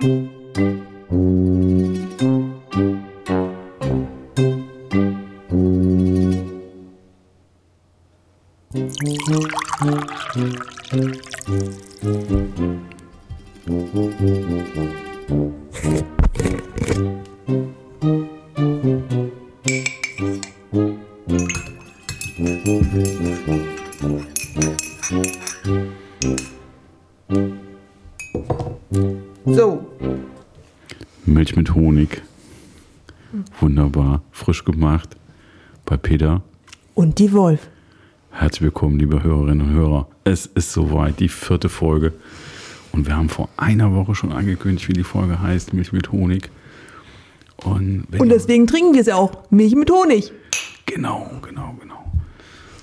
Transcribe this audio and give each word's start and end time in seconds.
So, 0.00 0.87
Bei 36.18 36.24
Peter. 36.24 36.42
und 36.94 37.18
die 37.20 37.32
Wolf. 37.32 37.68
Herzlich 38.32 38.62
willkommen, 38.62 38.98
liebe 38.98 39.22
Hörerinnen 39.22 39.68
und 39.68 39.72
Hörer. 39.72 40.08
Es 40.24 40.46
ist 40.46 40.72
soweit, 40.72 41.20
die 41.20 41.28
vierte 41.28 41.68
Folge. 41.68 42.12
Und 42.90 43.06
wir 43.06 43.16
haben 43.16 43.28
vor 43.28 43.48
einer 43.56 43.94
Woche 43.94 44.16
schon 44.16 44.32
angekündigt, 44.32 44.88
wie 44.88 44.94
die 44.94 45.04
Folge 45.04 45.40
heißt, 45.40 45.74
Milch 45.74 45.92
mit 45.92 46.10
Honig. 46.10 46.50
Und, 47.64 48.06
Und 48.18 48.28
deswegen 48.30 48.66
trinken 48.66 48.94
wir 48.94 49.02
es 49.02 49.06
ja 49.06 49.14
auch. 49.14 49.48
Milch 49.50 49.76
mit 49.76 49.90
Honig. 49.92 50.32
Genau, 50.86 51.30
genau, 51.40 51.76
genau. 51.80 52.12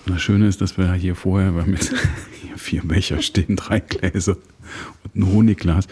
Und 0.06 0.16
das 0.16 0.22
Schöne 0.22 0.48
ist, 0.48 0.62
dass 0.62 0.78
wir 0.78 0.94
hier 0.94 1.16
vorher, 1.16 1.56
wir 1.56 1.64
haben 1.64 1.74
jetzt 1.74 1.94
hier 2.42 2.58
vier 2.58 2.84
Becher 2.84 3.22
stehen, 3.22 3.58
drei 3.58 3.82
Gläser 3.82 4.38
und 5.04 5.16
ein 5.16 5.34
Honigglas. 5.34 5.88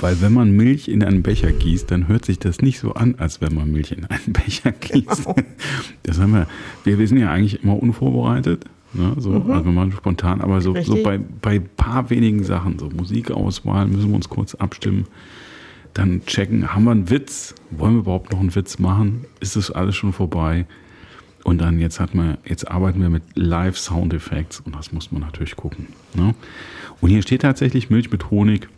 Weil 0.00 0.20
wenn 0.20 0.32
man 0.32 0.52
Milch 0.52 0.88
in 0.88 1.02
einen 1.02 1.22
Becher 1.22 1.50
gießt, 1.50 1.90
dann 1.90 2.06
hört 2.08 2.24
sich 2.24 2.38
das 2.38 2.60
nicht 2.60 2.78
so 2.78 2.94
an, 2.94 3.16
als 3.18 3.40
wenn 3.40 3.54
man 3.54 3.70
Milch 3.70 3.92
in 3.92 4.04
einen 4.04 4.32
Becher 4.32 4.72
gießt. 4.72 5.24
Genau. 5.24 5.36
Das 6.04 6.20
haben 6.20 6.32
wir, 6.32 6.46
wir, 6.84 6.98
wir 6.98 7.08
sind 7.08 7.18
ja 7.18 7.30
eigentlich 7.30 7.62
immer 7.62 7.82
unvorbereitet. 7.82 8.64
Ne? 8.94 9.14
So, 9.18 9.32
Also 9.32 9.64
wir 9.64 9.72
machen 9.72 9.92
spontan, 9.92 10.40
aber 10.40 10.60
so, 10.60 10.74
so 10.82 10.96
Mhm. 10.96 11.02
Bei, 11.02 11.18
bei 11.18 11.58
paar 11.58 12.10
wenigen 12.10 12.44
Sachen, 12.44 12.78
so 12.78 12.88
Musikauswahl, 12.88 13.86
müssen 13.86 14.08
wir 14.08 14.16
uns 14.16 14.28
kurz 14.28 14.54
abstimmen. 14.54 15.06
Dann 15.94 16.24
checken, 16.26 16.74
haben 16.74 16.84
wir 16.84 16.92
einen 16.92 17.10
Witz? 17.10 17.54
Wollen 17.70 17.94
wir 17.94 18.00
überhaupt 18.00 18.32
noch 18.32 18.40
einen 18.40 18.54
Witz 18.54 18.78
machen? 18.78 19.24
Ist 19.40 19.56
das 19.56 19.70
alles 19.70 19.96
schon 19.96 20.12
vorbei? 20.12 20.66
Und 21.44 21.60
dann 21.60 21.80
jetzt 21.80 21.98
hat 21.98 22.14
man, 22.14 22.38
jetzt 22.44 22.70
arbeiten 22.70 23.00
wir 23.00 23.08
mit 23.08 23.22
Live 23.34 23.78
Sound 23.78 24.12
Effects 24.12 24.60
und 24.60 24.74
das 24.74 24.92
muss 24.92 25.12
man 25.12 25.22
natürlich 25.22 25.56
gucken. 25.56 25.86
Ne? 26.14 26.34
Und 27.00 27.10
hier 27.10 27.22
steht 27.22 27.42
tatsächlich 27.42 27.90
Milch 27.90 28.10
mit 28.10 28.30
Honig. 28.30 28.68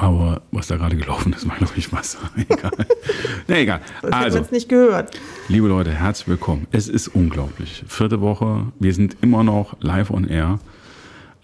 Aber 0.00 0.42
was 0.52 0.66
da 0.66 0.76
gerade 0.76 0.96
gelaufen 0.96 1.32
ist, 1.32 1.48
war 1.48 1.56
glaube 1.56 1.72
ich 1.76 1.90
Wasser. 1.92 2.18
Egal. 2.36 2.70
Na 3.48 3.58
egal. 3.58 3.80
Das 4.02 4.12
hat 4.12 4.24
Also, 4.24 4.38
es 4.40 4.50
nicht 4.50 4.68
gehört. 4.68 5.18
liebe 5.48 5.68
Leute, 5.68 5.90
herzlich 5.90 6.28
willkommen. 6.28 6.66
Es 6.70 6.88
ist 6.88 7.08
unglaublich. 7.08 7.82
Vierte 7.88 8.20
Woche. 8.20 8.66
Wir 8.78 8.92
sind 8.92 9.16
immer 9.22 9.42
noch 9.42 9.76
live 9.80 10.10
on 10.10 10.28
air. 10.28 10.58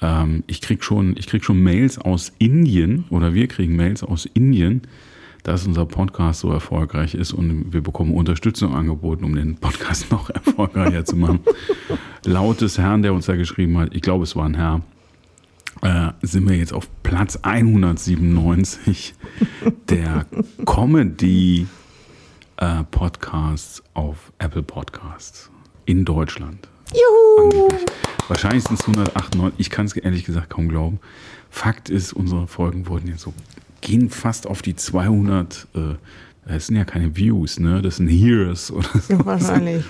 Ähm, 0.03 0.45
ich 0.47 0.61
krieg 0.61 0.85
schon, 0.85 1.17
ich 1.17 1.27
krieg 1.29 1.45
schon 1.45 1.63
Mails 1.63 1.99
aus 1.99 2.33
Indien 2.39 3.05
oder 3.11 3.33
wir 3.35 3.47
kriegen 3.49 3.75
Mails 3.75 4.03
aus 4.03 4.27
Indien, 4.27 4.83
dass 5.45 5.67
unser 5.67 5.87
Podcast 5.87 6.41
so 6.41 6.53
erfolgreich 6.53 7.15
ist 7.15 7.33
und 7.33 7.73
wir 7.73 7.81
bekommen 7.83 8.13
Unterstützung 8.13 8.75
angeboten, 8.75 9.25
um 9.25 9.35
den 9.35 9.57
Podcast 9.57 10.11
noch 10.13 10.29
erfolgreicher 10.29 11.05
zu 11.07 11.17
machen. 11.17 11.41
Laut 12.27 12.61
des 12.61 12.77
Herrn, 12.79 13.03
der 13.03 13.15
uns 13.15 13.27
da 13.27 13.35
geschrieben 13.37 13.79
hat, 13.79 13.95
ich 13.95 14.03
glaube, 14.03 14.25
es 14.25 14.37
war 14.37 14.45
ein 14.45 14.55
Herr, 14.55 14.83
äh, 15.83 16.13
sind 16.23 16.49
wir 16.49 16.57
jetzt 16.57 16.73
auf 16.73 16.89
Platz 17.03 17.39
197 17.43 19.15
der 19.89 20.27
Comedy 20.65 21.67
äh, 22.57 22.85
Podcasts 22.91 23.83
auf 23.95 24.33
Apple 24.39 24.63
Podcasts 24.63 25.51
in 25.85 26.05
Deutschland. 26.05 26.69
Juhu! 26.93 27.45
Angeblich. 27.45 27.87
Wahrscheinlich 28.29 28.65
sind 28.65 28.79
es 28.79 28.87
198. 28.87 29.59
Ich 29.59 29.71
kann 29.71 29.87
es 29.87 29.97
ehrlich 29.97 30.25
gesagt 30.25 30.51
kaum 30.51 30.69
glauben. 30.69 31.01
Fakt 31.51 31.91
ist, 31.91 32.13
unsere 32.13 32.47
Folgen 32.47 32.87
wurden 32.87 33.09
jetzt 33.09 33.23
so, 33.23 33.35
gehen 33.81 34.09
fast 34.09 34.47
auf 34.47 34.63
die 34.63 34.77
200. 34.77 35.67
Äh, 35.75 35.81
das 36.47 36.69
sind 36.69 36.77
ja 36.77 36.85
keine 36.85 37.17
Views, 37.17 37.59
ne? 37.61 37.83
Das 37.83 37.97
sind 37.97 38.09
Hears 38.09 38.71
oder 38.71 38.89
so. 38.99 39.25
Wahrscheinlich. 39.25 39.85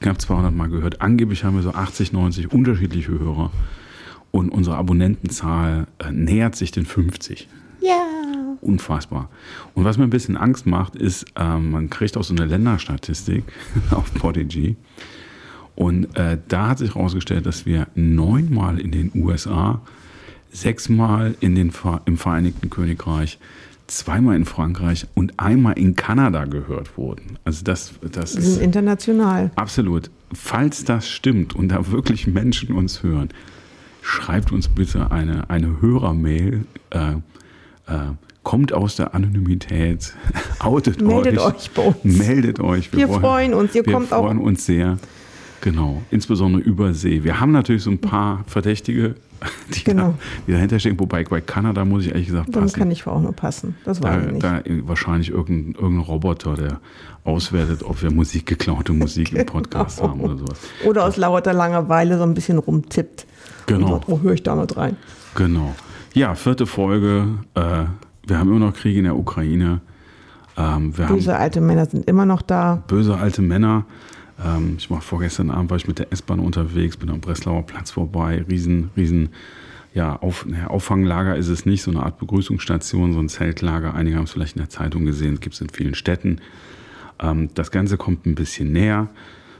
Knapp 0.00 0.20
200 0.20 0.54
Mal 0.54 0.68
gehört. 0.68 1.00
Angeblich 1.00 1.44
haben 1.44 1.56
wir 1.56 1.62
so 1.62 1.72
80, 1.72 2.12
90 2.12 2.52
unterschiedliche 2.52 3.10
Hörer. 3.10 3.50
Und 4.32 4.48
unsere 4.48 4.76
Abonnentenzahl 4.76 5.86
äh, 5.98 6.10
nähert 6.10 6.56
sich 6.56 6.72
den 6.72 6.84
50 6.86 7.48
Ja. 7.80 8.02
unfassbar. 8.60 9.28
Und 9.74 9.84
was 9.84 9.98
mir 9.98 10.04
ein 10.04 10.10
bisschen 10.10 10.36
Angst 10.36 10.66
macht, 10.66 10.96
ist, 10.96 11.26
ähm, 11.36 11.70
man 11.70 11.90
kriegt 11.90 12.16
auch 12.16 12.24
so 12.24 12.34
eine 12.34 12.46
Länderstatistik 12.46 13.44
auf 13.90 14.12
Podigy. 14.14 14.76
Und 15.74 16.16
äh, 16.16 16.38
da 16.48 16.68
hat 16.70 16.78
sich 16.78 16.94
herausgestellt, 16.94 17.46
dass 17.46 17.64
wir 17.66 17.86
neunmal 17.94 18.78
in 18.80 18.90
den 18.90 19.10
USA, 19.14 19.80
sechsmal 20.50 21.34
in 21.40 21.54
den, 21.54 21.72
im 22.04 22.16
Vereinigten 22.18 22.68
Königreich, 22.70 23.38
zweimal 23.86 24.36
in 24.36 24.44
Frankreich 24.44 25.06
und 25.14 25.38
einmal 25.38 25.78
in 25.78 25.96
Kanada 25.96 26.44
gehört 26.44 26.96
wurden. 26.96 27.38
Also 27.44 27.64
das, 27.64 27.92
das 28.12 28.32
sind 28.32 28.42
ist 28.42 28.58
international. 28.58 29.50
absolut. 29.56 30.10
Falls 30.32 30.84
das 30.84 31.08
stimmt 31.08 31.54
und 31.54 31.68
da 31.68 31.90
wirklich 31.90 32.26
Menschen 32.26 32.74
uns 32.74 33.02
hören, 33.02 33.28
schreibt 34.02 34.52
uns 34.52 34.68
bitte 34.68 35.10
eine, 35.10 35.48
eine 35.48 35.80
Hörermail. 35.80 36.64
Äh, 36.90 37.12
äh, 37.86 38.12
kommt 38.42 38.72
aus 38.72 38.96
der 38.96 39.14
Anonymität, 39.14 40.14
outet 40.58 41.00
Meldet 41.00 41.38
euch, 41.38 41.54
euch 41.54 41.70
bei 41.70 41.82
uns. 41.82 42.18
meldet 42.18 42.58
euch. 42.60 42.92
Wir 42.92 43.06
freuen 43.08 43.54
uns. 43.54 43.74
Ihr 43.74 43.86
wir 43.86 43.92
kommt 43.92 44.12
auch- 44.12 44.24
freuen 44.24 44.38
uns 44.38 44.66
sehr. 44.66 44.98
Genau, 45.60 46.02
insbesondere 46.10 46.60
über 46.60 46.92
See. 46.92 47.22
Wir 47.22 47.38
haben 47.38 47.52
natürlich 47.52 47.84
so 47.84 47.90
ein 47.92 48.00
paar 48.00 48.42
Verdächtige, 48.48 49.14
die, 49.74 49.84
Genau. 49.84 50.08
da, 50.08 50.14
die 50.46 50.52
dahinter 50.52 50.78
stehen. 50.78 50.98
Wobei 50.98 51.24
bei 51.24 51.40
Kanada 51.40 51.84
muss 51.84 52.04
ich 52.04 52.10
ehrlich 52.12 52.26
gesagt 52.28 52.54
Dann 52.54 52.62
passen. 52.64 52.78
kann 52.78 52.90
ich 52.90 53.06
auch 53.06 53.20
nur 53.20 53.32
passen. 53.32 53.76
Das 53.84 54.02
weiß 54.02 54.10
Da, 54.38 54.58
ich 54.58 54.66
nicht. 54.68 54.86
da 54.86 54.88
wahrscheinlich 54.88 55.30
irgendein, 55.30 55.74
irgendein 55.82 56.04
Roboter, 56.06 56.54
der 56.54 56.80
auswertet, 57.24 57.82
ob 57.84 58.02
wir 58.02 58.10
Musik, 58.10 58.46
geklaute 58.46 58.92
Musik 58.92 59.32
im 59.32 59.46
Podcast 59.46 59.98
Genau. 59.98 60.10
haben 60.10 60.20
oder 60.20 60.36
sowas. 60.38 60.58
Oder 60.84 61.04
aus 61.04 61.16
lauter 61.16 61.52
Langeweile 61.52 62.16
so 62.18 62.24
ein 62.24 62.34
bisschen 62.34 62.58
rumtippt. 62.58 63.26
Genau. 63.66 63.88
Sagt, 63.94 64.08
wo 64.08 64.20
höre 64.20 64.32
ich 64.34 64.42
da 64.42 64.54
mit 64.56 64.76
rein? 64.76 64.96
Genau. 65.34 65.74
Ja, 66.14 66.34
vierte 66.34 66.66
Folge. 66.66 67.26
Äh, 67.54 67.84
wir 68.26 68.38
haben 68.38 68.50
immer 68.50 68.58
noch 68.66 68.74
Krieg 68.74 68.96
in 68.96 69.04
der 69.04 69.16
Ukraine. 69.16 69.80
Ähm, 70.56 70.92
Böse 70.92 71.36
alte 71.36 71.60
Männer 71.60 71.86
sind 71.86 72.06
immer 72.08 72.26
noch 72.26 72.42
da. 72.42 72.64
haben 72.64 72.82
böse 72.86 73.16
alte 73.16 73.40
Männer. 73.40 73.84
Ähm, 74.44 74.76
ich 74.78 74.90
war 74.90 75.00
vorgestern 75.00 75.50
Abend 75.50 75.70
war 75.70 75.76
ich 75.76 75.88
mit 75.88 75.98
der 75.98 76.12
S-Bahn 76.12 76.40
unterwegs, 76.40 76.96
bin 76.96 77.10
am 77.10 77.20
Breslauer 77.20 77.64
Platz 77.64 77.90
vorbei. 77.90 78.44
Riesen, 78.48 78.90
riesen, 78.96 79.30
ja, 79.94 80.16
auf, 80.16 80.46
naja, 80.46 80.68
Auffanglager 80.68 81.36
ist 81.36 81.48
es 81.48 81.66
nicht, 81.66 81.82
so 81.82 81.90
eine 81.90 82.02
Art 82.02 82.18
Begrüßungsstation, 82.18 83.12
so 83.12 83.20
ein 83.20 83.28
Zeltlager. 83.28 83.94
Einige 83.94 84.16
haben 84.16 84.24
es 84.24 84.32
vielleicht 84.32 84.56
in 84.56 84.62
der 84.62 84.70
Zeitung 84.70 85.04
gesehen, 85.04 85.40
gibt 85.40 85.54
es 85.54 85.60
in 85.60 85.68
vielen 85.68 85.94
Städten. 85.94 86.40
Ähm, 87.20 87.50
das 87.54 87.70
Ganze 87.70 87.96
kommt 87.96 88.26
ein 88.26 88.34
bisschen 88.34 88.72
näher. 88.72 89.08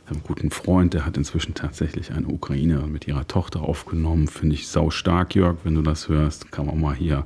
Ich 0.04 0.10
habe 0.10 0.16
einen 0.16 0.26
guten 0.26 0.50
Freund, 0.50 0.94
der 0.94 1.06
hat 1.06 1.16
inzwischen 1.16 1.54
tatsächlich 1.54 2.12
eine 2.12 2.26
Ukrainerin 2.26 2.90
mit 2.90 3.06
ihrer 3.06 3.26
Tochter 3.28 3.62
aufgenommen. 3.62 4.26
Finde 4.26 4.56
ich 4.56 4.66
sau 4.66 4.90
stark, 4.90 5.34
Jörg, 5.34 5.58
wenn 5.64 5.74
du 5.74 5.82
das 5.82 6.08
hörst. 6.08 6.50
Kann 6.50 6.66
man 6.66 6.80
mal 6.80 6.94
hier 6.94 7.24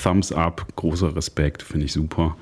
Thumbs 0.00 0.30
up, 0.30 0.66
großer 0.76 1.16
Respekt, 1.16 1.62
finde 1.62 1.86
ich 1.86 1.92
super. 1.92 2.36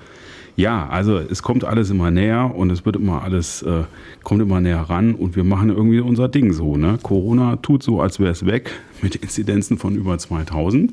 Ja, 0.56 0.89
also 0.89 1.19
es 1.19 1.43
kommt 1.43 1.65
alles 1.65 1.91
immer 1.91 2.11
näher 2.11 2.55
und 2.55 2.71
es 2.71 2.87
wird 2.87 2.97
immer 2.97 3.22
alles, 3.22 3.62
äh, 3.62 3.83
kommt 4.25 4.41
immer 4.41 4.61
näher 4.61 4.81
ran 4.81 5.15
und 5.15 5.37
wir 5.37 5.44
machen 5.44 5.69
irgendwie 5.69 6.00
unser 6.00 6.28
Ding 6.28 6.53
so. 6.55 6.77
Ne? 6.78 6.99
Corona 7.03 7.56
tut 7.56 7.83
so, 7.83 8.00
als 8.00 8.19
wäre 8.21 8.31
es 8.33 8.47
weg 8.47 8.71
mit 9.03 9.16
Inzidenzen 9.16 9.77
von 9.77 9.95
über 9.95 10.16
2000 10.16 10.93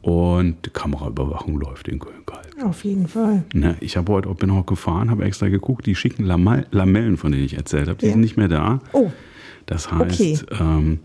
und 0.00 0.56
die 0.64 0.70
Kameraüberwachung 0.70 1.60
läuft 1.60 1.88
in 1.88 1.98
Köln-Kalk. 1.98 2.46
Auf 2.64 2.84
jeden 2.84 3.06
Fall. 3.08 3.44
Ne, 3.52 3.76
ich 3.80 3.96
habe 3.96 4.10
heute 4.12 4.28
bin 4.34 4.50
auch 4.50 4.64
gefahren, 4.66 5.10
habe 5.10 5.24
extra 5.24 5.48
geguckt, 5.48 5.86
die 5.86 5.94
schicken 5.94 6.24
Lamellen, 6.24 7.16
von 7.16 7.32
denen 7.32 7.44
ich 7.44 7.54
erzählt 7.56 7.88
habe, 7.88 7.98
die 7.98 8.06
Ja. 8.06 8.12
sind 8.12 8.20
nicht 8.22 8.36
mehr 8.36 8.48
da. 8.48 8.80
Oh, 8.92 9.10
Das 9.66 9.92
heißt, 9.92 10.20
Okay. 10.20 10.38
ähm, 10.58 11.00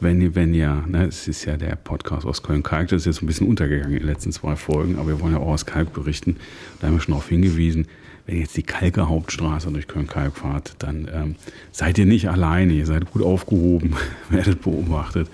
wenn 0.00 0.20
ihr, 0.20 0.34
wenn 0.34 0.54
ihr, 0.54 0.84
ne, 0.86 1.06
es 1.06 1.28
ist 1.28 1.44
ja 1.44 1.56
der 1.56 1.76
Podcast 1.76 2.26
aus 2.26 2.42
Köln-Kalk, 2.42 2.88
das 2.88 3.02
ist 3.02 3.06
jetzt 3.06 3.22
ein 3.22 3.26
bisschen 3.26 3.46
untergegangen 3.46 3.92
in 3.92 3.98
den 4.00 4.06
letzten 4.06 4.32
zwei 4.32 4.56
Folgen, 4.56 4.96
aber 4.96 5.08
wir 5.08 5.20
wollen 5.20 5.34
ja 5.34 5.38
auch 5.38 5.48
aus 5.48 5.66
Kalk 5.66 5.92
berichten. 5.92 6.36
Da 6.80 6.86
haben 6.86 6.94
wir 6.94 7.00
schon 7.00 7.12
darauf 7.12 7.28
hingewiesen, 7.28 7.86
wenn 8.26 8.36
ihr 8.36 8.42
jetzt 8.42 8.56
die 8.56 8.62
Kalker 8.62 9.08
Hauptstraße 9.08 9.70
durch 9.70 9.88
Köln-Kalk 9.88 10.36
fahrt, 10.36 10.74
dann 10.78 11.08
ähm, 11.12 11.34
seid 11.72 11.98
ihr 11.98 12.06
nicht 12.06 12.28
alleine, 12.28 12.72
ihr 12.72 12.86
seid 12.86 13.10
gut 13.10 13.22
aufgehoben, 13.22 13.94
werdet 14.30 14.62
beobachtet. 14.62 15.28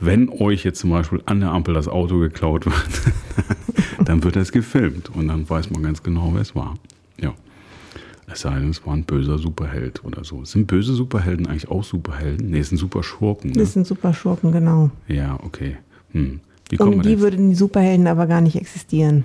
Wenn 0.00 0.28
euch 0.28 0.64
jetzt 0.64 0.80
zum 0.80 0.90
Beispiel 0.90 1.22
an 1.26 1.40
der 1.40 1.50
Ampel 1.50 1.74
das 1.74 1.86
Auto 1.86 2.18
geklaut 2.18 2.66
wird, 2.66 3.12
dann 4.04 4.24
wird 4.24 4.34
das 4.34 4.50
gefilmt 4.50 5.10
und 5.10 5.28
dann 5.28 5.48
weiß 5.48 5.70
man 5.70 5.82
ganz 5.82 6.02
genau, 6.02 6.32
wer 6.34 6.42
es 6.42 6.56
war. 6.56 6.74
Es 8.32 8.40
sei 8.40 8.58
denn, 8.58 8.70
es 8.70 8.84
war 8.86 8.94
ein 8.94 9.04
böser 9.04 9.38
Superheld 9.38 10.04
oder 10.04 10.24
so. 10.24 10.44
Sind 10.44 10.66
böse 10.66 10.94
Superhelden 10.94 11.46
eigentlich 11.46 11.68
auch 11.68 11.84
Superhelden? 11.84 12.50
Nee, 12.50 12.60
es 12.60 12.68
sind 12.70 12.78
super 12.78 13.02
Schurken. 13.02 13.50
Ne? 13.50 13.58
das 13.58 13.72
sind 13.74 13.86
super 13.86 14.14
Schurken, 14.14 14.52
genau. 14.52 14.90
Ja, 15.08 15.38
okay. 15.42 15.76
Hm. 16.12 16.40
Wie 16.70 16.76
kommen 16.76 16.94
Und 16.94 17.04
wir 17.04 17.16
die 17.16 17.20
würden 17.20 17.50
die 17.50 17.56
Superhelden 17.56 18.06
aber 18.06 18.26
gar 18.26 18.40
nicht 18.40 18.56
existieren. 18.56 19.24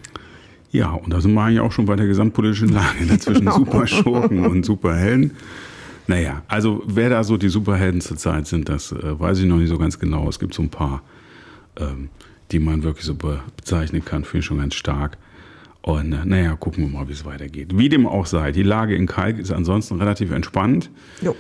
Ja, 0.72 0.92
und 0.92 1.14
da 1.14 1.22
sind 1.22 1.34
wir 1.34 1.42
eigentlich 1.42 1.62
auch 1.62 1.72
schon 1.72 1.86
bei 1.86 1.96
der 1.96 2.08
gesamtpolitischen 2.08 2.70
Lage 2.70 3.06
ne, 3.08 3.18
zwischen 3.18 3.40
Genau. 3.46 3.58
Superschurken 3.58 4.46
und 4.46 4.66
Superhelden. 4.66 5.32
Naja, 6.08 6.42
also 6.48 6.84
wer 6.86 7.10
da 7.10 7.24
so 7.24 7.38
die 7.38 7.50
Superhelden 7.50 8.02
zurzeit 8.02 8.48
sind, 8.48 8.70
das 8.70 8.92
äh, 8.92 9.20
weiß 9.20 9.40
ich 9.40 9.46
noch 9.46 9.58
nicht 9.58 9.70
so 9.70 9.78
ganz 9.78 10.00
genau. 10.00 10.28
Es 10.30 10.40
gibt 10.40 10.54
so 10.54 10.62
ein 10.64 10.70
paar, 10.70 11.02
ähm, 11.78 12.10
die 12.52 12.60
man 12.60 12.84
wirklich 12.84 13.06
so 13.06 13.16
be 13.16 13.40
bezeichnen 13.56 14.04
kann, 14.04 14.24
finde 14.24 14.40
ich 14.40 14.46
schon 14.46 14.58
ganz 14.58 14.76
stark. 14.76 15.18
Und 15.88 16.12
äh, 16.12 16.26
naja, 16.26 16.56
gucken 16.58 16.84
wir 16.84 17.00
mal, 17.00 17.08
wie 17.08 17.14
es 17.14 17.24
weitergeht. 17.24 17.78
Wie 17.78 17.88
dem 17.88 18.08
auch 18.08 18.26
sei, 18.26 18.52
die 18.52 18.64
Lage 18.64 18.94
in 18.94 19.08
Kalk 19.08 19.40
ist 19.40 19.52
ansonsten 19.52 19.96
relativ 19.96 20.32
entspannt. 20.32 20.90
Jo. 21.22 21.32
Äh, 21.32 21.36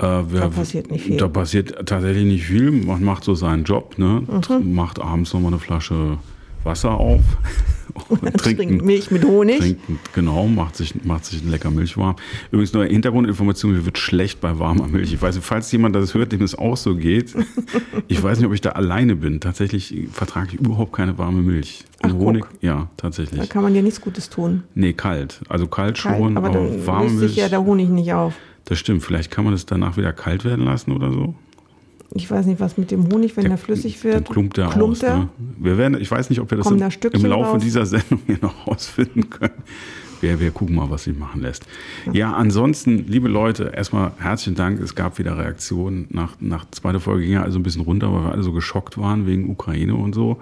wer, 0.00 0.40
Da 0.40 0.48
passiert 0.48 0.90
nicht 0.90 1.04
viel. 1.04 1.16
Da 1.16 1.28
passiert 1.28 1.86
tatsächlich 1.86 2.24
nicht 2.24 2.44
viel. 2.44 2.72
Man 2.72 3.04
macht 3.04 3.22
so 3.22 3.36
seinen 3.36 3.62
Job, 3.62 3.96
ne? 3.96 4.24
Mhm. 4.26 4.74
macht 4.74 5.00
abends 5.00 5.32
nochmal 5.32 5.52
eine 5.52 5.60
Flasche 5.60 6.18
Wasser 6.64 6.92
auf. 6.92 7.20
Und 8.08 8.36
Trinkt 8.38 8.82
Milch 8.84 9.12
mit 9.12 9.24
Honig. 9.24 9.58
Trinkt, 9.60 9.80
genau, 10.14 10.48
macht 10.48 10.74
sich, 10.74 11.04
macht 11.04 11.24
sich 11.26 11.42
ein 11.44 11.50
lecker 11.50 11.70
Milch 11.70 11.96
warm. 11.96 12.16
Übrigens 12.50 12.72
nur 12.72 12.84
Hintergrundinformation, 12.86 13.72
mir 13.72 13.84
wird 13.84 13.98
schlecht 13.98 14.40
bei 14.40 14.58
warmer 14.58 14.88
Milch. 14.88 15.12
Ich 15.12 15.22
weiß 15.22 15.36
nicht, 15.36 15.44
falls 15.44 15.70
jemand 15.70 15.94
das 15.94 16.12
hört, 16.12 16.32
dem 16.32 16.42
es 16.42 16.56
auch 16.56 16.76
so 16.76 16.96
geht. 16.96 17.34
Ich 18.08 18.22
weiß 18.22 18.38
nicht, 18.38 18.46
ob 18.46 18.52
ich 18.52 18.60
da 18.60 18.70
alleine 18.70 19.16
bin. 19.16 19.40
Tatsächlich 19.40 20.08
vertrage 20.12 20.48
ich 20.52 20.60
überhaupt 20.60 20.92
keine 20.92 21.16
warme 21.18 21.40
Milch. 21.42 21.84
Und 22.02 22.12
Ach, 22.12 22.16
Honig, 22.16 22.44
guck. 22.50 22.62
ja, 22.62 22.74
Da 22.96 23.02
tatsächlich. 23.08 23.48
kann 23.48 23.62
man 23.62 23.72
dir 23.72 23.82
nichts 23.82 24.00
Gutes 24.00 24.28
tun. 24.28 24.64
Nee, 24.74 24.92
kalt. 24.92 25.40
Also 25.48 25.66
kalt 25.66 25.96
Kalt, 25.96 26.18
schon, 26.18 26.36
aber 26.36 26.48
aber, 26.48 26.60
löst 26.60 27.14
Milch. 27.14 27.28
sich 27.30 27.36
ja 27.36 27.48
der 27.48 27.64
Honig 27.64 27.88
nicht 27.88 28.12
auf. 28.12 28.34
das 28.66 28.78
stimmt. 28.78 29.02
Vielleicht 29.04 29.30
kann 29.30 29.44
man 29.44 29.52
das 29.54 29.66
danach 29.66 29.96
wieder 29.96 30.12
kalt 30.12 30.44
werden 30.44 30.64
lassen 30.64 30.92
oder 30.92 31.10
so. 31.12 31.34
Ich 32.16 32.30
weiß 32.30 32.46
nicht, 32.46 32.60
was 32.60 32.78
mit 32.78 32.92
dem 32.92 33.12
Honig, 33.12 33.36
wenn 33.36 33.48
der, 33.48 33.58
flüssig 33.58 34.02
wird. 34.04 34.14
Dann 34.14 34.24
klumpt 34.24 34.56
der 34.56 34.68
klumpt 34.68 34.98
aus. 34.98 35.02
er? 35.02 35.18
Ne? 35.18 35.28
Wir 35.58 35.76
werden, 35.76 36.00
ich 36.00 36.10
weiß 36.10 36.30
nicht, 36.30 36.40
ob 36.40 36.50
wir 36.50 36.58
das 36.58 36.70
im, 36.70 36.80
im 36.80 37.26
Laufe 37.26 37.50
raus? 37.50 37.62
dieser 37.62 37.84
Sendung 37.86 38.20
hier 38.26 38.38
noch 38.40 38.66
rausfinden 38.68 39.28
können. 39.28 39.62
Wir, 40.20 40.38
wir 40.38 40.52
gucken 40.52 40.76
mal, 40.76 40.88
was 40.90 41.04
sich 41.04 41.18
machen 41.18 41.42
lässt. 41.42 41.66
Ja, 42.12 42.32
ansonsten, 42.32 43.04
liebe 43.08 43.28
Leute, 43.28 43.72
erstmal 43.74 44.12
herzlichen 44.18 44.54
Dank. 44.54 44.80
Es 44.80 44.94
gab 44.94 45.18
wieder 45.18 45.36
Reaktionen. 45.36 46.06
Nach, 46.10 46.36
nach 46.40 46.64
zweiter 46.70 47.00
Folge 47.00 47.24
ging 47.24 47.32
ja 47.32 47.42
also 47.42 47.58
ein 47.58 47.64
bisschen 47.64 47.82
runter, 47.82 48.12
weil 48.12 48.22
wir 48.22 48.32
alle 48.32 48.42
so 48.42 48.52
geschockt 48.52 48.96
waren 48.96 49.26
wegen 49.26 49.50
Ukraine 49.50 49.96
und 49.96 50.14
so. 50.14 50.38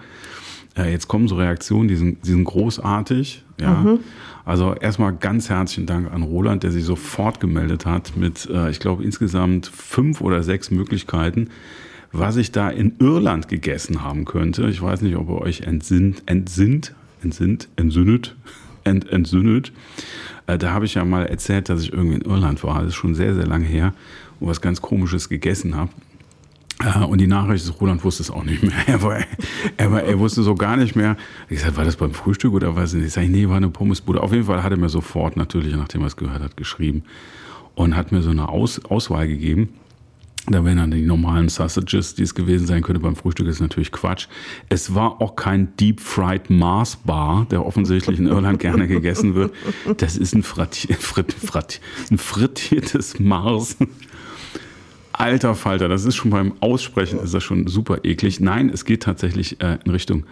Äh, 0.76 0.90
jetzt 0.90 1.08
kommen 1.08 1.28
so 1.28 1.36
Reaktionen, 1.36 1.88
die 1.88 1.96
sind, 1.96 2.24
die 2.26 2.30
sind 2.30 2.44
großartig. 2.44 3.44
Ja. 3.60 3.98
Also 4.44 4.74
erstmal 4.74 5.14
ganz 5.14 5.48
herzlichen 5.50 5.86
Dank 5.86 6.12
an 6.12 6.22
Roland, 6.22 6.62
der 6.62 6.72
sich 6.72 6.84
sofort 6.84 7.38
gemeldet 7.40 7.86
hat 7.86 8.16
mit, 8.16 8.48
äh, 8.50 8.70
ich 8.70 8.80
glaube, 8.80 9.04
insgesamt 9.04 9.66
fünf 9.66 10.20
oder 10.20 10.42
sechs 10.42 10.70
Möglichkeiten, 10.70 11.48
was 12.10 12.36
ich 12.36 12.50
da 12.52 12.68
in 12.68 12.96
Irland 12.98 13.48
gegessen 13.48 14.02
haben 14.02 14.24
könnte. 14.24 14.68
Ich 14.68 14.82
weiß 14.82 15.02
nicht, 15.02 15.16
ob 15.16 15.28
ihr 15.28 15.40
euch 15.40 15.62
entsinnt, 15.62 16.22
entsinnt, 16.26 16.94
entsinnt, 17.22 17.68
entsinnet, 17.76 18.34
ent, 18.84 19.08
entsinnet. 19.10 19.72
Äh, 20.46 20.58
da 20.58 20.72
habe 20.72 20.86
ich 20.86 20.94
ja 20.94 21.04
mal 21.04 21.26
erzählt, 21.26 21.68
dass 21.68 21.82
ich 21.82 21.92
irgendwie 21.92 22.16
in 22.16 22.22
Irland 22.22 22.64
war. 22.64 22.80
Das 22.80 22.88
ist 22.88 22.94
schon 22.96 23.14
sehr, 23.14 23.34
sehr 23.34 23.46
lange 23.46 23.64
her 23.64 23.94
und 24.40 24.48
was 24.48 24.60
ganz 24.60 24.82
Komisches 24.82 25.28
gegessen 25.28 25.76
habe. 25.76 25.90
Äh, 26.84 27.04
Und 27.04 27.20
die 27.20 27.26
Nachricht 27.26 27.64
ist, 27.64 27.80
Roland 27.80 28.04
wusste 28.04 28.22
es 28.22 28.30
auch 28.30 28.44
nicht 28.44 28.62
mehr. 28.62 28.72
Er, 28.86 29.02
war, 29.02 29.18
er, 29.76 29.92
war, 29.92 30.02
er 30.02 30.18
wusste 30.18 30.42
so 30.42 30.54
gar 30.54 30.76
nicht 30.76 30.96
mehr. 30.96 31.16
Ich 31.48 31.60
sagte, 31.60 31.76
war 31.76 31.84
das 31.84 31.96
beim 31.96 32.12
Frühstück 32.12 32.52
oder 32.52 32.76
was? 32.76 32.94
Ich 32.94 33.12
sage, 33.12 33.28
nee, 33.28 33.48
war 33.48 33.56
eine 33.56 33.68
Pommesbude. 33.70 34.22
Auf 34.22 34.32
jeden 34.32 34.44
Fall 34.44 34.62
hat 34.62 34.72
er 34.72 34.78
mir 34.78 34.88
sofort, 34.88 35.36
natürlich, 35.36 35.74
nachdem 35.74 36.02
er 36.02 36.08
es 36.08 36.16
gehört 36.16 36.42
hat, 36.42 36.56
geschrieben 36.56 37.04
und 37.74 37.96
hat 37.96 38.12
mir 38.12 38.22
so 38.22 38.30
eine 38.30 38.48
Aus, 38.48 38.84
Auswahl 38.84 39.28
gegeben. 39.28 39.70
Da 40.48 40.64
wären 40.64 40.78
dann 40.78 40.90
die 40.90 41.02
normalen 41.02 41.48
Sausages, 41.48 42.16
die 42.16 42.24
es 42.24 42.34
gewesen 42.34 42.66
sein 42.66 42.82
könnte 42.82 43.00
beim 43.00 43.14
Frühstück, 43.14 43.46
ist 43.46 43.60
natürlich 43.60 43.92
Quatsch. 43.92 44.26
Es 44.68 44.92
war 44.92 45.22
auch 45.22 45.36
kein 45.36 45.76
Deep 45.76 46.00
Fried 46.00 46.50
Mars 46.50 46.96
Bar, 46.96 47.46
der 47.52 47.64
offensichtlich 47.64 48.18
in 48.18 48.26
Irland 48.26 48.58
gerne 48.58 48.88
gegessen 48.88 49.36
wird. 49.36 49.54
Das 49.98 50.16
ist 50.16 50.34
ein, 50.34 50.42
Frattier, 50.42 50.96
Fritt, 50.96 51.32
Fritt, 51.32 51.80
ein 52.10 52.18
frittiertes 52.18 53.20
Mars. 53.20 53.76
Alter 55.22 55.54
Falter, 55.54 55.88
das 55.88 56.04
ist 56.04 56.16
schon 56.16 56.32
beim 56.32 56.54
Aussprechen 56.58 57.20
ist 57.20 57.32
das 57.32 57.44
schon 57.44 57.68
super 57.68 58.04
eklig. 58.04 58.40
Nein, 58.40 58.68
es 58.68 58.84
geht 58.84 59.04
tatsächlich 59.04 59.60
äh, 59.60 59.78
in 59.84 59.92
Richtung 59.92 60.24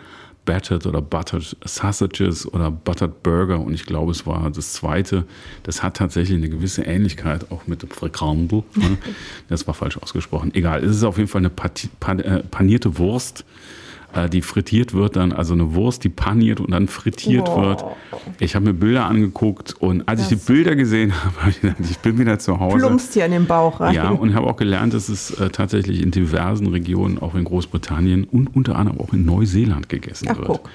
Battered 0.44 0.84
oder 0.84 1.00
Buttered 1.00 1.56
Sausages 1.64 2.52
oder 2.52 2.72
Buttered 2.72 3.22
Burger 3.22 3.60
und 3.60 3.72
ich 3.72 3.86
glaube, 3.86 4.10
es 4.10 4.26
war 4.26 4.50
das 4.50 4.72
zweite. 4.72 5.26
Das 5.62 5.84
hat 5.84 5.96
tatsächlich 5.96 6.36
eine 6.36 6.48
gewisse 6.48 6.82
Ähnlichkeit 6.82 7.52
auch 7.52 7.68
mit 7.68 7.82
dem 7.82 7.90
Frikandel. 7.90 8.64
Ne? 8.74 8.98
Das 9.48 9.64
war 9.68 9.74
falsch 9.74 9.96
ausgesprochen. 9.96 10.52
Egal, 10.54 10.82
es 10.82 10.96
ist 10.96 11.04
auf 11.04 11.18
jeden 11.18 11.28
Fall 11.28 11.42
eine 11.42 11.50
Pati- 11.50 11.90
pan, 12.00 12.18
äh, 12.18 12.42
panierte 12.50 12.98
Wurst, 12.98 13.44
die 14.30 14.42
frittiert 14.42 14.92
wird 14.94 15.16
dann, 15.16 15.32
also 15.32 15.54
eine 15.54 15.74
Wurst, 15.74 16.02
die 16.04 16.08
paniert 16.08 16.60
und 16.60 16.70
dann 16.72 16.88
frittiert 16.88 17.46
Wow. 17.48 17.62
wird. 17.62 17.84
Ich 18.40 18.54
habe 18.54 18.66
mir 18.66 18.74
Bilder 18.74 19.06
angeguckt 19.06 19.74
und 19.78 20.08
als 20.08 20.22
ich 20.22 20.28
Das- 20.28 20.44
die 20.46 20.52
Bilder 20.52 20.74
gesehen 20.76 21.12
habe, 21.24 21.36
habe 21.40 21.50
ich 21.50 21.60
gedacht, 21.60 21.76
ich 21.88 21.98
bin 21.98 22.18
wieder 22.18 22.38
zu 22.38 22.58
Hause. 22.58 22.78
Plumpst 22.78 23.14
hier 23.14 23.24
in 23.26 23.32
den 23.32 23.46
Bauch 23.46 23.80
rein. 23.80 23.94
Ja, 23.94 24.10
und 24.10 24.34
habe 24.34 24.46
auch 24.48 24.56
gelernt, 24.56 24.94
dass 24.94 25.08
es 25.08 25.30
äh, 25.38 25.50
tatsächlich 25.50 26.02
in 26.02 26.10
diversen 26.10 26.66
Regionen, 26.66 27.18
auch 27.18 27.34
in 27.34 27.44
Großbritannien 27.44 28.24
und 28.24 28.54
unter 28.56 28.76
anderem 28.76 29.00
auch 29.00 29.12
in 29.12 29.24
Neuseeland 29.24 29.88
gegessen 29.88 30.28
Ach, 30.30 30.36
wird. 30.38 30.46
guck. 30.48 30.70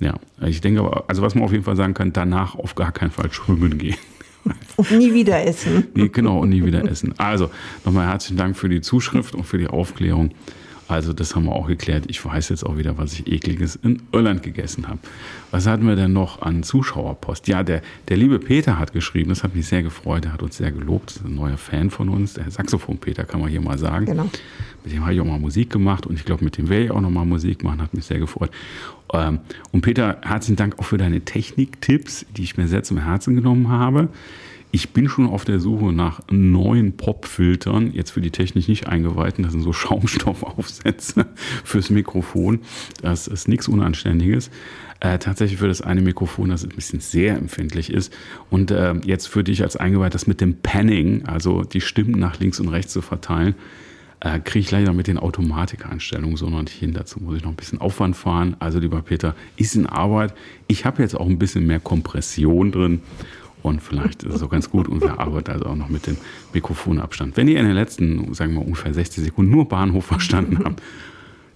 Ja, 0.00 0.14
ich 0.44 0.60
denke 0.60 0.80
aber, 0.80 1.04
also 1.08 1.22
was 1.22 1.34
man 1.34 1.44
auf 1.44 1.52
jeden 1.52 1.64
Fall 1.64 1.76
sagen 1.76 1.94
kann, 1.94 2.12
danach 2.12 2.56
auf 2.56 2.74
gar 2.74 2.90
keinen 2.92 3.12
Fall 3.12 3.32
schwimmen 3.32 3.78
gehen. 3.78 3.96
Und 4.76 4.90
nie 4.90 5.14
wieder 5.14 5.42
essen. 5.46 5.86
Nee, 5.94 6.08
genau, 6.08 6.40
und 6.40 6.50
nie 6.50 6.62
wieder 6.64 6.84
essen. 6.86 7.14
Also, 7.16 7.48
nochmal 7.84 8.08
herzlichen 8.08 8.36
Dank 8.36 8.58
für 8.58 8.68
die 8.68 8.82
Zuschrift 8.82 9.34
und 9.34 9.44
für 9.44 9.56
die 9.56 9.68
Aufklärung. 9.68 10.32
Also, 10.86 11.12
das 11.12 11.34
haben 11.34 11.46
wir 11.46 11.52
auch 11.52 11.66
geklärt. 11.66 12.04
Ich 12.08 12.24
weiß 12.24 12.50
jetzt 12.50 12.64
auch 12.64 12.76
wieder, 12.76 12.98
was 12.98 13.14
ich 13.14 13.26
ekliges 13.26 13.76
in 13.76 14.02
Irland 14.12 14.42
gegessen 14.42 14.86
habe. 14.88 14.98
Was 15.50 15.66
hatten 15.66 15.86
wir 15.86 15.96
denn 15.96 16.12
noch 16.12 16.42
an 16.42 16.62
Zuschauerpost? 16.62 17.48
Ja, 17.48 17.62
der, 17.62 17.80
der 18.08 18.16
liebe 18.16 18.38
Peter 18.38 18.78
hat 18.78 18.92
geschrieben, 18.92 19.30
das 19.30 19.42
hat 19.42 19.54
mich 19.54 19.66
sehr 19.66 19.82
gefreut, 19.82 20.26
er 20.26 20.32
hat 20.32 20.42
uns 20.42 20.56
sehr 20.56 20.72
gelobt, 20.72 21.10
das 21.10 21.16
ist 21.18 21.24
ein 21.24 21.34
neuer 21.34 21.56
Fan 21.56 21.90
von 21.90 22.08
uns, 22.08 22.34
der 22.34 22.50
Saxophon-Peter, 22.50 23.24
kann 23.24 23.40
man 23.40 23.48
hier 23.48 23.60
mal 23.60 23.78
sagen. 23.78 24.06
Genau. 24.06 24.28
Mit 24.84 24.92
dem 24.92 25.02
habe 25.02 25.14
ich 25.14 25.20
auch 25.20 25.24
mal 25.24 25.38
Musik 25.38 25.70
gemacht 25.70 26.06
und 26.06 26.14
ich 26.14 26.24
glaube, 26.24 26.44
mit 26.44 26.58
dem 26.58 26.68
werde 26.68 26.84
ich 26.86 26.90
auch 26.90 27.00
noch 27.00 27.10
mal 27.10 27.24
Musik 27.24 27.64
machen, 27.64 27.80
hat 27.80 27.94
mich 27.94 28.04
sehr 28.04 28.18
gefreut. 28.18 28.50
Ähm, 29.12 29.38
Und 29.70 29.80
Peter, 29.80 30.18
herzlichen 30.22 30.56
Dank 30.56 30.78
auch 30.78 30.84
für 30.84 30.98
deine 30.98 31.22
Techniktipps, 31.22 32.26
die 32.36 32.42
ich 32.42 32.56
mir 32.56 32.68
sehr 32.68 32.82
zum 32.82 32.98
Herzen 32.98 33.34
genommen 33.34 33.68
habe. 33.68 34.08
Ich 34.74 34.90
bin 34.90 35.08
schon 35.08 35.28
auf 35.28 35.44
der 35.44 35.60
Suche 35.60 35.92
nach 35.92 36.20
neuen 36.32 36.96
Popfiltern, 36.96 37.92
jetzt 37.92 38.10
für 38.10 38.20
die 38.20 38.32
technisch 38.32 38.66
nicht 38.66 38.88
eingeweihten, 38.88 39.44
das 39.44 39.52
sind 39.52 39.62
so 39.62 39.72
Schaumstoffaufsätze 39.72 41.26
fürs 41.62 41.90
Mikrofon. 41.90 42.58
Das 43.00 43.28
ist 43.28 43.46
nichts 43.46 43.68
Unanständiges. 43.68 44.50
Äh, 44.98 45.20
tatsächlich 45.20 45.60
für 45.60 45.68
das 45.68 45.80
eine 45.80 46.00
Mikrofon, 46.00 46.48
das 46.48 46.64
ein 46.64 46.70
bisschen 46.70 46.98
sehr 46.98 47.36
empfindlich 47.36 47.88
ist. 47.88 48.12
Und 48.50 48.72
äh, 48.72 48.94
jetzt 49.04 49.28
für 49.28 49.44
dich 49.44 49.62
als 49.62 49.76
Eingeweiht, 49.76 50.12
das 50.12 50.26
mit 50.26 50.40
dem 50.40 50.56
Panning, 50.56 51.24
also 51.24 51.62
die 51.62 51.80
Stimmen 51.80 52.18
nach 52.18 52.40
links 52.40 52.58
und 52.58 52.66
rechts 52.66 52.92
zu 52.92 53.00
verteilen, 53.00 53.54
äh, 54.18 54.40
kriege 54.40 54.64
ich 54.64 54.72
leider 54.72 54.92
mit 54.92 55.06
den 55.06 55.18
Automatikeinstellungen 55.18 56.36
so 56.36 56.50
noch 56.50 56.62
nicht 56.62 56.72
hin. 56.72 56.94
Dazu 56.94 57.20
muss 57.20 57.36
ich 57.36 57.44
noch 57.44 57.50
ein 57.50 57.56
bisschen 57.56 57.80
Aufwand 57.80 58.16
fahren. 58.16 58.56
Also 58.58 58.80
lieber 58.80 59.02
Peter, 59.02 59.36
ist 59.56 59.76
in 59.76 59.86
Arbeit. 59.86 60.34
Ich 60.66 60.84
habe 60.84 61.00
jetzt 61.00 61.14
auch 61.14 61.28
ein 61.28 61.38
bisschen 61.38 61.64
mehr 61.64 61.78
Kompression 61.78 62.72
drin. 62.72 63.02
Und 63.64 63.80
vielleicht 63.80 64.24
ist 64.24 64.34
es 64.34 64.42
auch 64.42 64.50
ganz 64.50 64.68
gut 64.68 64.88
und 64.88 65.00
wir 65.00 65.18
arbeiten 65.18 65.50
also 65.50 65.64
auch 65.64 65.74
noch 65.74 65.88
mit 65.88 66.06
dem 66.06 66.18
Mikrofonabstand. 66.52 67.34
Wenn 67.38 67.48
ihr 67.48 67.58
in 67.58 67.64
den 67.64 67.74
letzten, 67.74 68.34
sagen 68.34 68.52
wir 68.52 68.60
mal, 68.60 68.66
ungefähr 68.66 68.92
60 68.92 69.24
Sekunden 69.24 69.50
nur 69.50 69.66
Bahnhof 69.66 70.04
verstanden 70.14 70.58
habt, 70.62 70.82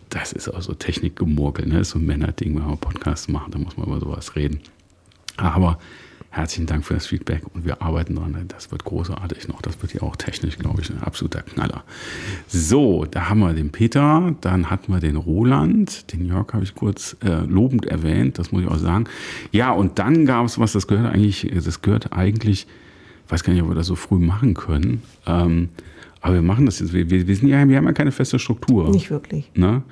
das 0.09 0.33
ist 0.33 0.49
auch 0.49 0.63
so 0.63 0.73
Technikgemurkel, 0.73 1.67
ne? 1.67 1.75
Das 1.75 1.89
ist 1.89 1.91
so 1.91 1.99
ein 1.99 2.07
Männerding, 2.07 2.57
wenn 2.57 2.67
wir 2.67 2.77
Podcasts 2.77 3.29
machen, 3.29 3.53
da 3.53 3.59
muss 3.59 3.77
man 3.77 3.89
über 3.89 4.01
sowas 4.01 4.37
reden. 4.37 4.61
Aber 5.37 5.79
herzlichen 6.31 6.67
Dank 6.67 6.85
für 6.85 6.95
das 6.95 7.07
Feedback 7.07 7.43
und 7.55 7.65
wir 7.65 7.83
arbeiten 7.83 8.15
dran. 8.15 8.37
Das 8.49 8.71
wird 8.71 8.85
großartig 8.85 9.49
noch. 9.49 9.63
Das 9.63 9.81
wird 9.83 9.95
ja 9.95 10.03
auch 10.03 10.17
technisch, 10.17 10.59
glaube 10.59 10.83
ich, 10.83 10.91
ein 10.91 11.03
absoluter 11.03 11.43
Knaller. 11.43 11.85
So, 12.47 13.07
da 13.07 13.29
haben 13.29 13.41
wir 13.41 13.55
den 13.55 13.71
Peter, 13.71 14.35
dann 14.41 14.71
hatten 14.71 14.93
wir 14.93 15.01
den 15.01 15.17
Roland, 15.17 16.13
den 16.13 16.27
Jörg 16.27 16.53
habe 16.53 16.65
ich 16.65 16.75
kurz 16.75 17.17
äh, 17.25 17.45
lobend 17.47 17.87
erwähnt, 17.87 18.39
das 18.39 18.53
muss 18.53 18.63
ich 18.63 18.69
auch 18.69 18.79
sagen. 18.79 19.05
Ja, 19.53 19.73
und 19.73 19.99
dann 19.99 20.27
gab 20.27 20.47
es 20.47 20.59
was, 20.59 20.73
das 20.73 20.87
gehört 20.87 21.13
eigentlich, 21.13 21.51
das 21.53 21.83
gehört 21.83 22.13
eigentlich, 22.13 22.67
ich 23.27 23.33
weiß 23.33 23.43
gar 23.43 23.53
nicht, 23.53 23.63
ob 23.63 23.69
wir 23.69 23.75
das 23.75 23.87
so 23.87 23.97
früh 23.97 24.19
machen 24.19 24.55
können. 24.55 25.03
Ähm, 25.27 25.71
aber 26.21 26.35
wir 26.35 26.43
machen 26.43 26.67
das 26.67 26.81
jetzt. 26.81 26.93
Wir, 26.93 27.11
wir, 27.11 27.27
wir, 27.27 27.37
sind 27.37 27.49
ja, 27.49 27.67
wir 27.69 27.77
haben 27.77 27.85
ja 27.85 27.93
keine 27.93 28.13
feste 28.13 28.39
Struktur. 28.39 28.91
Nicht 28.91 29.11
wirklich. 29.11 29.51
Ne? 29.55 29.83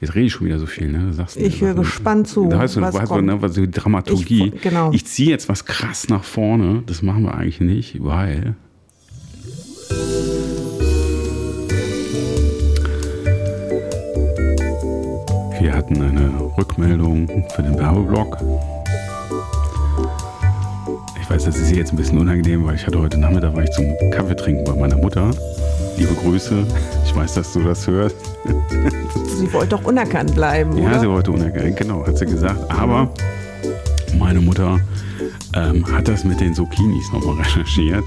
Jetzt 0.00 0.14
rede 0.14 0.26
ich 0.26 0.32
schon 0.32 0.46
wieder 0.46 0.58
so 0.58 0.66
viel, 0.66 0.88
ne? 0.92 0.98
Du 1.06 1.12
sagst, 1.14 1.36
Ich 1.38 1.60
höre 1.62 1.74
gespannt 1.74 2.28
zu, 2.28 2.48
Da 2.48 2.58
weißt 2.58 2.76
du, 2.76 2.80
was 2.82 2.94
weißt 2.94 3.04
du, 3.04 3.14
kommt. 3.14 3.26
ne, 3.26 3.40
was 3.40 3.52
die 3.54 3.70
Dramaturgie. 3.70 4.52
Ich- 4.54 4.60
genau. 4.60 4.90
Ich 4.92 5.06
ziehe 5.06 5.30
jetzt 5.30 5.48
was 5.48 5.64
krass 5.64 6.08
nach 6.08 6.22
vorne. 6.24 6.82
Das 6.86 7.00
machen 7.02 7.22
wir 7.22 7.34
eigentlich 7.34 7.60
nicht, 7.60 8.04
weil. 8.04 8.54
Wir 15.60 15.72
hatten 15.74 16.00
eine 16.02 16.30
Rückmeldung 16.58 17.26
für 17.54 17.62
den 17.62 17.78
Werbeblock. 17.78 18.38
Ich 21.20 21.30
weiß, 21.30 21.44
das 21.44 21.56
ist 21.58 21.74
jetzt 21.74 21.92
ein 21.92 21.96
bisschen 21.96 22.18
unangenehm, 22.18 22.64
weil 22.64 22.76
ich 22.76 22.86
hatte 22.86 22.98
heute 23.00 23.18
Nachmittag 23.18 23.54
war 23.54 23.64
ich 23.64 23.70
zum 23.72 23.84
Kaffee 24.10 24.36
trinken 24.36 24.64
bei 24.64 24.74
meiner 24.74 24.96
Mutter. 24.96 25.30
Liebe 25.96 26.14
Grüße. 26.14 26.64
Ich 27.16 27.22
weiß, 27.22 27.34
dass 27.34 27.52
du 27.54 27.60
das 27.62 27.86
hörst. 27.86 28.14
Sie 29.38 29.50
wollte 29.54 29.68
doch 29.70 29.84
unerkannt 29.84 30.34
bleiben, 30.34 30.76
Ja, 30.76 30.90
oder? 30.90 31.00
sie 31.00 31.08
wollte 31.08 31.30
unerkannt, 31.32 31.74
genau, 31.74 32.06
hat 32.06 32.18
sie 32.18 32.26
gesagt. 32.26 32.60
Aber 32.70 33.08
meine 34.18 34.38
Mutter 34.40 34.78
ähm, 35.54 35.82
hat 35.90 36.08
das 36.08 36.24
mit 36.24 36.40
den 36.40 36.52
Zucchinis 36.54 37.10
nochmal 37.14 37.36
recherchiert. 37.36 38.04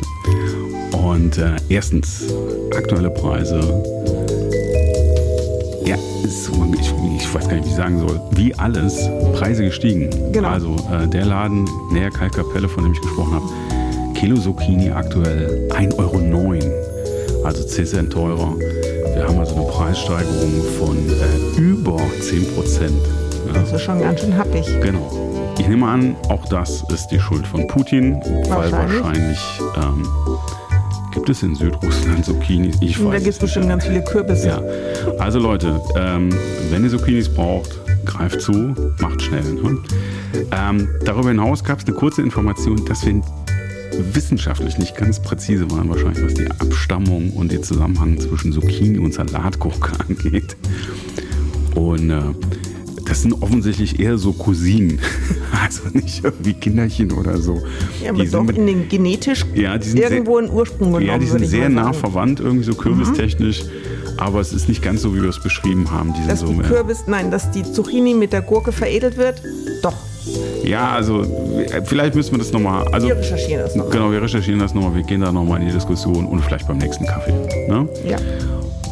Und 0.92 1.40
äh, 1.40 1.56
erstens, 1.70 2.26
aktuelle 2.78 3.10
Preise. 3.10 3.60
Ja, 5.86 5.96
ist, 6.24 6.44
so- 6.46 6.72
ich, 6.80 6.94
ich 7.18 7.34
weiß 7.34 7.48
gar 7.50 7.56
nicht, 7.56 7.66
wie 7.66 7.70
ich 7.72 7.76
sagen 7.76 7.98
soll. 7.98 8.22
Wie 8.36 8.54
alles, 8.60 9.10
Preise 9.34 9.64
gestiegen. 9.64 10.12
Genau. 10.34 10.50
Also 10.50 10.76
äh, 10.94 11.08
der 11.08 11.26
Laden 11.26 11.68
näher 11.92 12.12
Kalkkapelle, 12.12 12.70
von 12.70 12.84
dem 12.84 12.94
ich 12.94 13.02
gesprochen 13.02 13.34
habe, 13.34 14.14
Kilo 14.14 14.38
Zucchini 14.38 14.92
aktuell 14.92 15.68
1,09 15.72 15.98
Euro. 15.98 17.46
Also 17.46 17.64
10 17.64 17.86
Cent 17.86 18.14
teurer. 18.14 18.54
Wir 19.16 19.28
haben 19.28 19.40
also 19.40 19.56
eine 19.56 19.66
Preissteigerung 19.66 20.64
von 20.78 20.98
äh, 20.98 21.60
über 21.60 21.98
10 22.22 22.54
Prozent. 22.54 23.02
Ja. 23.48 23.54
Das 23.54 23.72
ist 23.72 23.82
schon 23.82 24.00
ganz 24.00 24.22
schön 24.22 24.38
happig. 24.38 24.66
Genau. 24.82 25.56
Ich 25.60 25.68
nehme 25.68 25.88
an, 25.88 26.16
auch 26.30 26.46
das 26.46 26.84
ist 26.94 27.08
die 27.08 27.20
Schuld 27.20 27.46
von 27.46 27.68
Putin, 27.68 28.16
weil 28.48 28.72
Wahrscheinlich. 28.72 29.02
wahrscheinlich 29.04 29.40
ähm, 29.78 30.08
gibt 31.14 31.30
es 31.30 31.44
in 31.44 31.56
Südrussland 31.56 32.24
Zucchinis. 32.24 32.78
Ich 32.82 32.98
Und 33.00 33.08
da 33.08 33.12
weiß 33.14 33.24
gibt 33.24 33.30
es 33.30 33.36
es 33.36 33.42
bestimmt 33.42 33.68
ganz 33.68 33.86
viele 33.86 34.04
Kürbisse. 34.04 34.48
Ja. 34.48 34.62
Also 35.18 35.40
Leute, 35.40 35.82
ähm, 35.98 36.30
wenn 36.70 36.84
ihr 36.84 36.90
Zucchinis 36.90 37.28
braucht, 37.28 37.80
greift 38.06 38.42
zu, 38.42 38.74
macht 39.00 39.22
schnell. 39.22 39.44
Ne? 39.44 39.78
Ähm, 40.52 40.88
darüber 41.04 41.30
hinaus 41.30 41.64
gab 41.64 41.80
es 41.80 41.86
eine 41.86 41.96
kurze 41.96 42.22
Information, 42.22 42.86
dass 42.86 43.06
wir 43.06 43.22
wissenschaftlich 44.14 44.78
nicht 44.78 44.96
ganz 44.96 45.22
präzise 45.22 45.70
waren, 45.72 45.90
wahrscheinlich 45.90 46.24
was 46.24 46.34
die 46.34 46.50
Abstammung 46.50 47.32
und 47.32 47.52
den 47.52 47.64
Zusammenhang 47.64 48.20
zwischen 48.20 48.52
Zucchini 48.52 48.98
und 49.00 49.14
Salatgurke 49.14 49.92
angeht. 50.08 50.56
Und 51.76 52.10
äh, 52.10 52.22
das 53.06 53.22
sind 53.24 53.34
offensichtlich 53.42 54.00
eher 54.00 54.18
so 54.18 54.34
Cousinen, 54.34 55.00
also 55.64 55.82
nicht 55.94 56.24
irgendwie 56.24 56.54
Kinderchen 56.54 57.12
oder 57.12 57.38
so. 57.38 57.62
Ja, 58.04 58.10
aber 58.12 58.24
Die 58.24 58.30
doch 58.30 58.40
sind 58.40 58.48
mit- 58.48 58.58
in 58.58 58.68
den 58.68 58.90
genetisch 58.90 59.46
ja, 59.56 59.78
die 59.78 59.90
sind 59.90 60.00
irgendwo 60.00 60.38
sehr, 60.40 60.44
einen 60.48 60.54
Ursprung 60.58 60.88
genommen, 60.94 61.06
ja, 61.06 61.18
die 61.18 61.26
sind 61.26 61.46
sehr 61.48 61.70
nah 61.70 61.94
verwandt, 61.94 62.40
irgendwie 62.40 62.66
so 62.66 62.74
kürbistechnisch. 62.76 63.64
Aber 64.18 64.42
es 64.42 64.52
ist 64.52 64.68
nicht 64.68 64.82
ganz 64.82 65.02
so, 65.02 65.16
wie 65.16 65.22
wir 65.22 65.30
es 65.30 65.42
beschrieben 65.42 65.90
haben. 65.92 66.14
Die 66.14 66.28
Dass 66.28 66.42
so 66.42 66.48
die 66.48 66.60
Kürbis, 66.60 67.06
nein, 67.08 67.32
dass 67.32 67.52
die 67.52 67.64
Zucchini 67.64 68.14
mit 68.14 68.34
der 68.34 68.42
Gurke 68.42 68.74
veredelt 68.74 69.16
wird, 69.16 69.42
doch. 69.82 69.96
Ja, 70.64 70.92
also 70.92 71.24
vielleicht 71.86 72.16
müssen 72.16 72.32
wir 72.32 72.40
das 72.40 72.52
nochmal. 72.52 72.88
Also, 72.92 73.08
Wir 73.08 73.18
recherchieren 73.18 73.64
das 73.64 73.76
noch. 73.76 73.90
genau, 73.90 74.12
wir 74.12 74.22
recherchieren 74.22 74.60
das 74.60 74.74
nochmal. 74.74 74.96
Wir 74.96 75.04
gehen 75.04 75.22
da 75.22 75.32
nochmal 75.32 75.62
in 75.62 75.68
die 75.68 75.74
Diskussion 75.74 76.26
und 76.26 76.42
vielleicht 76.42 76.68
beim 76.68 76.78
nächsten 76.78 77.06
Kaffee. 77.06 77.34
Ne? 77.68 77.88
Ja. 78.08 78.18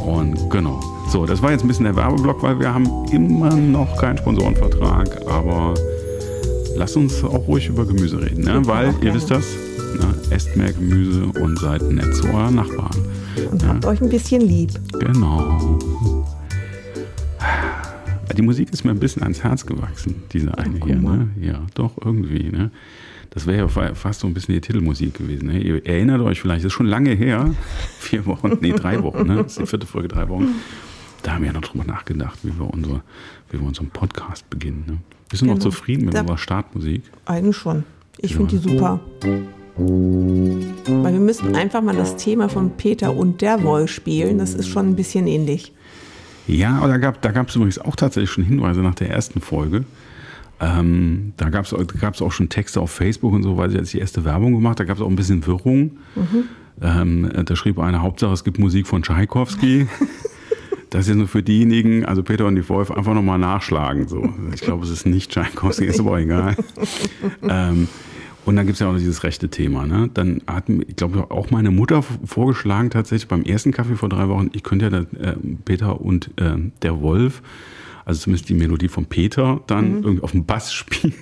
Und 0.04 0.50
genau. 0.50 0.80
So, 1.10 1.24
das 1.26 1.40
war 1.42 1.52
jetzt 1.52 1.62
ein 1.64 1.68
bisschen 1.68 1.84
der 1.84 1.96
Werbeblock, 1.96 2.42
weil 2.42 2.58
wir 2.58 2.72
haben 2.72 2.86
immer 3.12 3.54
noch 3.54 3.96
keinen 3.96 4.18
Sponsorenvertrag. 4.18 5.20
Aber 5.28 5.74
lasst 6.76 6.96
uns 6.96 7.22
auch 7.24 7.46
ruhig 7.46 7.68
über 7.68 7.84
Gemüse 7.86 8.20
reden. 8.20 8.44
Ne? 8.44 8.60
Weil, 8.64 8.94
ihr 9.02 9.14
wisst 9.14 9.30
das, 9.30 9.44
ne? 9.98 10.14
esst 10.30 10.56
mehr 10.56 10.72
Gemüse 10.72 11.24
und 11.40 11.58
seid 11.58 11.82
nett 11.82 12.14
zu 12.14 12.26
euren 12.28 12.56
Nachbarn. 12.56 12.90
Und 13.50 13.66
habt 13.66 13.84
euch 13.86 14.00
ein 14.00 14.08
bisschen 14.08 14.42
lieb. 14.42 14.70
Genau. 14.98 15.78
Die 18.36 18.42
Musik 18.42 18.70
ist 18.72 18.84
mir 18.84 18.90
ein 18.90 18.98
bisschen 19.00 19.22
ans 19.22 19.42
Herz 19.42 19.66
gewachsen, 19.66 20.22
diese 20.32 20.56
eine 20.58 20.78
hier. 20.84 20.96
Ne? 20.96 21.28
Ja, 21.40 21.66
doch, 21.74 21.92
irgendwie. 22.04 22.50
Ne? 22.50 22.70
Das 23.30 23.46
wäre 23.46 23.58
ja 23.58 23.68
fa- 23.68 23.94
fast 23.94 24.20
so 24.20 24.26
ein 24.26 24.34
bisschen 24.34 24.54
die 24.54 24.60
Titelmusik 24.60 25.14
gewesen. 25.14 25.48
Ne? 25.48 25.60
Ihr 25.60 25.84
erinnert 25.86 26.20
euch 26.20 26.40
vielleicht, 26.40 26.60
das 26.64 26.66
ist 26.72 26.74
schon 26.74 26.86
lange 26.86 27.10
her. 27.10 27.54
Vier 27.98 28.24
Wochen, 28.26 28.58
nee, 28.60 28.72
drei 28.72 29.02
Wochen. 29.02 29.26
Ne? 29.26 29.36
Das 29.36 29.52
ist 29.52 29.60
die 29.60 29.66
vierte 29.66 29.86
Folge, 29.86 30.08
drei 30.08 30.28
Wochen. 30.28 30.48
Da 31.22 31.32
haben 31.34 31.42
wir 31.42 31.48
ja 31.48 31.52
noch 31.52 31.62
drüber 31.62 31.84
nachgedacht, 31.84 32.38
wie 32.44 32.56
wir, 32.58 32.72
unsere, 32.72 33.02
wie 33.50 33.58
wir 33.60 33.66
unseren 33.66 33.88
Podcast 33.90 34.48
beginnen. 34.50 34.84
Ne? 34.86 34.98
Bist 35.28 35.42
du 35.42 35.46
noch 35.46 35.54
Genau. 35.54 35.64
zufrieden 35.64 36.04
mit 36.06 36.14
Da- 36.14 36.20
unserer 36.20 36.38
Startmusik? 36.38 37.02
Eigentlich 37.26 37.56
schon. 37.56 37.84
Ich 38.18 38.34
finde 38.36 38.56
die 38.56 38.68
super. 38.68 39.00
Weil 39.76 41.12
wir 41.12 41.20
müssen 41.20 41.54
einfach 41.54 41.82
mal 41.82 41.94
das 41.96 42.16
Thema 42.16 42.48
von 42.48 42.72
Peter 42.76 43.14
und 43.14 43.40
der 43.42 43.62
Wolf 43.62 43.90
spielen. 43.90 44.38
Das 44.38 44.54
ist 44.54 44.68
schon 44.68 44.88
ein 44.88 44.96
bisschen 44.96 45.26
ähnlich. 45.26 45.72
Ja, 46.48 46.78
aber 46.78 46.88
da 46.88 46.96
gab 46.96 47.22
da 47.22 47.30
gab's 47.30 47.54
übrigens 47.54 47.78
auch 47.78 47.94
tatsächlich 47.94 48.30
schon 48.30 48.44
Hinweise 48.44 48.80
nach 48.80 48.94
der 48.94 49.10
ersten 49.10 49.40
Folge. 49.40 49.84
Ähm, 50.60 51.34
da 51.36 51.50
gab 51.50 51.66
es 51.66 52.22
auch 52.22 52.32
schon 52.32 52.48
Texte 52.48 52.80
auf 52.80 52.90
Facebook 52.90 53.32
und 53.32 53.44
so, 53.44 53.56
weil 53.56 53.70
sie 53.70 53.76
jetzt 53.76 53.92
die 53.92 53.98
erste 53.98 54.24
Werbung 54.24 54.54
gemacht. 54.54 54.80
Da 54.80 54.84
gab 54.84 54.96
es 54.96 55.02
auch 55.02 55.08
ein 55.08 55.14
bisschen 55.14 55.46
Wirrung. 55.46 55.98
Ähm, 56.80 57.30
da 57.44 57.56
schrieb 57.56 57.78
einer, 57.78 58.02
Hauptsache 58.02 58.32
es 58.32 58.44
gibt 58.44 58.58
Musik 58.58 58.86
von 58.86 59.02
Tschaikowski. 59.02 59.86
Das 60.90 61.06
ist 61.06 61.16
nur 61.16 61.28
für 61.28 61.42
diejenigen, 61.42 62.06
also 62.06 62.22
Peter 62.22 62.46
und 62.46 62.56
die 62.56 62.66
Wolf, 62.68 62.90
einfach 62.90 63.12
nochmal 63.12 63.38
nachschlagen. 63.38 64.08
So. 64.08 64.32
Ich 64.54 64.62
glaube, 64.62 64.84
es 64.84 64.90
ist 64.90 65.04
nicht 65.04 65.30
Tschaikowski, 65.30 65.84
ist 65.84 66.00
aber 66.00 66.18
egal. 66.18 66.56
ähm, 67.42 67.88
und 68.48 68.56
dann 68.56 68.64
gibt 68.64 68.76
es 68.76 68.80
ja 68.80 68.88
auch 68.88 68.92
noch 68.92 68.98
dieses 68.98 69.24
rechte 69.24 69.50
Thema. 69.50 69.86
Ne? 69.86 70.08
Dann 70.14 70.40
hat, 70.46 70.70
ich 70.70 70.96
glaube, 70.96 71.30
auch 71.30 71.50
meine 71.50 71.70
Mutter 71.70 72.02
vorgeschlagen, 72.02 72.88
tatsächlich 72.88 73.28
beim 73.28 73.42
ersten 73.42 73.72
Kaffee 73.72 73.94
vor 73.94 74.08
drei 74.08 74.26
Wochen, 74.28 74.48
ich 74.54 74.62
könnte 74.62 74.86
ja 74.86 74.90
da, 74.90 75.00
äh, 75.20 75.36
Peter 75.66 76.00
und 76.00 76.30
äh, 76.40 76.56
der 76.80 77.02
Wolf, 77.02 77.42
also 78.06 78.22
zumindest 78.22 78.48
die 78.48 78.54
Melodie 78.54 78.88
von 78.88 79.04
Peter, 79.04 79.60
dann 79.66 80.02
irgendwie 80.02 80.22
auf 80.22 80.30
dem 80.30 80.46
Bass 80.46 80.72
spielen. 80.72 81.12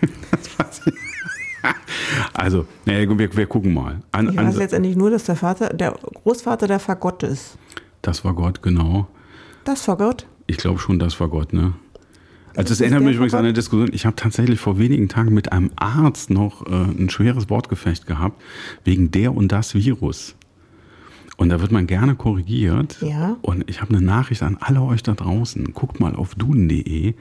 Also, 2.32 2.64
naja, 2.84 3.18
wir, 3.18 3.36
wir 3.36 3.46
gucken 3.46 3.74
mal. 3.74 4.02
An, 4.12 4.28
Ich 4.28 4.36
weiß 4.36 4.54
letztendlich 4.54 4.94
nur, 4.94 5.10
dass 5.10 5.24
der 5.24 5.34
Vater, 5.34 5.70
der 5.70 5.96
Großvater 6.22 6.68
der 6.68 6.78
Fagott 6.78 7.24
ist. 7.24 7.58
das 8.02 8.24
war 8.24 8.34
Gott, 8.34 8.62
genau. 8.62 9.08
Das 9.64 9.82
Fagott? 9.82 10.28
Ich 10.46 10.58
glaube 10.58 10.78
schon, 10.78 11.00
das 11.00 11.18
war 11.18 11.26
Gott, 11.26 11.52
ne? 11.52 11.72
Also 12.56 12.70
Das 12.70 12.80
erinnert 12.80 13.02
mich 13.02 13.16
übrigens 13.16 13.34
an 13.34 13.44
eine 13.44 13.52
Diskussion. 13.52 13.90
Ich 13.92 14.06
habe 14.06 14.16
tatsächlich 14.16 14.58
vor 14.58 14.78
wenigen 14.78 15.08
Tagen 15.08 15.34
mit 15.34 15.52
einem 15.52 15.70
Arzt 15.76 16.30
noch 16.30 16.66
äh, 16.66 16.70
ein 16.70 17.10
schweres 17.10 17.50
Wortgefecht 17.50 18.06
gehabt 18.06 18.40
wegen 18.84 19.10
der 19.10 19.34
und 19.34 19.52
das 19.52 19.74
Virus. 19.74 20.34
Und 21.36 21.50
da 21.50 21.60
wird 21.60 21.70
man 21.70 21.86
gerne 21.86 22.14
korrigiert. 22.14 22.98
Ja. 23.02 23.36
Und 23.42 23.68
ich 23.68 23.82
habe 23.82 23.94
eine 23.94 24.04
Nachricht 24.04 24.42
an 24.42 24.56
alle 24.58 24.80
euch 24.82 25.02
da 25.02 25.12
draußen. 25.12 25.72
Guckt 25.74 26.00
mal 26.00 26.16
auf 26.16 26.34
duden.de. 26.34 27.14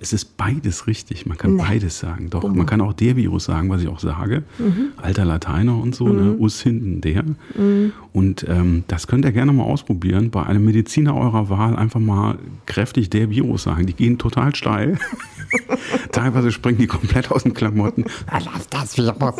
Es 0.00 0.12
ist 0.12 0.36
beides 0.36 0.86
richtig. 0.86 1.26
Man 1.26 1.36
kann 1.36 1.56
Nee. 1.56 1.62
beides 1.66 1.98
sagen. 1.98 2.30
Doch, 2.30 2.46
man 2.48 2.66
kann 2.66 2.80
auch 2.80 2.92
der 2.92 3.16
Virus 3.16 3.44
sagen, 3.44 3.68
was 3.70 3.82
ich 3.82 3.88
auch 3.88 3.98
sage. 3.98 4.44
Alter 4.96 5.24
Lateiner 5.24 5.76
und 5.76 5.94
so, 5.94 6.08
ne? 6.08 6.36
Us 6.38 6.60
hinten 6.60 7.00
der. 7.00 7.24
Und 8.12 8.46
ähm, 8.48 8.84
das 8.86 9.06
könnt 9.06 9.24
ihr 9.24 9.32
gerne 9.32 9.52
mal 9.52 9.64
ausprobieren. 9.64 10.30
Bei 10.30 10.44
einem 10.46 10.64
Mediziner 10.64 11.16
eurer 11.16 11.48
Wahl 11.50 11.76
einfach 11.76 12.00
mal 12.00 12.38
kräftig 12.66 13.10
der 13.10 13.30
Virus 13.30 13.64
sagen. 13.64 13.86
Die 13.86 13.94
gehen 13.94 14.18
total 14.18 14.54
steil. 14.54 14.98
Teilweise 16.12 16.52
springen 16.52 16.78
die 16.78 16.86
komplett 16.86 17.30
aus 17.30 17.42
den 17.42 17.54
Klamotten. 17.54 18.04
Was 18.30 18.46
ist 18.46 18.72
das 18.72 18.98
Virus? 18.98 19.34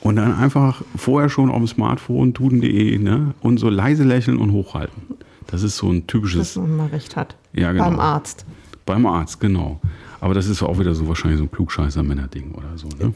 Und 0.00 0.16
dann 0.16 0.32
einfach 0.34 0.82
vorher 0.96 1.28
schon 1.28 1.50
auf 1.50 1.58
dem 1.58 1.66
Smartphone 1.66 2.32
duden.de 2.32 2.98
ne? 2.98 3.34
und 3.40 3.58
so 3.58 3.68
leise 3.68 4.04
lächeln 4.04 4.38
und 4.38 4.52
hochhalten. 4.52 5.02
Das 5.48 5.62
ist 5.62 5.76
so 5.76 5.90
ein 5.90 6.06
typisches 6.06 6.54
Dass 6.54 6.56
man 6.56 6.76
mal 6.76 6.86
recht 6.88 7.16
hat. 7.16 7.36
Ja, 7.52 7.72
genau. 7.72 7.84
Beim 7.84 7.98
Arzt. 7.98 8.44
Beim 8.88 9.06
Arzt, 9.06 9.38
genau. 9.40 9.80
Aber 10.20 10.34
das 10.34 10.46
ist 10.48 10.62
auch 10.62 10.78
wieder 10.78 10.94
so 10.94 11.06
wahrscheinlich 11.06 11.38
so 11.38 11.44
ein 11.44 11.50
klugscheißer 11.50 12.02
Männerding 12.02 12.52
oder 12.52 12.76
so, 12.76 12.88
ne? 12.98 13.12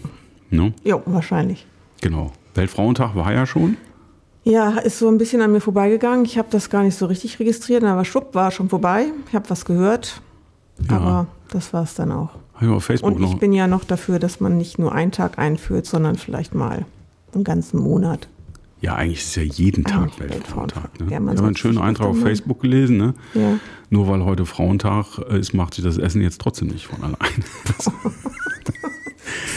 ne? 0.50 0.72
Jo, 0.84 1.02
wahrscheinlich. 1.06 1.66
Genau. 2.00 2.30
Weltfrauentag 2.54 3.16
war 3.16 3.32
ja 3.32 3.46
schon. 3.46 3.76
Ja, 4.44 4.70
ist 4.78 4.98
so 4.98 5.08
ein 5.08 5.18
bisschen 5.18 5.40
an 5.40 5.52
mir 5.52 5.60
vorbeigegangen. 5.60 6.24
Ich 6.24 6.36
habe 6.36 6.48
das 6.50 6.68
gar 6.68 6.82
nicht 6.82 6.96
so 6.96 7.06
richtig 7.06 7.38
registriert, 7.40 7.82
aber 7.84 8.04
schwupp, 8.04 8.34
war 8.34 8.50
schon 8.50 8.68
vorbei. 8.68 9.06
Ich 9.28 9.34
habe 9.34 9.48
was 9.50 9.64
gehört, 9.64 10.20
Ja. 10.90 10.96
aber 10.96 11.26
das 11.50 11.72
war 11.72 11.84
es 11.84 11.94
dann 11.94 12.12
auch. 12.12 12.30
Habe 12.54 12.66
ich 12.66 12.70
auf 12.72 12.84
Facebook 12.84 13.12
Und 13.12 13.20
noch. 13.20 13.32
ich 13.32 13.38
bin 13.38 13.52
ja 13.52 13.66
noch 13.66 13.84
dafür, 13.84 14.18
dass 14.18 14.40
man 14.40 14.56
nicht 14.58 14.78
nur 14.78 14.92
einen 14.92 15.10
Tag 15.12 15.38
einführt, 15.38 15.86
sondern 15.86 16.16
vielleicht 16.16 16.54
mal 16.54 16.84
einen 17.34 17.44
ganzen 17.44 17.80
Monat. 17.80 18.28
Ja, 18.82 18.96
eigentlich 18.96 19.20
ist 19.20 19.34
ja 19.36 19.42
jeden 19.44 19.84
Tag 19.84 20.02
Eigentlich 20.02 20.30
Weltfrauentag. 20.30 21.00
Ne? 21.00 21.06
Ja, 21.10 21.18
ich 21.20 21.24
habe 21.38 21.46
einen 21.46 21.56
schönen 21.56 21.78
Eintrag 21.78 22.08
auf 22.08 22.20
Facebook 22.20 22.60
gelesen. 22.60 22.96
Ne? 22.98 23.14
Ja. 23.34 23.58
Nur 23.90 24.08
weil 24.08 24.24
heute 24.24 24.44
Frauentag 24.44 25.18
ist, 25.30 25.54
macht 25.54 25.74
sich 25.74 25.84
das 25.84 25.96
Essen 25.98 26.20
jetzt 26.20 26.40
trotzdem 26.40 26.68
nicht 26.68 26.86
von 26.88 27.02
allein. 27.02 27.16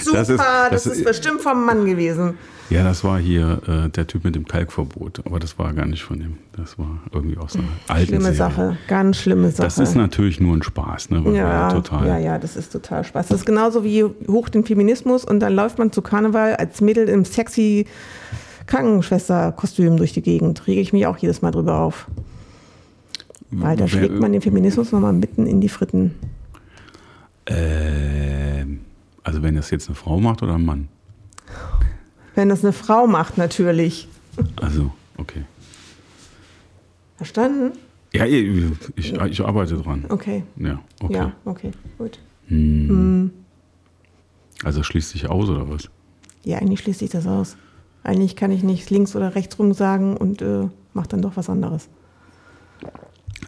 Super, 0.04 0.20
Das 0.20 0.28
das 0.28 0.30
ist- 0.30 0.36
ist, 0.40 0.72
das 0.72 0.86
ist- 0.86 1.04
bestimmt 1.04 1.42
vom 1.42 1.66
Mann 1.66 1.86
gewesen. 1.86 2.38
ja, 2.70 2.84
das 2.84 3.04
war 3.04 3.18
hier 3.20 3.62
äh, 3.68 3.90
der 3.90 4.06
Typ 4.06 4.24
mit 4.24 4.36
dem 4.36 4.46
Kalkverbot. 4.46 5.22
Aber 5.26 5.40
das 5.40 5.58
war 5.58 5.74
gar 5.74 5.86
nicht 5.88 6.04
von 6.04 6.20
dem. 6.20 6.38
Das 6.56 6.78
war 6.78 7.00
irgendwie 7.12 7.38
aus 7.38 7.56
einer 7.56 7.64
alten 7.88 8.08
Schlimme 8.08 8.22
Serie. 8.34 8.36
Sache, 8.38 8.78
ganz 8.88 9.18
schlimme 9.18 9.50
Sache. 9.52 9.64
Das 9.66 9.80
ist 9.80 9.96
natürlich 9.96 10.40
nur 10.40 10.56
ein 10.56 10.62
Spaß. 10.64 11.10
Ne? 11.10 11.26
Weil 11.26 11.36
ja, 11.36 11.72
total 11.72 12.08
ja, 12.08 12.18
ja, 12.20 12.38
das 12.38 12.56
ist 12.56 12.72
total 12.72 13.04
Spaß. 13.04 13.28
Das 13.28 13.40
ist 13.40 13.46
genauso 13.46 13.84
wie 13.84 14.04
hoch 14.28 14.50
den 14.50 14.64
Feminismus 14.64 15.26
und 15.26 15.40
dann 15.40 15.54
läuft 15.56 15.80
man 15.80 15.92
zu 15.92 16.02
Karneval 16.04 16.56
als 16.56 16.82
Mädel 16.82 17.10
im 17.10 17.26
sexy 17.26 17.88
Krankenschwesterkostüm 18.68 19.98
durch 19.98 20.14
die 20.14 20.22
Gegend. 20.22 20.66
Rege 20.68 20.82
ich 20.82 20.94
mich 20.94 21.06
auch 21.06 21.18
jedes 21.18 21.42
Mal 21.42 21.52
drüber 21.52 21.80
auf. 21.80 22.08
Weil 23.52 23.78
da 23.78 23.88
schlägt 23.88 24.20
man 24.20 24.32
den 24.32 24.42
Feminismus 24.42 24.92
nochmal 24.92 25.14
mitten 25.14 25.46
in 25.46 25.62
die 25.62 25.70
Fritten. 25.70 26.16
Ähm, 27.46 28.82
also 29.24 29.44
wenn 29.44 29.56
das 29.56 29.70
jetzt 29.70 29.88
eine 29.88 29.96
Frau 29.96 30.20
macht 30.20 30.42
oder 30.44 30.56
ein 30.56 30.66
Mann? 30.66 30.88
Wenn 32.34 32.50
das 32.50 32.64
eine 32.64 32.74
Frau 32.74 33.08
macht, 33.08 33.38
natürlich. 33.38 34.08
Also, 34.58 34.92
okay. 35.18 35.46
Verstanden? 37.18 37.78
Ja, 38.14 38.26
ich, 38.26 38.64
ich, 38.96 39.14
ich 39.14 39.42
arbeite 39.42 39.78
dran. 39.78 40.06
Okay. 40.10 40.44
Ja, 40.58 40.80
okay. 41.02 41.14
Ja, 41.14 41.34
okay, 41.46 41.72
gut. 41.98 42.20
Hm. 42.48 43.32
Also 44.64 44.84
schließt 44.84 45.12
sich 45.12 45.30
aus 45.30 45.50
oder 45.50 45.70
was? 45.70 45.90
Ja, 46.44 46.60
eigentlich 46.60 46.80
schließt 46.82 47.00
sich 47.00 47.10
das 47.10 47.28
aus. 47.28 47.58
Eigentlich 48.06 48.36
kann 48.36 48.52
ich 48.52 48.64
nicht 48.64 48.90
links 48.92 49.16
oder 49.16 49.34
rechts 49.34 49.58
rum 49.58 49.74
sagen 49.74 50.16
und 50.16 50.42
äh, 50.42 50.68
mache 50.94 51.08
dann 51.10 51.24
doch 51.24 51.36
was 51.36 51.50
anderes. 51.50 51.90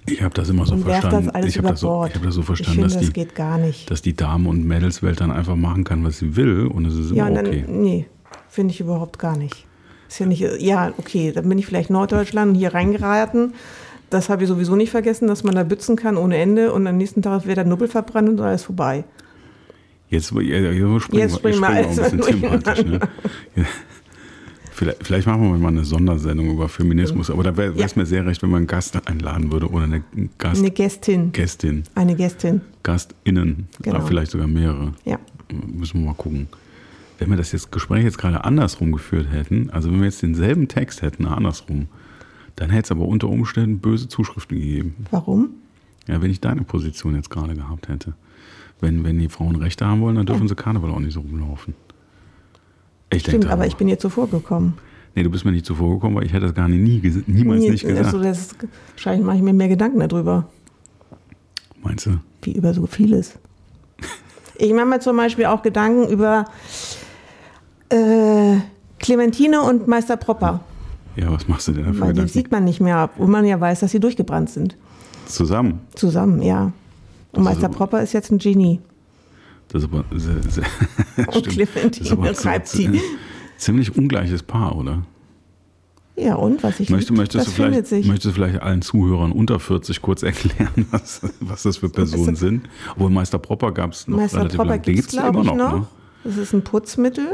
Ich 0.08 0.24
habe 0.24 0.34
das 0.34 0.50
immer 0.50 0.66
so 0.66 0.78
verstanden. 0.78 1.30
das 1.32 1.46
ich 1.46 1.58
habe 1.58 1.68
das, 1.70 1.80
so, 1.80 2.06
ich 2.08 2.16
hab 2.16 2.24
das 2.24 2.34
so 2.34 2.42
verstanden, 2.42 2.90
finde, 2.90 2.96
dass, 2.96 3.14
das 3.14 3.14
die, 3.14 3.86
dass 3.86 4.02
die 4.02 4.16
Damen- 4.16 4.48
und 4.48 4.66
Mädelswelt 4.66 5.22
dann 5.22 5.32
einfach 5.32 5.56
machen 5.56 5.84
kann, 5.84 6.04
was 6.04 6.18
sie 6.18 6.36
will 6.36 6.66
und 6.66 6.86
es 6.86 6.96
ist 6.96 7.12
Ja, 7.12 7.28
immer 7.28 7.36
dann, 7.36 7.48
okay. 7.48 7.66
nee, 7.68 8.08
finde 8.50 8.74
ich 8.74 8.80
überhaupt 8.80 9.20
gar 9.20 9.38
nicht. 9.38 9.68
Ist 10.10 10.20
ja 10.20 10.26
nicht, 10.26 10.42
ja, 10.60 10.92
okay, 10.98 11.32
dann 11.34 11.48
bin 11.48 11.60
ich 11.60 11.68
vielleicht 11.68 11.92
Norddeutschland 11.92 12.58
hier 12.58 12.74
reingeraten. 12.74 13.54
Das 14.10 14.30
habe 14.30 14.44
ich 14.44 14.50
sowieso 14.50 14.76
nicht 14.76 14.90
vergessen, 14.90 15.28
dass 15.28 15.44
man 15.44 15.54
da 15.54 15.64
bützen 15.64 15.98
kann 15.98 16.18
ohne 16.18 16.38
Ende 16.38 16.74
und 16.74 16.88
am 16.88 16.98
nächsten 16.98 17.22
Tag 17.22 17.46
wird 17.46 17.58
der 17.58 17.66
Nubbel 17.66 17.90
verbrannt 17.90 18.30
und 18.30 18.40
alles 18.40 18.64
vorbei. 18.64 19.04
Jetzt, 20.10 20.32
ja, 20.32 20.40
jetzt 20.40 21.04
springen 21.04 21.22
Jetzt 21.22 21.32
wir, 21.34 21.38
springen 21.38 21.60
wir 21.60 21.68
ein 21.68 21.86
alles 21.86 21.96
bisschen 21.98 22.22
thematisch. 22.42 22.86
Ne? 22.86 23.00
Ja. 24.78 24.80
Vielleicht, 24.80 25.06
vielleicht 25.08 25.28
machen 25.28 25.42
wir 25.44 25.58
mal 25.58 25.70
eine 25.70 25.84
Sondersendung 25.86 26.52
über 26.52 26.70
Feminismus, 26.70 27.30
aber 27.32 27.44
da 27.44 27.58
wäre 27.58 27.74
es 27.74 27.80
Ja. 27.96 28.00
mir 28.00 28.06
sehr 28.06 28.26
recht, 28.26 28.42
wenn 28.44 28.50
man 28.52 28.60
einen 28.60 28.68
Gast 28.68 29.08
einladen 29.08 29.52
würde 29.52 29.70
oder 29.70 29.86
eine 29.86 30.04
Gast, 30.38 30.60
Eine 30.62 30.72
Gästin. 30.72 31.32
Gästin, 31.32 31.84
Eine 31.96 32.16
Gästin, 32.16 32.62
GastInnen, 32.84 33.68
Genau. 33.82 34.02
vielleicht 34.02 34.32
sogar 34.32 34.48
mehrere. 34.48 34.94
ja. 35.06 35.20
Müssen 35.66 36.02
wir 36.02 36.08
mal 36.08 36.14
gucken. 36.16 36.48
Wenn 37.20 37.30
wir 37.30 37.38
das 37.38 37.52
jetzt 37.54 37.72
Gespräch 37.72 38.04
jetzt 38.04 38.18
gerade 38.18 38.44
andersrum 38.44 38.92
geführt 38.92 39.32
hätten, 39.32 39.70
also 39.72 39.90
wenn 39.92 40.00
wir 40.00 40.06
jetzt 40.06 40.22
denselben 40.22 40.68
Text 40.68 41.02
hätten, 41.02 41.26
andersrum, 41.26 41.88
dann 42.58 42.70
hätte 42.70 42.84
es 42.88 42.92
aber 42.92 43.06
unter 43.08 43.30
Umständen 43.30 43.80
böse 43.80 44.08
Zuschriften 44.10 44.58
gegeben. 44.60 45.06
Warum? 45.10 45.50
Ja, 46.08 46.22
wenn 46.22 46.30
ich 46.32 46.42
deine 46.42 46.62
Position 46.64 47.16
jetzt 47.16 47.30
gerade 47.30 47.56
gehabt 47.56 47.88
hätte. 47.88 48.14
Wenn, 48.82 49.04
wenn 49.04 49.18
die 49.20 49.30
Frauen 49.30 49.56
Rechte 49.56 49.86
haben 49.88 50.02
wollen, 50.02 50.18
dann 50.18 50.26
dürfen 50.26 50.48
sie 50.48 50.56
Karneval 50.56 50.92
auch 50.92 51.00
nicht 51.00 51.14
so 51.14 51.22
rumlaufen. 51.22 51.74
Ich 53.12 53.22
Stimmt, 53.24 53.48
aber 53.48 53.66
ich 53.66 53.76
bin 53.78 53.88
dir 53.88 53.98
zuvor 53.98 54.30
gekommen. 54.30 54.78
Nee, 55.16 55.24
du 55.24 55.30
bist 55.30 55.46
mir 55.46 55.52
nicht 55.52 55.66
zuvor 55.66 55.96
gekommen, 55.96 56.18
weil 56.18 56.26
ich 56.26 56.34
hätte 56.34 56.46
das 56.46 56.54
gar 56.54 56.68
nie, 56.68 56.78
nie 56.78 57.24
niemals 57.26 57.62
Nee, 57.62 57.72
nicht 57.72 57.86
gesagt. 57.86 58.06
Also 58.06 58.22
das, 58.22 58.50
wahrscheinlich 58.94 59.26
mache 59.26 59.38
ich 59.38 59.42
mir 59.44 59.54
mehr 59.54 59.68
Gedanken 59.68 60.00
darüber, 60.00 60.48
Meinst 61.82 62.06
du? 62.06 62.20
wie 62.44 62.52
über 62.52 62.74
so 62.74 62.86
vieles. 62.86 63.34
Ich 64.60 64.74
mache 64.74 64.86
mir 64.86 65.00
zum 65.00 65.18
Beispiel 65.18 65.46
auch 65.46 65.62
Gedanken 65.62 66.08
über 66.10 66.46
äh, 67.90 68.58
Clementine 69.00 69.62
und 69.62 69.88
Meister 69.88 70.18
Propper. 70.18 70.62
Ja, 71.16 71.32
was 71.32 71.48
machst 71.48 71.68
du 71.68 71.74
denn 71.74 71.86
dafür? 71.86 72.14
Die 72.14 72.28
sieht 72.28 72.52
man 72.52 72.64
nicht 72.64 72.80
mehr, 72.80 73.10
obwohl 73.12 73.28
man 73.28 73.46
ja 73.46 73.60
weiß, 73.60 73.80
dass 73.80 73.92
sie 73.92 74.00
durchgebrannt 74.00 74.50
sind. 74.50 74.76
Zusammen. 75.26 75.82
Zusammen, 75.96 76.42
ja. 76.42 76.72
Und 77.32 77.40
ist 77.40 77.44
Meister 77.44 77.70
Propper 77.70 78.02
ist 78.02 78.14
jetzt 78.14 78.32
ein 78.32 78.38
Genie. 78.38 78.80
Das 79.70 79.84
ist 79.84 79.90
aber 79.92 80.06
sehr, 80.18 80.36
sehr 80.50 80.64
Und. 81.28 81.48
Clementine 81.48 82.10
Das 82.28 82.42
so- 82.42 82.44
sie. 82.68 83.02
Ziemlich 83.58 83.96
ungleiches 83.98 84.44
Paar, 84.44 84.76
oder? 84.78 85.04
Ja, 86.16 86.34
und 86.36 86.64
was 86.64 86.80
ich 86.80 86.90
Möchtest, 86.90 87.12
möchtest, 87.18 87.48
das 87.48 87.56
du 87.56 87.62
vielleicht, 87.64 87.88
sich. 87.88 88.08
möchtest 88.08 88.26
du 88.26 88.32
vielleicht 88.32 88.62
allen 88.62 88.82
Zuhörern 88.82 89.32
unter 89.32 89.60
40 89.60 90.02
kurz 90.02 90.24
erklären, 90.24 90.88
was, 90.92 91.22
was 91.42 91.64
das 91.64 91.78
für 91.78 91.90
Personen 91.90 92.34
ist- 92.34 92.40
sind? 92.40 92.70
Obwohl 92.96 93.10
Meister 93.12 93.38
Propper 93.38 93.72
gab 93.72 93.92
es 93.92 94.08
noch 94.08 94.18
Meister 94.18 94.40
relativ 94.40 94.58
Propper 94.58 94.78
gibt 94.80 94.88
es, 94.88 94.96
gibt's 95.08 95.12
glaube 95.14 95.42
ich, 95.42 95.46
immer 95.52 95.56
noch. 95.56 95.80
Ne? 95.82 95.88
Das 96.24 96.38
ist 96.38 96.54
ein 96.54 96.64
Putzmittel 96.64 97.28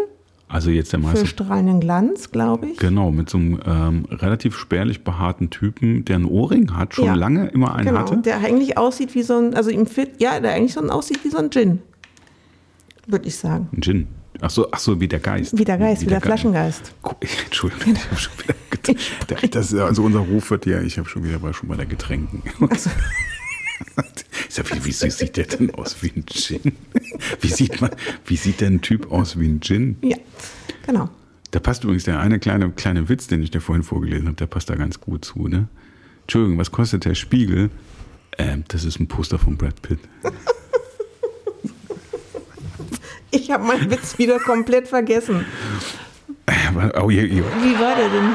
Also 0.49 0.69
jetzt 0.69 0.91
der 0.91 0.99
für 0.99 1.05
Meister 1.07 1.25
strahlenden 1.25 1.79
Glanz, 1.79 2.31
glaube 2.31 2.67
ich. 2.67 2.77
Genau, 2.77 3.09
mit 3.11 3.29
so 3.29 3.37
einem 3.37 3.59
ähm, 3.65 4.05
relativ 4.11 4.57
spärlich 4.57 5.03
behaarten 5.05 5.49
Typen, 5.49 6.03
der 6.03 6.17
einen 6.17 6.25
Ohrring 6.25 6.75
hat, 6.75 6.93
schon 6.93 7.05
Ja. 7.05 7.13
lange 7.15 7.47
immer 7.47 7.75
einen 7.75 7.87
Genau, 7.87 7.99
hatte. 7.99 8.17
der 8.17 8.37
eigentlich 8.39 8.77
aussieht 8.77 9.15
wie 9.15 9.23
so 9.23 9.37
ein, 9.37 9.53
also 9.55 9.69
ihm 9.69 9.85
fit, 9.87 10.21
ja, 10.21 10.39
der 10.41 10.53
eigentlich 10.53 10.73
so 10.73 10.81
aussieht 10.89 11.19
wie 11.23 11.29
so 11.29 11.37
ein 11.37 11.49
Gin. 11.51 11.79
Würde 13.07 13.27
ich 13.27 13.35
sagen. 13.35 13.69
Ein 13.73 13.81
Gin. 13.81 14.07
Ach 14.41 14.49
so, 14.49 14.67
ach 14.71 14.79
so, 14.79 14.99
wie 14.99 15.07
der 15.07 15.19
Geist. 15.19 15.57
Wie 15.57 15.63
der 15.65 15.77
Geist, 15.77 16.01
wie 16.01 16.07
der 16.07 16.19
Ge- 16.19 16.27
Flaschengeist. 16.27 16.93
Gu- 17.01 17.15
Entschuldigung, 17.45 17.93
ich 17.95 18.05
habe 18.05 18.17
schon 18.19 18.33
wieder 18.43 18.55
get- 18.83 18.97
der- 19.29 19.49
das 19.49 19.73
Also 19.75 20.03
unser 20.03 20.19
Ruf 20.19 20.49
wird 20.51 20.65
ja, 20.65 20.81
ich 20.81 20.97
habe 20.97 21.07
schon 21.07 21.23
wieder 21.23 21.39
bei, 21.39 21.53
schon 21.53 21.69
bei 21.69 21.75
der 21.75 21.85
Getränken. 21.85 22.41
Ich 22.71 24.55
sag, 24.55 24.69
wie, 24.75 24.85
wie 24.85 24.91
sieht 24.91 25.37
der 25.37 25.45
denn 25.45 25.73
aus 25.75 25.97
wie 26.01 26.11
ein 26.15 26.25
Gin? 26.25 26.73
Wie 27.41 27.47
sieht, 27.47 27.79
man, 27.81 27.91
wie 28.25 28.37
sieht 28.37 28.61
denn 28.61 28.75
ein 28.75 28.81
Typ 28.81 29.11
aus 29.11 29.39
wie 29.39 29.47
ein 29.47 29.61
Gin? 29.61 29.97
Ja, 30.01 30.17
genau. 30.85 31.09
Da 31.51 31.59
passt 31.59 31.83
übrigens 31.83 32.03
der 32.05 32.19
eine 32.19 32.39
kleine, 32.39 32.71
kleine 32.71 33.09
Witz, 33.09 33.27
den 33.27 33.43
ich 33.43 33.51
dir 33.51 33.61
vorhin 33.61 33.83
vorgelesen 33.83 34.25
habe, 34.27 34.35
der 34.37 34.47
passt 34.47 34.69
da 34.69 34.75
ganz 34.75 34.99
gut 34.99 35.23
zu. 35.25 35.47
Ne? 35.47 35.67
Entschuldigung, 36.21 36.57
was 36.57 36.71
kostet 36.71 37.05
der 37.05 37.13
Spiegel? 37.15 37.69
Ähm, 38.39 38.63
das 38.69 38.83
ist 38.85 38.99
ein 38.99 39.07
Poster 39.07 39.37
von 39.37 39.57
Brad 39.57 39.79
Pitt. 39.83 39.99
Ich 43.33 43.49
habe 43.49 43.63
meinen 43.65 43.89
Witz 43.89 44.17
wieder 44.19 44.39
komplett 44.39 44.87
vergessen. 44.87 45.45
Oh, 47.01 47.09
hier, 47.09 47.23
hier. 47.23 47.43
Wie 47.61 47.73
war 47.79 47.95
der 47.95 48.09
denn? 48.09 48.29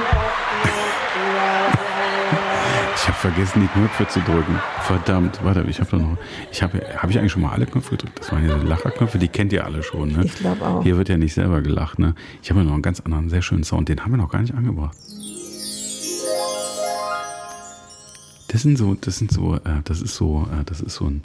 Ich 2.97 3.07
habe 3.07 3.17
vergessen, 3.17 3.61
die 3.63 3.69
Knöpfe 3.69 4.09
zu 4.09 4.21
drücken. 4.21 4.59
Verdammt, 4.83 5.39
warte, 5.45 5.65
ich 5.69 5.79
habe 5.81 5.91
da 5.93 5.97
noch. 5.99 6.17
Ich 6.51 6.63
habe, 6.63 6.81
habe 6.97 7.13
ich 7.13 7.19
eigentlich 7.19 7.31
schon 7.33 7.43
mal 7.43 7.53
alle 7.53 7.67
Knöpfe 7.67 7.93
gedrückt? 7.93 8.19
Das 8.19 8.33
waren 8.33 8.43
diese 8.43 8.57
Lacherknöpfe, 8.57 9.19
die 9.19 9.29
kennt 9.29 9.53
ihr 9.53 9.65
alle 9.65 9.83
schon, 9.85 10.13
ne? 10.13 10.25
Ich 10.25 10.35
glaube 10.35 10.67
auch. 10.67 10.83
Hier 10.83 10.97
wird 10.99 11.09
ja 11.09 11.17
nicht 11.17 11.35
selber 11.35 11.63
gelacht, 11.63 11.99
ne? 12.01 12.15
Ich 12.43 12.51
habe 12.51 12.61
ja 12.61 12.67
noch 12.67 12.73
einen 12.75 12.83
ganz 12.83 12.99
anderen, 13.01 13.31
sehr 13.31 13.41
schönen 13.43 13.63
Sound, 13.63 13.89
den 13.89 14.01
haben 14.01 14.11
wir 14.11 14.19
noch 14.19 14.31
gar 14.31 14.41
nicht 14.41 14.55
angebracht. 14.55 14.97
Das 18.49 18.63
sind 18.63 18.77
so, 18.79 18.95
das 19.01 19.19
sind 19.19 19.31
so, 19.31 19.55
äh, 19.57 19.61
das 19.85 20.01
ist 20.01 20.17
so, 20.17 20.49
äh, 20.51 20.65
das 20.65 20.81
ist 20.81 20.95
so 20.95 21.05
ein, 21.07 21.23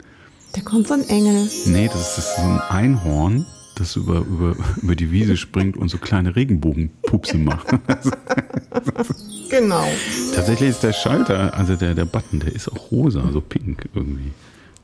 Da 0.52 0.60
kommt 0.60 0.86
so 0.86 0.94
ein 0.94 1.08
Engel. 1.08 1.48
nee, 1.66 1.88
das 1.88 2.00
ist, 2.00 2.18
das 2.18 2.28
ist 2.28 2.36
so 2.36 2.42
ein 2.42 2.60
Einhorn, 2.68 3.46
das 3.74 3.96
über, 3.96 4.18
über, 4.18 4.56
über 4.82 4.94
die 4.96 5.10
Wiese 5.10 5.36
springt 5.36 5.76
und 5.76 5.88
so 5.88 5.98
kleine 5.98 6.34
Regenbogenpupse 6.36 7.38
macht. 7.38 7.66
Genau. 9.50 9.86
Tatsächlich 10.34 10.70
ist 10.70 10.82
der 10.82 10.92
Schalter, 10.92 11.54
also 11.54 11.76
der, 11.76 11.94
der 11.94 12.06
Button, 12.06 12.40
der 12.40 12.52
ist 12.52 12.68
auch 12.72 12.90
rosa, 12.90 13.22
so 13.32 13.40
pink 13.40 13.88
irgendwie. 13.94 14.32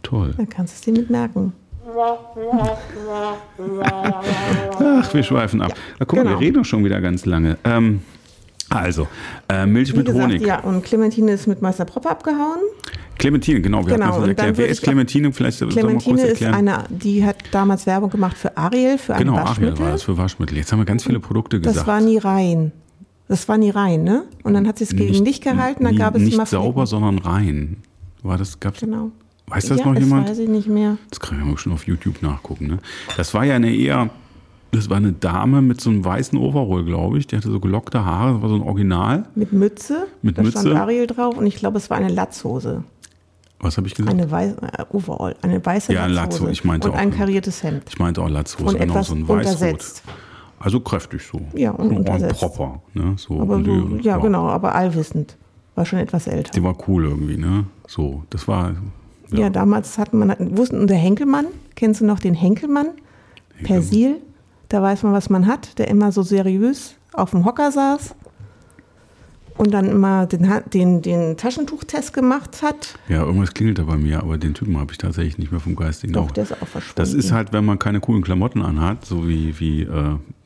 Toll. 0.02 0.32
Dann 0.36 0.48
kannst 0.48 0.74
du 0.74 0.76
es 0.76 0.80
dir 0.82 1.00
mit 1.00 1.10
merken. 1.10 1.52
Ach, 3.82 5.14
wir 5.14 5.22
schweifen 5.22 5.60
ab. 5.62 5.72
Na, 5.98 6.04
guck 6.06 6.18
mal, 6.18 6.22
Genau. 6.24 6.38
wir 6.38 6.40
reden 6.46 6.56
doch 6.58 6.64
schon 6.64 6.84
wieder 6.84 7.00
ganz 7.00 7.26
lange. 7.26 7.58
Ähm, 7.64 8.02
also, 8.70 9.06
äh, 9.48 9.66
Milch 9.66 9.92
Wie 9.92 9.98
mit 9.98 10.06
gesagt, 10.06 10.24
Honig. 10.24 10.42
ja, 10.46 10.60
und 10.60 10.82
Clementine 10.84 11.32
ist 11.32 11.46
mit 11.46 11.60
Meister 11.60 11.84
Propper 11.84 12.10
abgehauen. 12.10 12.58
Clementine, 13.18 13.60
genau, 13.60 13.86
wir 13.86 13.94
Genau, 13.94 14.06
hatten 14.06 14.20
das 14.20 14.28
erklärt. 14.28 14.56
Wer 14.56 14.68
ist 14.68 14.82
Clementine? 14.82 15.32
Vielleicht 15.32 15.58
Clementine 15.58 16.22
ist 16.22 16.42
eine, 16.42 16.84
die 16.88 17.22
hat 17.24 17.36
damals 17.50 17.84
Werbung 17.86 18.08
gemacht 18.08 18.36
für 18.38 18.56
Ariel, 18.56 18.96
für 18.96 19.12
ein 19.14 19.18
genau, 19.18 19.32
Ariel 19.34 19.48
Waschmittel. 19.48 19.78
war 19.80 19.90
das 19.92 20.02
für 20.04 20.16
Waschmittel. 20.16 20.56
Jetzt 20.56 20.72
haben 20.72 20.78
wir 20.78 20.86
ganz 20.86 21.04
viele 21.04 21.20
Produkte 21.20 21.58
gesagt. 21.60 21.76
Das 21.76 21.86
war 21.86 22.00
nie 22.00 22.16
rein. 22.16 22.72
Das 23.28 23.46
war 23.48 23.58
nie 23.58 23.70
rein, 23.70 24.02
ne? 24.04 24.24
Und 24.42 24.54
dann 24.54 24.66
hat 24.66 24.78
sie 24.78 24.84
es 24.84 24.96
gegen 24.96 25.24
Licht 25.24 25.44
gehalten, 25.44 25.84
dann 25.84 25.92
nie- 25.92 25.98
gab 25.98 26.16
es 26.16 26.22
Nicht 26.22 26.46
sauber, 26.48 26.86
sondern 26.86 27.18
rein. 27.18 27.76
War 28.22 28.38
das, 28.38 28.58
gab's, 28.58 28.80
Genau. 28.80 29.10
Weiß 29.46 29.66
das 29.66 29.78
ja, 29.80 29.84
noch 29.86 29.94
das 29.94 30.04
jemand? 30.04 30.28
weiß 30.30 30.38
ich 30.38 30.48
nicht 30.48 30.68
mehr. 30.68 30.96
Das 31.10 31.18
kann 31.20 31.38
ich 31.38 31.44
mal 31.44 31.58
schon 31.58 31.72
auf 31.72 31.86
YouTube 31.86 32.22
nachgucken. 32.22 32.68
Ne? 32.68 32.78
Das 33.16 33.34
war 33.34 33.44
ja 33.44 33.56
eine 33.56 33.74
eher, 33.74 34.08
das 34.72 34.88
war 34.90 34.96
eine 34.98 35.12
Dame 35.12 35.62
mit 35.62 35.80
so 35.80 35.90
einem 35.90 36.04
weißen 36.04 36.38
Overall, 36.38 36.84
glaube 36.84 37.18
ich. 37.18 37.26
Die 37.26 37.36
hatte 37.36 37.50
so 37.50 37.60
gelockte 37.60 38.04
Haare, 38.04 38.34
das 38.34 38.42
war 38.42 38.48
so 38.48 38.54
ein 38.56 38.62
Original. 38.62 39.24
Mit 39.34 39.52
Mütze. 39.52 40.06
Mit 40.22 40.38
da 40.38 40.42
Mütze. 40.42 40.60
stand 40.60 40.76
Ariel 40.76 41.06
drauf 41.06 41.36
und 41.36 41.46
ich 41.46 41.56
glaube, 41.56 41.78
es 41.78 41.90
war 41.90 41.96
eine 41.96 42.08
Latzhose. 42.08 42.84
Was 43.62 43.76
habe 43.76 43.86
ich 43.88 43.94
gesagt? 43.94 44.14
Eine 44.14 44.30
weiße, 44.30 44.56
äh, 44.62 44.84
Overall, 44.90 45.36
eine 45.42 45.64
weiße 45.64 45.92
Ja, 45.92 46.06
Latzhose. 46.06 46.20
Latzhose, 46.44 46.50
ich 46.52 46.64
meinte 46.64 46.88
Und 46.88 46.94
auch- 46.94 46.98
ein 46.98 47.10
kariertes 47.10 47.62
Hemd. 47.62 47.82
Ich 47.88 47.98
meinte 47.98 48.22
auch 48.22 48.28
Latzhose, 48.30 48.74
Und 48.74 48.80
genau, 48.80 48.92
etwas 48.94 49.08
so 49.08 49.14
ein 49.14 49.28
Weißrot. 49.28 49.36
untersetzt. 49.54 50.02
Also 50.58 50.80
kräftig 50.80 51.22
so. 51.26 51.40
Ja, 51.54 51.70
und 51.72 51.90
untersetzt. 51.96 52.40
proper. 52.40 52.80
Ne? 52.94 53.14
So 53.16 53.40
Aber 53.40 53.54
so, 53.62 53.70
Allüre, 53.72 54.00
ja, 54.02 54.16
genau, 54.18 54.46
aber 54.48 54.74
allwissend. 54.74 55.36
War 55.74 55.84
schon 55.86 55.98
etwas 55.98 56.26
älter. 56.26 56.50
Die 56.52 56.62
war 56.62 56.76
cool 56.88 57.04
irgendwie, 57.04 57.36
ne? 57.38 57.64
So, 57.86 58.24
das 58.30 58.46
war. 58.48 58.74
Ja, 59.32 59.48
damals 59.48 59.96
hatten 59.98 60.18
man, 60.18 60.34
wussten, 60.56 60.78
und 60.80 60.88
der 60.90 60.96
Henkelmann, 60.98 61.46
kennst 61.76 62.00
du 62.00 62.04
noch 62.04 62.18
den 62.18 62.34
Henkelmann? 62.34 62.88
Persil, 63.62 64.16
da 64.70 64.80
weiß 64.82 65.02
man, 65.02 65.12
was 65.12 65.28
man 65.30 65.46
hat, 65.46 65.78
der 65.78 65.88
immer 65.88 66.10
so 66.12 66.22
seriös 66.22 66.94
auf 67.12 67.32
dem 67.32 67.44
Hocker 67.44 67.70
saß 67.70 68.14
und 69.56 69.72
dann 69.72 69.86
immer 69.90 70.26
den, 70.26 70.48
den, 70.72 71.02
den 71.02 71.36
Taschentuchtest 71.36 72.12
gemacht 72.14 72.62
hat. 72.62 72.98
Ja, 73.08 73.24
irgendwas 73.24 73.52
klingelt 73.52 73.78
da 73.78 73.82
bei 73.82 73.96
mir, 73.96 74.20
aber 74.22 74.38
den 74.38 74.54
Typen 74.54 74.78
habe 74.78 74.92
ich 74.92 74.98
tatsächlich 74.98 75.36
nicht 75.38 75.50
mehr 75.50 75.60
vom 75.60 75.76
geistigen 75.76 76.12
Doch, 76.14 76.22
Auge. 76.24 76.32
der 76.34 76.44
ist 76.44 76.52
auch 76.52 76.66
verschwunden. 76.68 76.94
Das 76.96 77.12
ist 77.12 77.30
halt, 77.32 77.52
wenn 77.52 77.64
man 77.66 77.78
keine 77.78 78.00
coolen 78.00 78.22
Klamotten 78.22 78.62
anhat, 78.62 79.04
so 79.04 79.28
wie, 79.28 79.58
wie, 79.60 79.82
äh, 79.82 79.88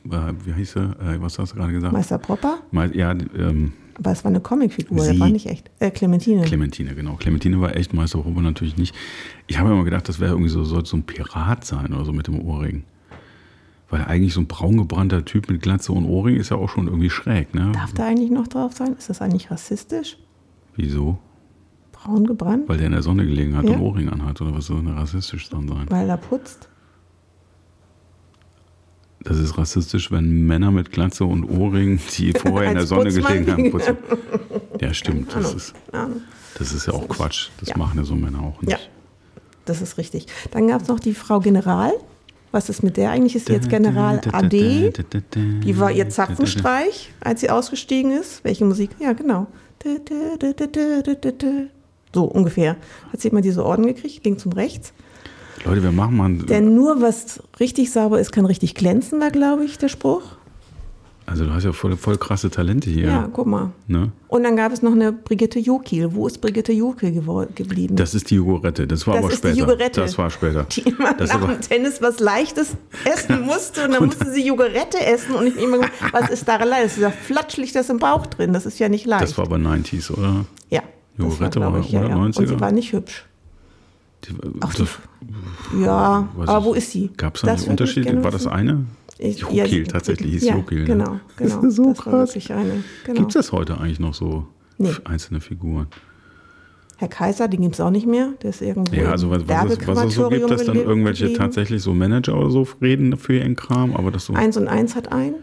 äh, 0.09 0.33
wie 0.43 0.53
hieß 0.53 0.73
sie? 0.73 0.79
Äh, 0.81 1.21
was 1.21 1.39
hast 1.39 1.53
du 1.53 1.55
gerade 1.57 1.71
gesagt? 1.71 1.93
Meister 1.93 2.17
Propper, 2.17 2.57
Mei- 2.71 2.91
Ja, 2.93 3.11
ähm, 3.11 3.71
aber 3.97 4.11
es 4.11 4.25
war 4.25 4.29
eine 4.31 4.41
Comicfigur, 4.41 4.97
der 5.05 5.13
Sie. 5.13 5.19
war 5.21 5.29
nicht 5.29 5.45
echt. 5.45 5.71
Äh, 5.79 5.89
Clementine. 5.91 6.41
Clementine, 6.43 6.95
genau. 6.95 7.13
Clementine 7.15 7.61
war 7.61 7.77
echt 7.77 7.93
Meister 7.93 8.19
Robber 8.19 8.41
natürlich 8.41 8.75
nicht. 8.75 8.93
Ich 9.47 9.57
habe 9.57 9.71
immer 9.71 9.85
gedacht, 9.85 10.09
das 10.09 10.19
wäre 10.19 10.31
irgendwie 10.31 10.49
so, 10.49 10.65
sollte 10.65 10.89
so 10.89 10.97
ein 10.97 11.03
Pirat 11.03 11.63
sein 11.63 11.93
oder 11.93 12.03
so 12.03 12.11
mit 12.11 12.27
dem 12.27 12.41
Ohrring. 12.45 12.83
Weil 13.89 14.03
eigentlich 14.05 14.33
so 14.33 14.41
ein 14.41 14.47
braungebrannter 14.47 15.25
Typ 15.25 15.49
mit 15.49 15.61
Glatze 15.61 15.91
und 15.93 16.05
Ohrring 16.05 16.37
ist 16.37 16.49
ja 16.49 16.57
auch 16.57 16.69
schon 16.69 16.87
irgendwie 16.87 17.09
schräg, 17.09 17.53
ne? 17.53 17.71
Darf 17.73 17.93
da 17.93 18.05
eigentlich 18.07 18.31
noch 18.31 18.47
drauf 18.47 18.73
sein? 18.73 18.93
Ist 18.97 19.09
das 19.09 19.21
eigentlich 19.21 19.51
rassistisch? 19.51 20.17
Wieso? 20.75 21.19
Frauen 21.93 22.25
gebrannt? 22.25 22.67
Weil 22.67 22.77
der 22.77 22.87
in 22.87 22.93
der 22.93 23.03
Sonne 23.03 23.25
gelegen 23.25 23.55
hat 23.55 23.65
Ja. 23.65 23.75
und 23.75 23.81
Ohrring 23.81 24.09
anhat 24.09 24.41
oder 24.41 24.53
was 24.55 24.65
soll 24.65 24.77
denn 24.83 24.93
rassistisch 24.93 25.49
dann 25.49 25.67
sein? 25.67 25.85
Weil 25.89 26.09
er 26.09 26.17
putzt? 26.17 26.67
Das 29.21 29.39
ist 29.39 29.57
rassistisch, 29.57 30.11
wenn 30.11 30.45
Männer 30.45 30.69
mit 30.71 30.91
Glatze 30.91 31.25
und 31.25 31.43
Ohrring, 31.45 31.99
die 32.17 32.31
vorher 32.37 32.69
in 32.71 32.77
der 32.77 32.85
Sonne 32.85 33.11
gelegen 33.11 33.51
haben, 33.51 33.71
putzen. 33.71 33.97
Ja, 34.79 34.93
stimmt. 34.93 35.33
Das 35.35 35.53
ist, 35.53 35.73
Ja, 35.93 36.09
das 36.57 36.73
ist 36.73 36.85
ja 36.87 36.93
auch 36.93 37.07
Quatsch. 37.07 37.49
Das 37.59 37.69
Ja. 37.69 37.77
machen 37.77 37.97
ja 37.97 38.03
so 38.03 38.15
Männer 38.15 38.41
auch 38.41 38.61
nicht. 38.61 38.71
Ja. 38.71 38.77
das 39.65 39.81
ist 39.81 39.97
richtig. 39.97 40.27
Dann 40.51 40.67
gab 40.67 40.81
es 40.83 40.87
noch 40.87 40.99
die 40.99 41.13
Frau 41.15 41.39
General. 41.39 41.91
Was 42.55 42.69
ist 42.69 42.83
mit 42.83 42.95
der 42.95 43.09
eigentlich? 43.09 43.35
Ist 43.35 43.47
sie 43.47 43.51
jetzt 43.51 43.67
General 43.67 44.21
AD? 44.31 44.93
Die 45.35 45.77
war 45.77 45.91
ihr 45.91 46.07
Zapfenstreich, 46.07 47.11
als 47.19 47.41
sie 47.41 47.49
ausgestiegen 47.49 48.13
ist. 48.13 48.45
Welche 48.45 48.63
Musik? 48.63 48.91
Ja, 48.97 49.11
genau. 49.11 49.47
So 52.13 52.23
ungefähr. 52.23 52.77
Hat 53.11 53.19
sie 53.19 53.27
immer 53.27 53.41
diese 53.41 53.65
Orden 53.65 53.85
gekriegt, 53.85 54.23
links 54.23 54.45
und 54.45 54.55
rechts. 54.55 54.93
Leute, 55.65 55.83
wir 55.83 55.91
machen 55.91 56.15
mal. 56.15 56.31
Denn 56.33 56.73
nur 56.73 57.01
was 57.01 57.43
richtig 57.59 57.91
sauber 57.91 58.21
ist, 58.21 58.31
kann 58.31 58.45
richtig 58.45 58.73
glänzen, 58.73 59.19
war, 59.19 59.31
glaube 59.31 59.65
ich, 59.65 59.77
der 59.77 59.89
Spruch. 59.89 60.37
Also, 61.27 61.43
du 61.45 61.53
hast 61.53 61.63
ja 61.63 61.73
voll, 61.73 61.97
voll 61.97 62.17
krasse 62.17 62.51
Talente 62.51 62.87
hier. 62.89 63.07
Ja, 63.07 63.29
guck 63.33 63.47
mal. 63.47 63.71
Ne? 63.87 64.11
Und 64.27 64.43
dann 64.43 64.55
gab 64.55 64.71
es 64.71 64.83
noch 64.83 64.91
eine 64.91 65.11
Brigitte 65.11 65.57
Jokil. 65.57 66.13
Wo 66.13 66.27
ist 66.27 66.39
Brigitte 66.39 66.71
Jokil 66.71 67.11
geblieben? 67.55 67.95
Das 67.95 68.13
ist 68.13 68.29
die 68.29 68.35
Jogurette. 68.35 68.85
Das 68.85 69.07
war 69.07 69.15
Das 69.15 69.23
aber 69.23 69.33
ist 69.33 69.43
die 69.43 69.47
später. 69.49 69.59
Jogurette. 69.59 70.01
Das 70.01 70.17
war 70.19 70.29
später. 70.29 70.63
die 70.65 70.81
immer 70.81 71.13
Das 71.13 71.33
nach 71.33 71.47
dem 71.47 71.61
Tennis 71.61 71.99
was 72.01 72.19
Leichtes 72.19 72.77
essen 73.05 73.41
musste 73.41 73.85
und 73.85 73.91
dann 73.93 74.05
musste 74.05 74.31
sie 74.31 74.45
Jogurette 74.45 75.03
essen 75.03 75.33
und 75.35 75.47
ich 75.47 75.57
immer 75.57 75.79
was 76.11 76.29
ist 76.29 76.47
daran 76.47 76.69
leicht? 76.69 76.85
Es 76.85 76.93
ist 76.97 77.01
ja 77.01 77.09
flatschlich 77.11 77.71
das 77.71 77.89
im 77.89 77.97
Bauch 77.97 78.27
drin, 78.27 78.53
das 78.53 78.67
ist 78.67 78.77
ja 78.77 78.87
nicht 78.87 79.05
leicht. 79.07 79.23
Das 79.23 79.35
war 79.37 79.45
aber 79.45 79.55
90s, 79.57 80.11
oder? 80.11 80.45
ja, 80.69 80.83
das 81.17 81.39
war, 81.39 81.73
war- 81.73 81.79
ich, 81.79 81.89
ja, 81.91 82.01
oder 82.01 82.09
ja. 82.09 82.15
Und 82.17 82.35
90er? 82.35 82.47
sie 82.47 82.59
war 82.59 82.71
nicht 82.71 82.93
hübsch. 82.93 83.25
Die, 84.25 84.33
Ach, 84.61 84.73
das, 84.75 84.89
Ja, 85.81 86.27
aber 86.45 86.65
wo 86.65 86.73
ist 86.73 86.91
sie? 86.91 87.09
Gab 87.17 87.35
es 87.35 87.41
da 87.41 87.47
Das 87.53 87.63
Unterschiede? 87.67 88.05
gerne 88.05 88.23
War 88.23 88.31
das 88.31 88.47
eine? 88.47 88.85
Ich- 89.17 89.39
Jokil, 89.39 89.79
ja, 89.79 89.83
tatsächlich 89.85 90.31
hieß 90.33 90.43
ja, 90.45 90.55
Jokil. 90.55 90.79
ne? 90.79 90.85
Genau, 90.85 91.19
genau. 91.37 91.55
Das 91.55 91.63
ist 91.63 91.75
so 91.75 91.85
das 91.93 91.97
krass. 91.99 92.51
eine. 92.51 92.83
Genau. 93.05 93.19
Gibt 93.19 93.29
es 93.29 93.33
das 93.33 93.51
heute 93.51 93.79
eigentlich 93.79 93.99
noch 93.99 94.13
so? 94.13 94.47
Nee. 94.77 94.89
Einzelne 95.05 95.39
Figuren. 95.39 95.87
Herr 96.97 97.07
Kaiser, 97.09 97.47
den 97.49 97.61
gibt 97.61 97.73
es 97.75 97.81
auch 97.81 97.91
nicht 97.91 98.07
mehr. 98.07 98.29
Der 98.41 98.51
ist 98.51 98.61
irgendwo 98.61 98.93
Ja, 98.95 99.11
also 99.11 99.29
was, 99.29 99.47
was, 99.47 99.71
es, 99.77 99.87
was 99.87 100.03
es 100.05 100.15
so 100.15 100.29
gibt, 100.29 100.49
dass 100.49 100.63
dann 100.65 100.75
irgendwelche 100.77 101.23
geblieben. 101.25 101.39
tatsächlich 101.41 101.81
so 101.81 101.93
Manager 101.93 102.37
oder 102.37 102.49
so 102.51 102.65
reden 102.81 103.17
für 103.17 103.37
ihren 103.37 103.55
Kram, 103.55 103.93
aber 103.95 104.11
das 104.11 104.25
so. 104.25 104.33
Eins 104.33 104.55
und 104.57 104.67
eins 104.67 104.95
hat 104.95 105.11
ein. 105.11 105.35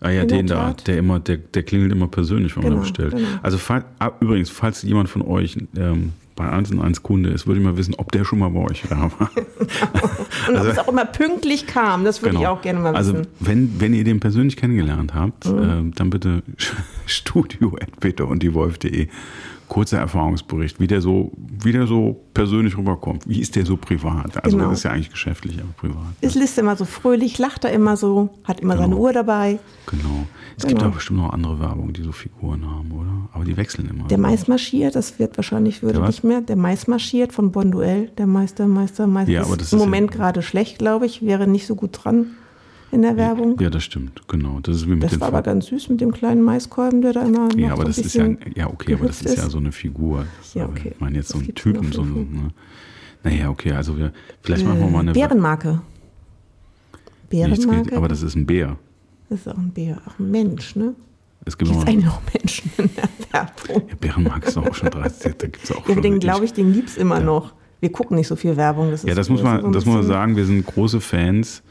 Ah 0.00 0.10
ja, 0.10 0.24
den 0.24 0.46
da, 0.46 0.74
der 0.86 0.98
immer, 0.98 1.18
der, 1.18 1.38
der 1.38 1.64
klingelt 1.64 1.90
immer 1.92 2.06
persönlich, 2.06 2.54
wenn 2.56 2.62
man 2.62 2.70
Genau, 2.72 2.82
da 2.82 2.88
bestellt. 2.88 3.16
genau. 3.16 3.28
Also 3.42 3.58
fall, 3.58 3.84
ah, 3.98 4.12
übrigens, 4.20 4.48
falls 4.50 4.82
jemand 4.82 5.08
von 5.08 5.22
euch 5.22 5.56
ähm, 5.76 6.12
bei 6.38 6.48
1 6.48 6.70
und 6.70 6.80
1 6.80 7.02
Kunde 7.02 7.30
ist, 7.30 7.48
würde 7.48 7.58
ich 7.58 7.66
mal 7.66 7.76
wissen, 7.76 7.96
ob 7.96 8.12
der 8.12 8.24
schon 8.24 8.38
mal 8.38 8.48
bei 8.50 8.60
euch 8.60 8.88
war. 8.88 9.10
Und 10.48 10.56
ob 10.56 10.66
es 10.66 10.78
auch 10.78 10.86
immer 10.86 11.04
pünktlich 11.04 11.66
kam, 11.66 12.04
das 12.04 12.22
würde 12.22 12.38
ich 12.38 12.46
auch 12.46 12.62
gerne 12.62 12.78
mal 12.78 12.94
also 12.94 13.12
wissen. 13.12 13.26
Mhm. 13.40 13.46
wenn, 13.46 13.80
wenn 13.80 13.94
ihr 13.94 14.04
den 14.04 14.20
persönlich 14.20 14.56
kennengelernt 14.56 15.14
habt, 15.14 15.46
ähm, 15.46 15.92
dann 15.96 16.10
bitte 16.10 16.42
studio 17.06 17.76
und 18.26 18.42
die 18.42 18.54
Wolf.de. 18.54 19.08
Kurzer 19.68 19.98
Erfahrungsbericht, 19.98 20.80
wie 20.80 20.86
der 20.86 21.00
so, 21.00 21.30
wie 21.62 21.72
der 21.72 21.86
so 21.86 22.20
persönlich 22.32 22.76
rüberkommt. 22.76 23.28
Wie 23.28 23.40
ist 23.40 23.54
der 23.54 23.66
so 23.66 23.76
privat? 23.76 24.42
Also 24.42 24.56
Genau. 24.56 24.70
das 24.70 24.78
ist 24.78 24.84
ja 24.84 24.92
eigentlich 24.92 25.10
geschäftlich, 25.10 25.58
aber 25.60 25.72
privat. 25.76 26.06
Ist 26.20 26.34
Liste 26.36 26.62
immer 26.62 26.74
so 26.76 26.84
fröhlich, 26.84 27.38
lacht 27.38 27.64
er 27.64 27.72
immer 27.72 27.96
so, 27.96 28.30
hat 28.44 28.60
immer 28.60 28.76
seine 28.76 28.90
Genau. 28.94 29.02
Uhr 29.02 29.12
dabei. 29.12 29.58
Genau. 29.86 30.26
Es 30.56 30.62
Genau. 30.62 30.68
gibt 30.68 30.82
aber 30.82 30.94
bestimmt 30.94 31.18
noch 31.20 31.32
andere 31.32 31.60
Werbung, 31.60 31.92
die 31.92 32.02
so 32.02 32.12
Figuren 32.12 32.64
haben, 32.68 32.90
oder? 32.92 33.28
Aber 33.32 33.44
die 33.44 33.56
wechseln 33.56 33.88
immer. 33.88 34.08
Der 34.08 34.18
Mais 34.18 34.48
marschiert, 34.48 34.94
das 34.96 35.18
wird 35.18 35.36
wahrscheinlich, 35.36 35.82
würde 35.82 36.00
nicht 36.00 36.24
mehr. 36.24 36.40
Der 36.40 36.56
Mais 36.56 36.86
marschiert 36.88 37.32
von 37.32 37.52
Bonduell, 37.52 38.08
der 38.18 38.26
Meister, 38.26 38.66
Meister, 38.66 39.06
Meister. 39.06 39.30
Ja, 39.32 39.42
ist 39.42 39.46
aber 39.48 39.56
das 39.58 39.72
im 39.72 39.76
ist 39.78 39.82
ja- 39.82 39.86
Moment 39.86 40.10
gerade 40.10 40.42
schlecht, 40.42 40.78
glaube 40.78 41.06
ich, 41.06 41.22
wäre 41.22 41.46
nicht 41.46 41.66
so 41.66 41.74
gut 41.76 41.90
dran 42.02 42.26
in 42.90 43.02
der 43.02 43.16
Werbung. 43.16 43.58
Ja, 43.60 43.70
das 43.70 43.84
stimmt, 43.84 44.22
genau. 44.28 44.60
Das 44.60 44.76
ist 44.76 44.86
wie 44.86 44.92
mit 44.92 45.02
das 45.04 45.10
den 45.12 45.20
war 45.20 45.28
aber 45.28 45.38
Fa- 45.38 45.42
ganz 45.42 45.66
süß 45.66 45.88
mit 45.90 46.00
dem 46.00 46.12
kleinen 46.12 46.42
Maiskolben, 46.42 47.02
der 47.02 47.12
da 47.12 47.22
immer 47.24 47.48
Ja, 47.56 47.72
aber 47.72 47.82
so 47.82 47.88
das 47.88 47.98
ist 47.98 48.14
ja, 48.14 48.26
ja 48.54 48.66
okay, 48.68 48.94
aber 48.94 49.06
das 49.06 49.18
gehüpft 49.20 49.24
ist 49.26 49.36
ja 49.44 49.48
so 49.50 49.58
eine 49.58 49.72
Figur. 49.72 50.24
Das, 50.40 50.54
Ja, 50.54 50.64
aber 50.64 50.72
okay. 50.72 50.92
Ich 50.94 51.00
meine 51.00 51.16
jetzt 51.16 51.28
so 51.28 51.38
einen 51.38 51.46
gibt's 51.46 51.62
Typen, 51.62 51.92
so 51.92 52.02
einen, 52.02 52.32
ne? 52.32 52.50
Naja, 53.24 53.50
okay, 53.50 53.72
also 53.72 53.98
wir, 53.98 54.12
vielleicht 54.42 54.64
machen 54.64 54.80
wir 54.80 54.86
mal 54.88 55.00
eine. 55.00 55.12
Bärenmarke. 55.12 55.80
Nichts 57.30 57.56
Bärenmarke? 57.66 57.82
geht, 57.90 57.94
aber 57.94 58.08
das 58.08 58.22
ist 58.22 58.34
ein 58.36 58.46
Bär. 58.46 58.76
das 59.28 59.40
ist 59.40 59.48
auch 59.48 59.58
ein 59.58 59.70
Bär, 59.70 60.00
auch 60.06 60.18
ein 60.18 60.30
Mensch, 60.30 60.76
ne? 60.76 60.94
Es 61.44 61.56
gibt 61.56 61.70
Gibt 61.70 61.80
noch 61.80 61.86
es 61.86 61.92
eigentlich 61.92 62.04
noch 62.06 62.20
Menschen 62.34 62.70
in 62.78 62.90
der 62.96 63.08
Werbung? 63.32 63.88
ja, 63.88 63.94
Bärenmark 64.00 64.46
ist 64.46 64.56
auch 64.58 64.74
schon 64.74 64.90
30, 64.90 65.34
da 65.36 65.46
gibt's 65.46 65.70
auch 65.72 65.76
Ja, 65.80 65.82
schon 65.84 65.92
aber 65.92 66.00
den 66.02 66.18
glaube 66.20 66.44
ich, 66.44 66.52
den 66.52 66.72
gibt 66.72 66.88
es 66.90 66.96
immer 66.96 67.20
noch. 67.20 67.52
Wir 67.80 67.92
gucken 67.92 68.16
nicht 68.16 68.26
so 68.26 68.34
viel 68.36 68.56
Werbung. 68.56 68.90
Das 68.90 69.02
Ja, 69.02 69.10
ist- 69.10 69.18
das 69.18 69.28
muss 69.28 69.40
ist 69.40 69.44
man, 69.44 69.60
so 69.62 69.70
das 69.70 69.84
muss 69.86 69.94
man 69.96 70.04
sagen. 70.06 70.36
Wir 70.36 70.44
sind 70.46 70.66
große 70.66 71.00
Fans 71.00 71.62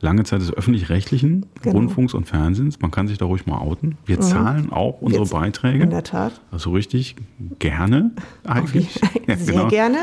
lange 0.00 0.24
Zeit 0.24 0.40
des 0.40 0.52
öffentlich-rechtlichen 0.52 1.46
Genau. 1.62 1.76
Rundfunks 1.76 2.14
und 2.14 2.26
Fernsehens. 2.26 2.80
Man 2.80 2.90
kann 2.90 3.08
sich 3.08 3.18
da 3.18 3.24
ruhig 3.24 3.46
mal 3.46 3.58
outen. 3.58 3.96
Wir 4.06 4.20
zahlen 4.20 4.70
auch 4.72 5.00
unsere 5.00 5.22
Jetzt- 5.24 5.32
In 5.32 5.38
Beiträge. 5.38 5.86
der 5.88 6.02
Tat. 6.04 6.40
Also 6.50 6.70
richtig 6.72 7.16
gerne 7.58 8.12
eigentlich. 8.44 9.00
Ja, 9.28 9.36
Sehr 9.36 9.54
genau. 9.56 9.68
gerne. 9.68 9.98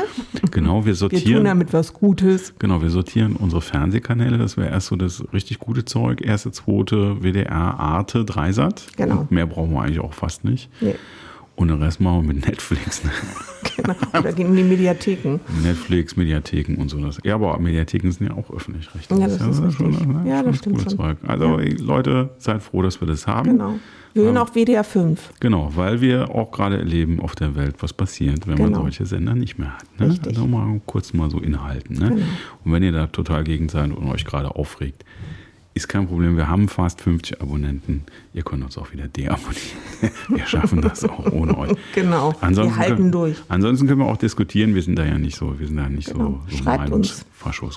Genau, 0.52 0.80
wir 0.82 0.86
Wir 0.86 0.94
sortieren. 0.94 1.34
tun 1.38 1.44
damit 1.46 1.72
was 1.72 1.92
Gutes. 1.92 2.54
Genau, 2.60 2.80
wir 2.80 2.90
sortieren 2.90 3.34
unsere 3.34 3.60
Fernsehkanäle. 3.60 4.38
Das 4.38 4.56
wäre 4.56 4.68
erst 4.70 4.86
so 4.86 4.94
das 4.94 5.24
richtig 5.32 5.58
gute 5.58 5.84
Zeug. 5.84 6.20
Erste, 6.24 6.52
zweite, 6.52 7.24
WDR, 7.24 7.50
Arte, 7.80 8.24
Dreisat. 8.24 8.86
Genau. 8.96 9.22
Und 9.22 9.32
mehr 9.32 9.46
brauchen 9.46 9.72
wir 9.72 9.80
eigentlich 9.82 9.98
auch 9.98 10.12
fast 10.14 10.44
nicht. 10.44 10.70
Nee, 10.80 10.94
Und 11.56 11.68
den 11.68 11.82
Rest 11.82 12.00
machen 12.00 12.26
wir 12.26 12.34
mit 12.34 12.46
Netflix. 12.46 13.02
Ne? 13.02 13.10
genau. 13.76 13.94
Oder 14.18 14.32
gehen 14.32 14.54
die 14.54 14.62
Mediatheken. 14.62 15.40
Netflix, 15.62 16.14
Mediatheken 16.16 16.76
und 16.80 16.90
so. 16.90 16.98
Das. 17.00 17.18
Ja, 17.24 17.34
aber 17.36 17.58
Mediatheken 17.58 18.10
sind 18.10 18.28
ja 18.28 18.36
auch 18.36 18.50
öffentlich-rechtlich. 18.50 19.18
Ja, 19.18 19.26
das 19.26 19.40
ist 19.40 19.62
richtig. 19.80 20.06
ne, 20.06 20.24
Ja, 20.28 20.42
das 20.42 20.56
schon 20.56 20.74
stimmt 20.74 20.80
schon. 20.82 20.98
Zeug. 20.98 21.16
Also 21.26 21.58
Leute, 21.80 22.30
seid 22.38 22.62
froh, 22.62 22.82
dass 22.82 23.00
wir 23.00 23.08
das 23.08 23.26
haben. 23.26 23.50
Genau. 23.52 23.74
Wir 24.12 24.22
hören 24.24 24.38
auch 24.38 24.54
WDR 24.54 24.82
5. 24.84 25.32
Genau, 25.40 25.72
weil 25.74 26.00
wir 26.00 26.34
auch 26.34 26.50
gerade 26.50 26.78
erleben 26.78 27.20
auf 27.20 27.34
der 27.34 27.54
Welt, 27.54 27.76
was 27.80 27.92
passiert, 27.92 28.46
wenn 28.46 28.56
man 28.56 28.68
Genau. 28.68 28.80
solche 28.82 29.04
Sender 29.04 29.34
nicht 29.34 29.58
mehr 29.58 29.74
hat. 29.74 30.00
Ne? 30.00 30.08
Richtig. 30.10 30.28
Also 30.28 30.46
mal 30.46 30.80
kurz 30.86 31.12
mal 31.12 31.30
so 31.30 31.38
inhalten. 31.38 31.98
Ne? 31.98 32.08
Genau. 32.10 32.22
Und 32.64 32.72
wenn 32.72 32.82
ihr 32.82 32.92
da 32.92 33.06
total 33.08 33.44
gegen 33.44 33.68
seid 33.68 33.92
und 33.92 34.08
euch 34.08 34.24
gerade 34.24 34.54
aufregt, 34.56 35.04
ist 35.76 35.88
kein 35.88 36.06
Problem. 36.08 36.36
Wir 36.36 36.48
haben 36.48 36.68
fast 36.68 37.02
50 37.02 37.40
Abonnenten. 37.42 38.04
Ihr 38.32 38.42
könnt 38.42 38.64
uns 38.64 38.78
auch 38.78 38.92
wieder 38.92 39.08
deabonnieren. 39.08 39.60
Wir 40.28 40.46
schaffen 40.46 40.80
das 40.80 41.04
auch 41.04 41.30
ohne 41.32 41.56
euch. 41.56 41.72
Genau. 41.94 42.34
Ansonsten 42.40 42.74
wir 42.74 42.82
halten 42.82 42.96
können, 42.96 43.12
durch. 43.12 43.36
Ansonsten 43.48 43.86
können 43.86 44.00
wir 44.00 44.06
auch 44.06 44.16
diskutieren. 44.16 44.74
Wir 44.74 44.82
sind 44.82 44.96
da 44.98 45.04
ja 45.04 45.18
nicht 45.18 45.36
so, 45.36 45.58
wir 45.58 45.66
sind 45.66 45.76
da 45.76 45.88
nicht 45.88 46.10
Genau. 46.12 46.40
so, 46.48 46.56
so 46.56 46.62
Schreibt 46.64 46.90
uns. 46.90 47.24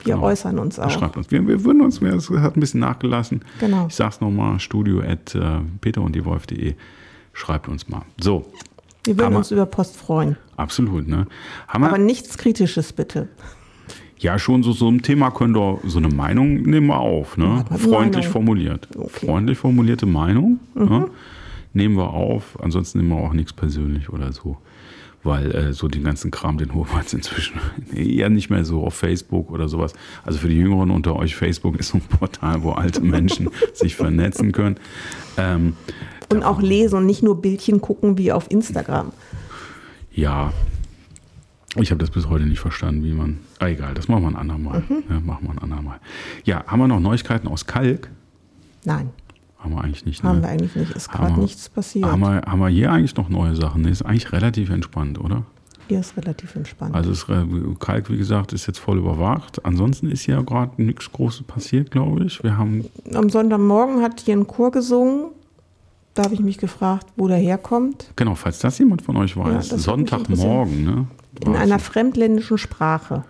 Wir 0.05 0.19
äußern 0.21 0.57
uns 0.59 0.79
auch. 0.79 0.89
Schreibt 0.89 1.17
uns. 1.17 1.29
Wir, 1.29 1.45
wir 1.47 1.63
würden 1.63 1.81
uns, 1.81 2.01
es 2.01 2.29
hat 2.31 2.57
ein 2.57 2.59
bisschen 2.59 2.79
nachgelassen. 2.79 3.41
Genau. 3.59 3.88
Ich 3.88 3.95
sag's 3.95 4.19
nochmal, 4.21 4.59
studio 4.59 5.01
at 5.01 5.35
äh, 5.35 5.59
peter 5.81 6.01
und 6.01 6.13
die 6.15 6.23
Wolf.de. 6.25 6.75
Schreibt 7.33 7.67
uns 7.67 7.88
mal. 7.89 8.01
So, 8.19 8.51
Wir 9.03 9.15
würden 9.17 9.27
Aber- 9.27 9.38
uns 9.38 9.51
über 9.51 9.65
Post 9.65 9.95
freuen. 9.97 10.38
absolut. 10.57 11.07
Ne? 11.07 11.27
Haben 11.67 11.83
wir, 11.83 11.88
Aber 11.89 11.97
nichts 11.97 12.38
Kritisches, 12.38 12.91
bitte. 12.93 13.27
Ja, 14.19 14.38
schon 14.38 14.63
so, 14.63 14.73
so 14.73 14.89
ein 14.89 15.01
Thema 15.01 15.32
könnt 15.32 15.55
ihr, 15.58 15.79
so 15.86 15.97
eine 15.97 16.10
Meinung 16.10 16.62
nehmen 16.63 16.88
wir 16.88 16.99
auf. 16.99 17.38
Ne? 17.38 17.63
Freundlich 17.77 18.25
Meinung. 18.25 18.32
formuliert. 18.32 18.88
Okay. 18.95 19.25
Mhm. 19.25 19.27
Freundlich 19.27 19.58
formulierte 19.58 20.05
Meinung. 20.05 20.60
Ne? 20.75 21.08
Nehmen 21.73 21.95
wir 21.95 22.10
auf. 22.13 22.58
Ansonsten 22.62 22.99
nehmen 22.99 23.12
wir 23.12 23.17
auch 23.17 23.34
nichts 23.34 23.53
persönlich 23.53 24.10
oder 24.10 24.34
so. 24.34 24.58
Weil 25.23 25.51
äh, 25.53 25.73
so 25.73 25.88
den 25.88 26.03
ganzen 26.03 26.32
Kram, 26.32 26.58
den 26.58 26.73
holen 26.73 26.88
wir 26.91 26.99
jetzt 26.99 27.13
inzwischen 27.13 27.60
eher 27.93 28.29
nicht 28.29 28.49
mehr 28.49 28.65
so 28.65 28.84
auf 28.84 28.93
Facebook 28.93 29.51
oder 29.51 29.67
sowas. 29.67 29.93
Also 30.25 30.39
für 30.39 30.49
die 30.49 30.55
Jüngeren 30.58 30.91
unter 30.91 31.15
euch, 31.15 31.36
Facebook 31.36 31.77
ist 31.79 31.89
so 31.89 31.97
ein 31.97 32.01
Portal, 32.01 32.63
wo 32.63 32.71
alte 32.71 33.01
Menschen 33.01 33.49
sich 33.73 33.95
vernetzen 33.95 34.51
können. 34.51 34.77
Ähm, 35.38 35.73
Und 36.32 36.43
auch 36.43 36.62
lesen 36.62 36.95
und 36.97 37.05
nicht 37.05 37.23
nur 37.23 37.41
Bildchen 37.41 37.79
gucken 37.82 38.17
wie 38.17 38.32
auf 38.32 38.49
Instagram. 38.51 39.12
Ja, 40.13 40.51
ich 41.75 41.91
habe 41.91 41.99
das 41.99 42.10
bis 42.12 42.27
heute 42.27 42.45
nicht 42.45 42.60
verstanden, 42.60 43.03
wie 43.03 43.13
man. 43.13 43.39
Ah, 43.60 43.67
egal, 43.67 43.93
das 43.93 44.08
machen 44.08 44.24
wir 44.24 44.30
ein 44.30 44.36
andermal. 44.36 44.84
Ja, 45.10 45.19
machen 45.19 45.43
wir 45.48 45.52
ein 45.52 45.60
andermal. 45.60 46.00
Ja, 46.45 46.63
haben 46.67 46.80
wir 46.80 46.88
noch 46.88 47.00
Neuigkeiten 47.00 47.48
aus 47.48 47.65
Kalk? 47.65 48.10
Nein, 48.86 49.10
Haben 49.60 49.74
wir 49.76 49.84
eigentlich 49.84 50.06
nicht. 50.06 50.24
haben 50.24 50.38
ne? 50.38 50.43
wir 50.43 50.50
eigentlich 50.50 50.76
nicht. 50.76 50.91
Ist 50.95 51.12
Haben 51.12 51.26
gerade 51.28 51.41
nichts 51.41 51.67
passiert. 51.67 52.06
Haben 52.06 52.22
wir, 52.22 52.41
haben 52.45 52.60
wir 52.60 52.69
hier 52.69 52.91
eigentlich 52.91 53.15
noch 53.17 53.28
neue 53.28 53.56
Sachen? 53.58 53.84
Ist 53.86 54.02
eigentlich 54.04 54.32
relativ 54.32 54.69
entspannt, 54.69 55.19
oder? 55.19 55.43
Hier 55.89 56.00
ist 56.00 56.15
relativ 56.15 56.56
entspannt. 56.56 56.95
Also 56.95 57.12
ist, 57.12 57.26
Kalk, 57.80 58.10
wie 58.10 58.17
gesagt, 58.17 58.54
ist 58.54 58.67
jetzt 58.67 58.78
voll 58.80 59.00
überwacht. 59.00 59.65
Ansonsten 59.65 60.10
ist 60.10 60.22
hier 60.22 60.41
gerade 60.43 60.82
nichts 60.82 61.12
Großes 61.12 61.43
passiert, 61.43 61.91
glaube 61.91 62.24
ich. 62.26 62.41
Wir 62.43 62.58
haben, 62.58 62.86
Am 63.13 63.30
Sonntagmorgen 63.30 64.02
hat 64.02 64.22
hier 64.22 64.38
ein 64.38 64.48
Chor 64.48 64.72
gesungen. 64.72 65.32
Da 66.13 66.24
habe 66.24 66.34
ich 66.34 66.39
mich 66.41 66.58
gefragt, 66.58 67.08
wo 67.17 67.28
der 67.28 67.38
herkommt. 67.38 68.12
genau, 68.15 68.36
falls 68.36 68.60
das 68.60 68.78
jemand 68.78 69.02
von 69.02 69.17
euch 69.17 69.36
Ja, 69.36 69.43
weiß, 69.45 69.72
mich 69.74 69.82
Sonntagmorgen, 69.82 70.84
ne? 70.86 71.08
In 71.41 71.56
einer 71.56 71.80
fremdländischen 71.80 72.58
Sprache. 72.58 73.24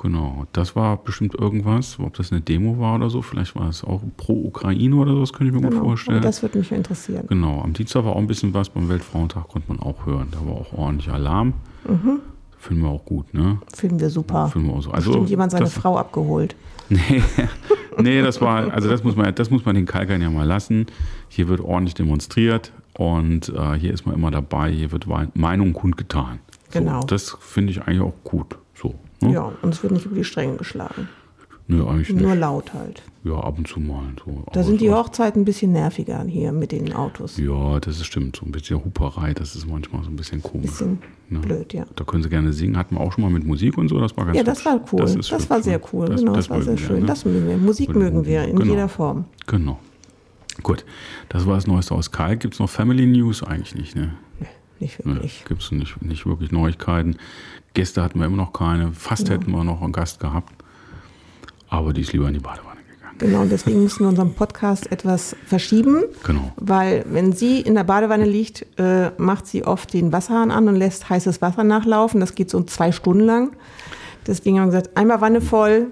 Genau, 0.00 0.46
das 0.52 0.76
war 0.76 0.96
bestimmt 0.96 1.34
irgendwas, 1.34 1.98
ob 1.98 2.14
das 2.14 2.30
eine 2.30 2.40
Demo 2.40 2.78
war 2.78 2.94
oder 2.94 3.10
so, 3.10 3.20
vielleicht 3.20 3.56
war 3.56 3.68
es 3.68 3.82
auch 3.82 4.00
pro 4.16 4.32
Ukraine 4.46 4.94
oder 4.94 5.12
so, 5.12 5.20
das 5.20 5.32
könnte 5.32 5.48
ich 5.48 5.54
mir 5.54 5.60
gut 5.60 5.72
Genau. 5.72 5.84
vorstellen. 5.84 6.18
Und 6.18 6.24
das 6.24 6.40
würde 6.42 6.58
mich 6.58 6.70
interessieren. 6.70 7.26
genau, 7.28 7.60
am 7.62 7.72
Dienstag 7.72 8.04
war 8.04 8.12
auch 8.12 8.18
ein 8.20 8.26
bisschen 8.28 8.54
was, 8.54 8.68
beim 8.70 8.88
Weltfrauentag 8.88 9.48
konnte 9.48 9.68
man 9.68 9.80
auch 9.80 10.06
hören, 10.06 10.28
da 10.30 10.38
war 10.46 10.54
auch 10.54 10.72
ordentlich 10.72 11.10
Alarm. 11.10 11.54
Finden 12.58 12.82
wir 12.82 12.88
auch 12.90 13.04
gut, 13.04 13.32
ne? 13.34 13.58
Finden 13.72 14.00
wir 14.00 14.10
super. 14.10 14.48
Finden 14.48 14.68
wir 14.68 14.74
auch 14.74 14.82
so. 14.82 14.90
Also, 14.90 15.10
Bestimmt 15.10 15.30
jemand 15.30 15.52
seine 15.52 15.64
das, 15.64 15.74
Frau 15.74 15.96
abgeholt. 15.96 16.54
Nee, 16.90 17.22
nee, 18.00 18.22
das 18.22 18.40
war, 18.40 18.72
also 18.72 18.88
das 18.88 19.04
muss 19.04 19.14
man, 19.14 19.34
das 19.34 19.50
muss 19.50 19.64
man 19.66 19.74
den 19.74 19.84
Kalkern 19.84 20.22
ja 20.22 20.30
mal 20.30 20.46
lassen. 20.46 20.86
Hier 21.28 21.48
wird 21.48 21.60
ordentlich 21.60 21.94
demonstriert 21.94 22.72
und 22.96 23.50
äh, 23.50 23.74
hier 23.74 23.92
ist 23.92 24.06
man 24.06 24.14
immer 24.14 24.30
dabei, 24.30 24.70
hier 24.70 24.90
wird 24.92 25.06
Meinung 25.34 25.74
kundgetan. 25.74 26.38
So, 26.70 26.78
Genau. 26.78 27.02
Das 27.04 27.36
finde 27.40 27.72
ich 27.72 27.82
eigentlich 27.82 28.00
auch 28.00 28.14
gut. 28.24 28.56
Ne? 29.20 29.32
Ja, 29.32 29.52
und 29.62 29.74
es 29.74 29.82
wird 29.82 29.92
nicht 29.92 30.06
über 30.06 30.14
die 30.14 30.24
Stränge 30.24 30.56
geschlagen. 30.56 31.08
Nö, 31.70 31.86
eigentlich 31.86 32.08
nicht. 32.08 32.22
Nur 32.22 32.34
laut 32.34 32.72
halt. 32.72 33.02
Ja, 33.24 33.34
ab 33.34 33.58
und 33.58 33.68
zu 33.68 33.78
mal. 33.78 34.04
So. 34.24 34.42
Da 34.52 34.62
sind 34.62 34.80
die 34.80 34.90
Hochzeiten 34.90 35.42
ein 35.42 35.44
bisschen 35.44 35.72
nerviger 35.72 36.24
hier 36.24 36.50
mit 36.50 36.72
den 36.72 36.94
Autos. 36.94 37.36
Ja, 37.36 37.78
das 37.78 37.96
ist 37.96 38.06
stimmt. 38.06 38.36
So 38.36 38.46
ein 38.46 38.52
bisschen 38.52 38.82
Huperei, 38.82 39.34
das 39.34 39.54
ist 39.54 39.66
manchmal 39.66 40.02
so 40.02 40.08
ein 40.08 40.16
bisschen 40.16 40.42
komisch. 40.42 40.70
Bisschen 40.70 40.98
ne? 41.28 41.40
blöd, 41.40 41.74
ja. 41.74 41.84
Da 41.94 42.04
können 42.04 42.22
sie 42.22 42.30
gerne 42.30 42.54
singen. 42.54 42.78
Hatten 42.78 42.94
wir 42.94 43.02
auch 43.02 43.12
schon 43.12 43.22
mal 43.22 43.30
mit 43.30 43.44
Musik 43.44 43.76
und 43.76 43.88
so. 43.88 44.00
Das 44.00 44.16
war 44.16 44.24
ganz 44.24 44.38
Ja, 44.38 44.44
das 44.44 44.64
war 44.64 44.80
cool. 44.90 45.00
Das, 45.00 45.14
hübsch, 45.14 45.50
war 45.50 45.62
sehr 45.62 45.76
ne? 45.76 45.84
cool. 45.92 46.06
Das, 46.06 46.20
genau, 46.20 46.32
das 46.32 46.46
das, 46.46 46.56
war 46.56 46.62
sehr 46.62 46.78
wir, 46.78 46.86
schön. 46.86 47.00
ne? 47.00 47.06
Das 47.06 47.26
mögen 47.26 47.46
wir. 47.46 47.58
Musik 47.58 47.88
Mögen 47.90 48.00
mögen 48.00 48.24
wir 48.24 48.44
in 48.44 48.56
genau. 48.56 48.70
jeder 48.70 48.88
Form. 48.88 49.26
Genau. 49.46 49.78
Gut, 50.62 50.86
das 51.28 51.46
war 51.46 51.54
das 51.56 51.66
Neueste 51.66 51.94
aus 51.94 52.10
Kalk. 52.10 52.40
Gibt 52.40 52.54
es 52.54 52.60
noch 52.60 52.70
Family 52.70 53.06
News? 53.06 53.42
Eigentlich 53.42 53.74
nicht, 53.74 53.94
ne? 53.94 54.14
Nicht 54.80 55.04
wirklich. 55.04 55.44
Gibt 55.46 55.62
es 55.62 55.72
nicht, 55.72 56.00
nicht 56.02 56.26
wirklich 56.26 56.52
Neuigkeiten. 56.52 57.16
Gäste 57.74 58.02
hatten 58.02 58.18
wir 58.18 58.26
immer 58.26 58.36
noch 58.36 58.52
keine. 58.52 58.92
Fast 58.92 59.30
hätten 59.30 59.50
wir 59.50 59.64
noch 59.64 59.82
einen 59.82 59.92
Gast 59.92 60.20
gehabt. 60.20 60.52
Aber 61.68 61.92
die 61.92 62.00
ist 62.00 62.12
lieber 62.12 62.28
in 62.28 62.34
die 62.34 62.40
Badewanne 62.40 62.80
gegangen. 62.90 63.18
Genau, 63.18 63.42
und 63.42 63.52
deswegen 63.52 63.82
müssen 63.82 64.00
wir 64.00 64.08
unseren 64.08 64.34
Podcast 64.34 64.90
etwas 64.90 65.36
verschieben. 65.44 66.04
Genau. 66.24 66.52
Weil 66.56 67.04
wenn 67.08 67.32
sie 67.32 67.60
in 67.60 67.74
der 67.74 67.84
Badewanne 67.84 68.24
liegt, 68.24 68.66
äh, 68.78 69.10
macht 69.18 69.46
sie 69.46 69.64
oft 69.64 69.92
den 69.92 70.12
Wasserhahn 70.12 70.50
an 70.50 70.68
und 70.68 70.76
lässt 70.76 71.08
heißes 71.10 71.42
Wasser 71.42 71.64
nachlaufen. 71.64 72.20
Das 72.20 72.34
geht 72.34 72.50
so 72.50 72.62
zwei 72.62 72.92
Stunden 72.92 73.24
lang. 73.24 73.52
Deswegen 74.26 74.60
haben 74.60 74.72
wir 74.72 74.80
gesagt, 74.80 74.96
einmal 74.96 75.20
Wanne 75.20 75.40
voll, 75.40 75.88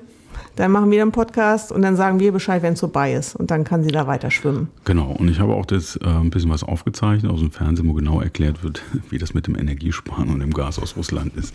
dann 0.57 0.73
machen 0.73 0.91
wir 0.91 0.99
den 1.05 1.13
Podcast 1.13 1.71
und 1.71 1.83
dann 1.83 1.97
sagen 1.97 2.19
wir 2.19 2.33
Bescheid, 2.33 2.63
wenn 2.63 2.73
es 2.73 2.81
vorbei 2.81 3.13
ist. 3.15 3.37
Und 3.37 3.51
dann 3.51 3.63
kann 3.65 3.83
sie 3.83 3.91
da 3.91 4.07
weiter 4.07 4.31
schwimmen. 4.31 4.69
Genau. 4.85 5.13
Und 5.13 5.29
ich 5.29 5.39
habe 5.39 5.55
auch 5.55 5.67
das 5.67 5.97
äh, 5.97 6.07
ein 6.07 6.31
bisschen 6.31 6.51
was 6.51 6.63
aufgezeichnet 6.65 7.31
aus 7.31 7.41
dem 7.41 7.51
Fernsehen, 7.51 7.89
wo 7.89 7.93
genau 7.93 8.21
erklärt 8.21 8.63
wird, 8.65 8.83
wie 9.11 9.19
das 9.19 9.35
mit 9.35 9.47
dem 9.47 9.55
Energiesparen 9.57 10.31
und 10.31 10.41
dem 10.41 10.53
Gas 10.53 10.79
aus 10.79 10.97
Russland 10.97 11.37
ist. 11.37 11.55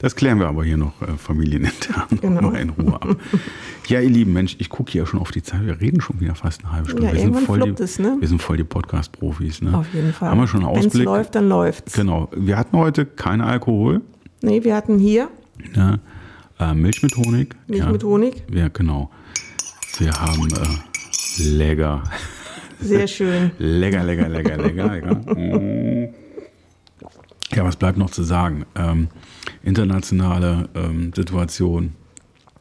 Das 0.00 0.14
klären 0.16 0.38
wir 0.38 0.48
aber 0.48 0.64
hier 0.64 0.76
noch 0.76 0.92
äh, 1.02 1.16
familienintern 1.16 2.04
Genau. 2.20 2.42
mal 2.50 2.56
in 2.60 2.70
Ruhe 2.70 2.94
ab. 2.94 3.16
Ja, 3.88 4.00
ihr 4.00 4.10
Lieben, 4.10 4.32
Mensch, 4.32 4.56
ich 4.58 4.68
gucke 4.68 4.92
hier 4.92 5.06
schon 5.06 5.18
auf 5.20 5.30
die 5.30 5.42
Zeit. 5.42 5.64
Wir 5.66 5.80
reden 5.80 6.00
schon 6.00 6.20
wieder 6.20 6.34
fast 6.34 6.62
eine 6.64 6.72
halbe 6.72 6.90
Stunde. 6.90 7.06
Ja, 7.06 7.12
wir, 7.14 7.20
sind 7.20 7.38
voll 7.40 7.60
die, 7.60 7.82
es, 7.82 7.98
ne? 7.98 8.16
wir 8.20 8.28
sind 8.28 8.42
voll 8.42 8.58
die 8.58 8.64
Podcast-Profis. 8.64 9.62
Ne? 9.62 9.76
Auf 9.76 9.92
jeden 9.94 10.12
Fall. 10.12 10.30
Haben 10.30 10.40
wir 10.40 10.46
schon 10.46 10.60
einen 10.64 10.74
Wenn 10.74 10.80
es 10.80 10.86
Ausblick? 10.88 11.04
läuft, 11.06 11.34
dann 11.34 11.48
läuft's. 11.48 11.94
Genau. 11.94 12.28
Wir 12.36 12.58
hatten 12.58 12.76
heute 12.76 13.06
keinen 13.06 13.40
Alkohol. 13.40 14.02
Nee, 14.42 14.62
wir 14.62 14.76
hatten 14.76 14.98
hier 14.98 15.28
Ne? 15.76 16.00
Äh, 16.62 16.74
Milch 16.74 17.02
mit 17.02 17.16
Honig. 17.16 17.56
Milch 17.66 17.80
ja. 17.80 17.90
mit 17.90 18.04
Honig. 18.04 18.44
Ja, 18.52 18.68
genau. 18.68 19.10
Wir 19.98 20.12
haben 20.12 20.48
äh, 20.48 21.42
lecker, 21.42 22.04
Sehr 22.80 23.08
schön. 23.08 23.50
lecker, 23.58 24.04
lecker, 24.04 24.28
lecker, 24.28 24.56
lecker, 24.56 24.88
lecker. 24.88 25.14
Mm. 25.34 26.14
Ja, 27.52 27.64
was 27.64 27.76
bleibt 27.76 27.98
noch 27.98 28.10
zu 28.10 28.22
sagen? 28.22 28.64
Ähm, 28.76 29.08
internationale 29.64 30.68
ähm, 30.74 31.12
Situation, 31.14 31.94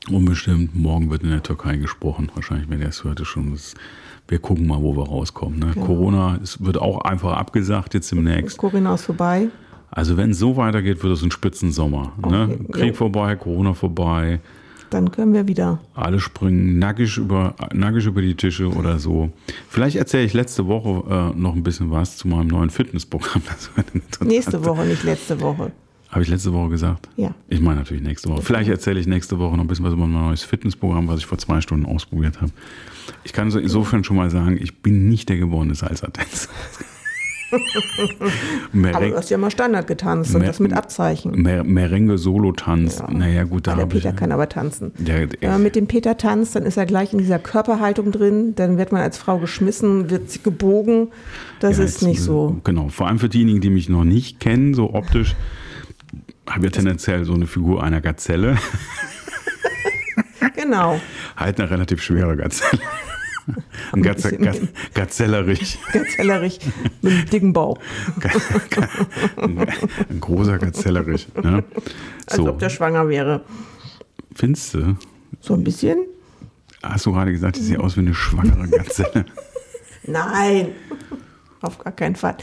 unbestimmt. 0.10 0.76
Morgen 0.76 1.12
wird 1.12 1.22
in 1.22 1.30
der 1.30 1.44
Türkei 1.44 1.78
gesprochen. 1.78 2.32
Wahrscheinlich, 2.34 2.70
wenn 2.70 2.82
ihr 2.82 2.90
es 2.90 3.04
hört, 3.04 3.20
ist 3.20 3.28
schon. 3.28 3.52
Das, 3.52 3.76
wir 4.28 4.40
gucken 4.40 4.66
mal, 4.66 4.82
wo 4.82 4.96
wir 4.96 5.08
rauskommen. 5.08 5.60
Ne? 5.60 5.72
Genau. 5.74 5.86
Corona 5.86 6.40
es 6.42 6.64
wird 6.64 6.78
auch 6.78 7.02
einfach 7.02 7.34
abgesagt 7.34 7.94
jetzt 7.94 8.12
demnächst. 8.12 8.58
Corinna 8.58 8.96
ist 8.96 9.06
vorbei. 9.06 9.50
Also 9.92 10.18
wenn 10.18 10.32
es 10.32 10.40
so 10.40 10.56
weitergeht, 10.58 11.04
wird 11.04 11.14
es 11.14 11.22
ein 11.22 11.32
Spitzensommer. 11.32 12.14
Ne? 12.26 12.50
Okay, 12.50 12.72
Krieg 12.72 12.90
jo. 12.90 12.94
vorbei, 12.94 13.36
Corona 13.36 13.74
vorbei. 13.74 14.40
Dann 14.90 15.12
können 15.12 15.34
wir 15.34 15.48
wieder. 15.48 15.80
Alle 15.94 16.20
springen 16.20 16.80
nackig 16.80 17.18
über, 17.18 17.56
nackig 17.74 18.06
über 18.06 18.22
die 18.22 18.36
Tische 18.36 18.68
oder 18.68 19.00
so. 19.00 19.32
Vielleicht 19.70 19.96
erzähle 19.96 20.24
ich 20.24 20.34
letzte 20.34 20.68
Woche 20.68 21.34
äh, 21.34 21.40
noch 21.40 21.56
ein 21.56 21.64
bisschen 21.64 21.92
was 21.92 22.18
zu 22.18 22.28
meinem 22.28 22.48
neuen 22.48 22.70
Fitnessprogramm. 22.70 23.42
Nächste 24.26 24.66
Woche, 24.66 24.86
nicht 24.86 25.04
letzte 25.04 25.40
Woche. 25.40 25.72
Habe 26.10 26.24
ich 26.24 26.30
letzte 26.30 26.52
Woche 26.52 26.72
gesagt? 26.72 27.08
Ja. 27.16 27.34
Ich 27.48 27.62
meine 27.62 27.80
natürlich 27.80 28.04
nächste 28.04 28.28
Woche. 28.30 28.42
Vielleicht 28.42 28.70
erzähle 28.70 29.00
ich 29.00 29.08
nächste 29.08 29.40
Woche 29.40 29.56
noch 29.56 29.64
ein 29.64 29.68
bisschen 29.68 29.86
was 29.86 29.94
über 29.94 30.06
mein 30.06 30.28
neues 30.28 30.44
Fitnessprogramm, 30.44 31.08
was 31.08 31.20
ich 31.20 31.26
vor 31.26 31.38
zwei 31.38 31.62
Stunden 31.62 31.86
ausprobiert 31.86 32.42
habe. 32.42 32.52
Ich 33.24 33.32
kann 33.32 33.50
so 33.50 33.60
insofern 33.60 34.04
schon 34.04 34.18
mal 34.18 34.30
sagen, 34.30 34.58
ich 34.62 34.82
bin 34.82 35.08
nicht 35.08 35.30
der 35.30 35.38
geborene 35.38 35.74
Salsa-Tänzer. 35.74 36.50
Aber 38.94 39.08
du 39.08 39.16
hast 39.16 39.30
ja 39.30 39.38
mal 39.38 39.52
Standard 39.52 39.88
getanzt 39.88 40.34
und 40.34 40.42
Mer- 40.42 40.48
das 40.48 40.60
mit 40.60 40.74
Abzeichen. 40.74 41.42
Mer 41.42 41.64
Merengue-Solo-Tanz. 41.64 43.00
Ja. 43.00 43.12
Naja, 43.12 43.44
gut, 43.44 43.68
da 43.68 43.76
der 43.76 43.84
habe 43.84 43.98
ich. 43.98 44.04
Peter 44.04 44.16
kann 44.16 44.32
aber 44.32 44.48
tanzen. 44.50 44.92
Der, 44.98 45.28
Wenn 45.40 45.50
man 45.50 45.64
mit 45.64 45.76
dem 45.76 45.88
Peter 45.88 46.18
tanzt, 46.18 46.56
dann 46.56 46.64
ist 46.64 46.78
er 46.78 46.86
gleich 46.86 47.14
in 47.14 47.20
dieser 47.20 47.40
Körperhaltung 47.40 48.12
drin. 48.12 48.54
Dann 48.56 48.78
wird 48.78 48.92
man 48.92 49.02
als 49.02 49.18
Frau 49.18 49.38
geschmissen, 49.40 50.10
wird 50.10 50.44
gebogen. 50.44 51.10
Das 51.60 51.78
Ja, 51.78 51.84
ist 51.84 52.02
jetzt, 52.02 52.04
nicht 52.04 52.22
so. 52.22 52.60
Genau, 52.64 52.90
vor 52.90 53.08
allem 53.08 53.20
für 53.20 53.30
diejenigen, 53.30 53.62
die 53.62 53.70
mich 53.70 53.90
noch 53.90 54.04
nicht 54.04 54.40
kennen, 54.40 54.74
so 54.74 54.94
optisch, 54.94 55.36
habe 56.50 56.66
ich 56.68 56.72
tendenziell 56.72 57.24
so 57.26 57.34
eine 57.34 57.48
Figur 57.48 57.84
einer 57.84 58.02
Gazelle. 58.02 58.58
Genau. 60.56 61.00
halt 61.38 61.60
eine 61.60 61.70
relativ 61.72 62.02
schwere 62.02 62.36
Gazelle. 62.38 62.82
Ein 63.92 64.02
Gaze, 64.04 64.38
Gaz, 64.38 64.60
Gazellerich. 64.94 65.80
Gazellerig 65.92 66.60
mit 67.02 67.12
einem 67.14 67.26
dicken 67.30 67.54
Bauch. 67.54 67.78
Ein, 69.38 70.20
großer 70.20 70.58
Gazellerich. 70.58 71.28
Ne? 71.42 71.64
Als 72.28 72.38
So, 72.38 72.48
ob 72.50 72.60
der 72.60 72.70
schwanger 72.70 73.10
wäre. 73.10 73.44
findest 74.36 74.74
du? 74.74 74.96
So 75.40 75.54
ein 75.56 75.64
bisschen? 75.64 76.06
Hast 76.84 77.06
du 77.06 77.12
gerade 77.12 77.32
gesagt, 77.32 77.58
ich 77.58 77.64
sehe 77.64 77.80
aus 77.80 77.96
wie 77.96 78.02
eine 78.02 78.14
schwangere 78.14 78.68
Gazelle? 78.68 79.26
Nein. 80.04 80.70
Auf 81.62 81.78
gar 81.78 81.94
keinen 81.94 82.16
Fall. 82.16 82.38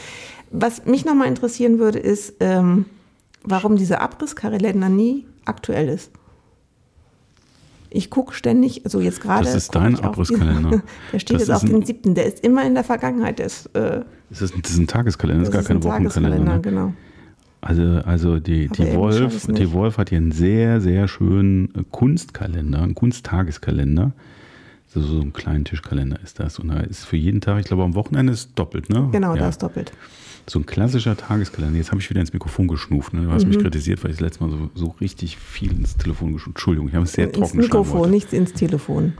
Was 0.50 0.86
mich 0.86 1.04
nochmal 1.04 1.28
interessieren 1.28 1.78
würde, 1.78 1.98
ist, 1.98 2.34
ähm, 2.40 2.86
warum 3.42 3.76
dieser 3.76 4.00
Abrisskalender 4.00 4.88
nie 4.88 5.26
aktuell 5.44 5.88
ist. 5.88 6.10
Ich 7.90 8.10
gucke 8.10 8.34
ständig, 8.34 8.84
also 8.84 9.00
jetzt 9.00 9.20
gerade. 9.20 9.44
Das 9.44 9.54
ist 9.54 9.74
dein 9.74 9.98
Abrisskalender. 9.98 10.82
Der 11.12 11.18
steht 11.18 11.36
Das 11.36 11.48
jetzt 11.48 11.56
auf 11.56 11.64
den 11.64 11.84
siebten. 11.84 12.14
Der 12.14 12.26
ist 12.26 12.44
immer 12.44 12.64
in 12.66 12.74
der 12.74 12.84
Vergangenheit. 12.84 13.38
Der 13.38 13.46
ist, 13.46 13.66
äh, 13.74 14.02
Das 14.30 14.42
ist, 14.42 14.54
das 14.60 14.72
ist 14.72 14.78
ein 14.78 14.86
Tageskalender, 14.86 15.44
das 15.44 15.48
ist 15.48 15.54
gar 15.54 15.62
kein 15.62 15.78
ein 15.78 15.84
Wochenkalender. 15.84 16.54
Ne? 16.54 16.60
genau. 16.60 16.92
Also, 17.60 17.82
also 18.04 18.38
die, 18.38 18.68
die, 18.68 18.94
Wolf, 18.94 19.46
die. 19.46 19.72
Wolf 19.72 19.98
hat 19.98 20.10
hier 20.10 20.18
einen 20.18 20.32
sehr, 20.32 20.80
sehr 20.80 21.08
schönen 21.08 21.74
äh, 21.74 21.82
Kunstkalender, 21.90 22.82
einen 22.82 22.94
Kunsttageskalender. 22.94 24.12
So, 24.88 25.02
so 25.02 25.20
ein 25.20 25.32
kleinen 25.34 25.64
Tischkalender 25.64 26.18
ist 26.22 26.40
das. 26.40 26.58
Und 26.58 26.68
da 26.68 26.80
ist 26.80 27.04
für 27.04 27.16
jeden 27.16 27.40
Tag, 27.40 27.60
ich 27.60 27.66
glaube 27.66 27.82
am 27.84 27.94
Wochenende 27.94 28.32
ist 28.32 28.58
doppelt, 28.58 28.88
ne? 28.88 29.08
Genau, 29.12 29.34
ja. 29.34 29.42
da 29.42 29.48
ist 29.50 29.62
doppelt. 29.62 29.92
So 30.46 30.58
ein 30.58 30.64
klassischer 30.64 31.14
Tageskalender. 31.14 31.76
Jetzt 31.76 31.90
habe 31.90 32.00
ich 32.00 32.08
wieder 32.08 32.22
ins 32.22 32.32
Mikrofon 32.32 32.68
geschnuft. 32.68 33.12
Ne? 33.12 33.24
Du 33.24 33.30
hast 33.30 33.42
Mhm. 33.44 33.50
mich 33.50 33.58
kritisiert, 33.58 34.02
weil 34.02 34.12
ich 34.12 34.16
das 34.16 34.22
letzte 34.22 34.44
Mal 34.44 34.50
so, 34.50 34.70
so 34.74 34.94
richtig 34.98 35.36
viel 35.36 35.72
ins 35.72 35.96
Telefon 35.98 36.32
geschnuft 36.32 36.56
Entschuldigung, 36.56 36.88
ich 36.88 36.94
habe 36.94 37.04
es 37.04 37.12
sehr 37.12 37.24
ins 37.26 37.34
trocken 37.34 37.58
geschlagen 37.58 37.80
Mikrofon, 37.82 38.00
heute. 38.00 38.10
nicht 38.10 38.32
ins 38.32 38.52
Telefon. 38.54 39.12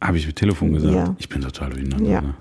Habe 0.00 0.18
ich 0.18 0.26
mit 0.26 0.34
Telefon 0.34 0.72
gesagt? 0.72 0.94
Ja. 0.94 1.14
Ich 1.18 1.28
bin 1.28 1.42
total 1.42 1.70
durcheinander. 1.70 2.10
Ja. 2.10 2.20
Ne? 2.20 2.34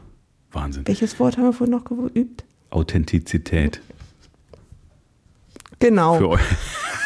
Wahnsinn. 0.51 0.87
Welches 0.87 1.19
Wort 1.19 1.37
haben 1.37 1.43
wir 1.45 1.53
vorhin 1.53 1.75
noch 1.75 1.85
geübt? 1.85 2.43
Authentizität. 2.71 3.81
Genau. 5.77 6.17
Für 6.17 6.29
euch. 6.29 6.41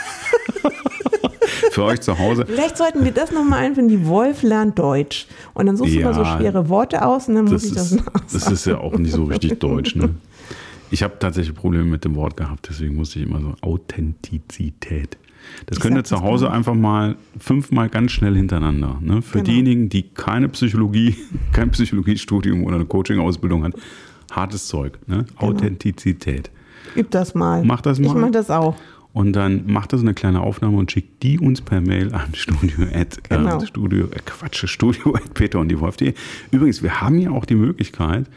für 1.78 1.84
euch 1.84 2.02
zu 2.02 2.18
Hause. 2.18 2.46
Vielleicht 2.48 2.76
sollten 2.78 3.06
wir 3.06 3.12
das 3.12 3.32
nochmal 3.32 3.60
einführen, 3.66 3.88
die 3.88 4.06
Wolf 4.08 4.42
lernt 4.42 4.78
Deutsch. 4.80 5.28
Und 5.54 5.68
dann 5.68 5.78
suchst 5.78 5.96
du 5.96 6.00
mal 6.02 6.14
so 6.14 6.22
Ja. 6.24 6.38
schwere 6.38 6.70
Worte 6.70 7.06
aus 7.06 7.28
und 7.30 7.36
dann 7.36 7.46
muss 7.46 7.64
ich 7.64 7.74
das 7.74 7.92
ist, 7.92 7.98
nachsagen. 8.06 8.22
das 8.34 8.52
ist 8.52 8.66
ja 8.66 8.78
auch 8.80 8.98
nicht 8.98 9.12
so 9.14 9.24
richtig 9.26 9.60
deutsch. 9.60 9.96
Ne? 9.96 10.10
Ich 10.90 11.04
habe 11.04 11.14
tatsächlich 11.20 11.54
Probleme 11.56 11.84
mit 11.86 12.04
dem 12.06 12.16
Wort 12.16 12.36
gehabt, 12.38 12.68
deswegen 12.70 12.96
musste 12.96 13.20
ich 13.20 13.26
immer 13.28 13.42
so 13.42 13.54
Authentizität. 13.62 15.18
Das 15.68 15.78
Ich 15.78 15.82
könnt 15.84 15.96
ihr 15.98 16.04
zu 16.04 16.22
Hause 16.22 16.46
nicht. 16.46 16.54
einfach 16.56 16.74
mal 16.74 17.16
fünfmal 17.40 17.90
ganz 17.90 18.12
schnell 18.12 18.36
hintereinander. 18.36 18.98
Ne? 19.02 19.22
Für 19.22 19.34
Genau. 19.40 19.46
diejenigen, 19.52 19.90
die 19.90 20.04
keine 20.04 20.50
Psychologie, 20.50 21.16
kein 21.54 21.70
Psychologiestudium 21.72 22.64
oder 22.64 22.76
eine 22.76 22.86
Coaching-Ausbildung 22.86 23.64
hat, 23.64 23.74
hartes 24.32 24.68
Zeug. 24.68 24.98
Ne? 25.08 25.26
Authentizität. 25.38 26.50
Üb 26.96 27.12
das 27.12 27.36
mal. 27.36 27.64
Mach 27.64 27.82
das 27.82 28.00
Ich 28.00 28.08
mal. 28.08 28.16
mach 28.16 28.32
das 28.32 28.50
auch. 28.50 28.76
Und 29.18 29.34
dann 29.34 29.64
macht 29.66 29.94
das 29.94 30.02
eine 30.02 30.14
kleine 30.14 30.42
Aufnahme 30.42 30.78
und 30.78 30.92
schickt 30.92 31.24
die 31.24 31.40
uns 31.40 31.60
per 31.60 31.82
Mail 31.82 32.14
an 32.14 32.36
studio 32.36 32.86
at, 32.94 33.18
Genau. 33.28 33.60
äh, 33.60 33.66
studio, 33.66 34.06
äh, 34.12 34.20
Quatsch, 34.24 34.68
studio 34.68 35.16
at 35.16 35.34
peter 35.34 35.58
und 35.58 35.70
die 35.70 35.80
Wolf.de. 35.80 36.14
Übrigens, 36.52 36.84
wir 36.84 37.02
haben 37.02 37.18
ja 37.18 37.32
auch 37.32 37.46
die 37.46 37.56
Möglichkeit, 37.56 38.28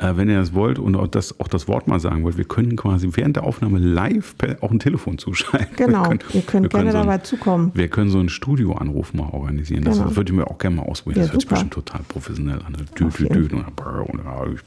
äh, 0.00 0.16
wenn 0.16 0.28
ihr 0.28 0.38
das 0.38 0.54
wollt 0.54 0.78
und 0.78 0.96
auch 0.96 1.06
das, 1.06 1.38
auch 1.40 1.48
das 1.48 1.68
Wort 1.68 1.86
mal 1.88 2.00
sagen 2.00 2.24
wollt, 2.24 2.36
wir 2.38 2.44
können 2.44 2.76
quasi 2.76 3.08
während 3.12 3.36
der 3.36 3.44
Aufnahme 3.44 3.78
live 3.78 4.34
auch 4.60 4.70
ein 4.70 4.78
Telefon 4.78 5.18
zuschalten. 5.18 5.68
Genau, 5.76 6.02
wir 6.10 6.18
können, 6.18 6.20
ihr 6.32 6.42
könnt 6.42 6.62
wir 6.64 6.68
gerne 6.70 6.92
so 6.92 6.98
ein- 6.98 7.06
dabei 7.06 7.18
zukommen. 7.18 7.70
Wir 7.74 7.88
können 7.88 8.10
so 8.10 8.18
einen 8.18 8.28
Studioanruf 8.28 9.12
mal 9.14 9.28
organisieren. 9.30 9.84
Das, 9.84 9.96
Genau. 9.96 10.08
das 10.08 10.16
würde 10.16 10.32
ich 10.32 10.36
mir 10.38 10.46
auch 10.46 10.58
gerne 10.58 10.76
mal 10.76 10.82
ausprobieren. 10.82 11.20
Ja, 11.22 11.26
das 11.26 11.32
hört 11.34 11.40
sich 11.42 11.48
bestimmt 11.50 11.72
total 11.74 12.00
professionell 12.08 12.58
an. 12.66 12.76
Dü, 12.98 13.04
dü, 13.10 13.28
dü, 13.28 13.56
und, 13.56 14.20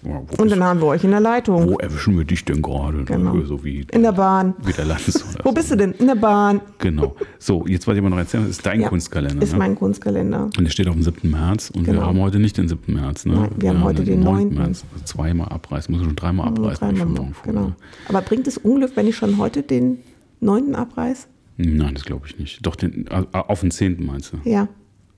und, 0.04 0.40
Und 0.40 0.52
dann 0.52 0.64
haben 0.64 0.80
wir 0.82 0.88
euch 0.88 1.04
in 1.04 1.12
der 1.12 1.20
Leitung, 1.20 1.68
wo 1.68 1.78
erwischen 1.78 2.18
wir 2.18 2.26
dich 2.26 2.46
denn 2.46 2.62
gerade? 2.62 3.04
Genau. 3.04 3.40
So 3.44 3.64
wie, 3.64 3.86
in 3.92 4.04
der 4.04 4.12
Bahn. 4.12 4.54
wie 4.66 4.74
der 4.74 4.86
Wo 5.44 5.52
bist 5.52 5.72
du 5.72 5.76
denn? 5.76 5.92
In 5.94 6.08
der 6.08 6.16
Bahn. 6.16 6.62
Genau. 6.80 7.16
So, 7.40 7.66
jetzt 7.68 7.88
wollte 7.88 8.00
ich 8.00 8.04
aber 8.06 8.10
noch 8.12 8.18
erzählen, 8.18 8.44
das 8.44 8.52
ist 8.58 8.66
dein 8.66 8.82
Ja, 8.82 8.90
Kunstkalender. 8.90 9.42
Ist 9.44 9.54
ne? 9.54 9.60
mein 9.60 9.76
Kunstkalender. 9.76 10.44
Und 10.46 10.60
der 10.64 10.70
steht 10.70 10.88
auf 10.88 10.94
dem 10.94 11.04
7. 11.04 11.30
März 11.32 11.70
und 11.72 11.86
wir 11.88 11.94
Genau. 11.94 12.06
haben 12.06 12.20
heute 12.20 12.40
nicht 12.40 12.58
den 12.58 12.68
7. 12.68 12.94
März. 12.94 13.26
Ne? 13.26 13.34
Nein, 13.36 13.50
wir 13.58 13.70
haben 13.70 13.84
heute 13.84 14.04
den 14.04 14.20
9.. 14.22 14.54
März. 14.54 14.84
Also 14.94 15.23
zweimal 15.24 15.50
abreißen, 15.50 15.92
muss 15.92 16.02
ich 16.02 16.08
schon 16.08 16.16
dreimal 16.16 16.48
abreißen. 16.48 16.80
dreimal 16.80 16.94
ich 16.94 17.00
schon 17.02 17.14
morgen 17.14 17.34
früh, 17.34 17.50
genau. 17.50 17.68
ne? 17.68 17.76
Aber 18.10 18.22
bringt 18.22 18.48
es 18.48 18.58
Unglück, 18.58 18.96
wenn 18.96 19.08
ich 19.08 19.16
schon 19.16 19.38
heute 19.38 19.64
den 19.64 20.00
9. 20.42 20.76
abreiß? 20.76 21.28
Nein, 21.58 21.94
das 21.94 22.04
glaube 22.04 22.28
ich 22.28 22.38
nicht. 22.40 22.66
Doch, 22.66 22.76
den, 22.76 23.08
also 23.10 23.28
auf 23.32 23.62
den 23.62 23.72
10. 23.72 24.06
meinst 24.06 24.34
du? 24.34 24.50
Ja. 24.50 24.68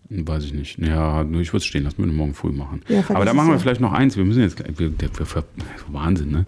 Weiß 0.09 0.45
ich 0.45 0.53
nicht. 0.53 0.77
Ja, 0.77 1.23
nur 1.23 1.41
ich 1.41 1.49
würde 1.49 1.59
es 1.59 1.65
stehen 1.65 1.83
lassen, 1.83 1.97
wir 1.97 2.05
morgen 2.05 2.35
früh 2.35 2.51
machen. 2.51 2.81
Ja, 2.87 3.03
Aber 3.09 3.25
da 3.25 3.33
machen 3.33 3.47
wir 3.47 3.55
ja. 3.55 3.59
vielleicht 3.59 3.81
noch 3.81 3.91
eins. 3.91 4.15
Wir 4.15 4.25
müssen 4.25 4.41
jetzt, 4.41 4.59
wir, 4.59 4.77
wir, 4.77 5.09
wir, 5.17 5.43
Wahnsinn, 5.87 6.29
ne? 6.29 6.45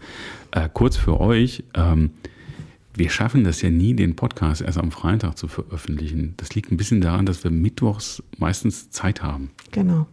Äh, 0.51 0.69
kurz 0.71 0.95
für 0.95 1.19
euch. 1.19 1.63
Ähm, 1.73 2.11
wir 2.93 3.09
schaffen 3.09 3.43
das 3.43 3.61
ja 3.61 3.69
nie, 3.69 3.95
den 3.95 4.15
Podcast 4.15 4.61
erst 4.61 4.77
am 4.77 4.91
Freitag 4.91 5.37
zu 5.37 5.47
veröffentlichen. 5.47 6.33
Das 6.37 6.53
liegt 6.53 6.71
ein 6.71 6.77
bisschen 6.77 7.01
daran, 7.01 7.25
dass 7.25 7.43
wir 7.43 7.51
mittwochs 7.51 8.21
meistens 8.37 8.91
Zeit 8.91 9.23
haben. 9.23 9.49
Genau. 9.71 10.07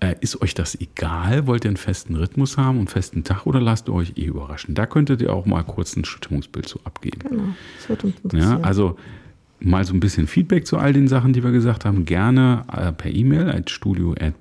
Äh, 0.00 0.14
ist 0.20 0.42
euch 0.42 0.52
das 0.54 0.78
egal? 0.80 1.46
Wollt 1.46 1.64
ihr 1.64 1.70
einen 1.70 1.76
festen 1.78 2.16
Rhythmus 2.16 2.58
haben 2.58 2.76
und 2.76 2.80
einen 2.80 2.88
festen 2.88 3.24
Tag 3.24 3.46
oder 3.46 3.60
lasst 3.60 3.88
ihr 3.88 3.94
euch 3.94 4.12
eh 4.16 4.24
überraschen? 4.26 4.74
Da 4.74 4.84
könntet 4.86 5.22
ihr 5.22 5.32
auch 5.32 5.46
mal 5.46 5.62
kurz 5.62 5.96
ein 5.96 6.04
Stimmungsbild 6.04 6.68
zu 6.68 6.80
abgeben. 6.84 7.20
Genau. 7.28 7.44
Das 7.78 7.88
wird 7.88 8.04
uns 8.04 8.16
interessieren. 8.22 8.58
Ja, 8.58 8.60
also 8.60 8.96
mal 9.58 9.84
so 9.86 9.94
ein 9.94 10.00
bisschen 10.00 10.26
Feedback 10.26 10.66
zu 10.66 10.76
all 10.76 10.92
den 10.92 11.08
Sachen, 11.08 11.32
die 11.32 11.42
wir 11.42 11.50
gesagt 11.50 11.86
haben, 11.86 12.04
gerne 12.04 12.64
äh, 12.70 12.92
per 12.92 13.10
E-Mail 13.10 13.48
at 13.50 13.70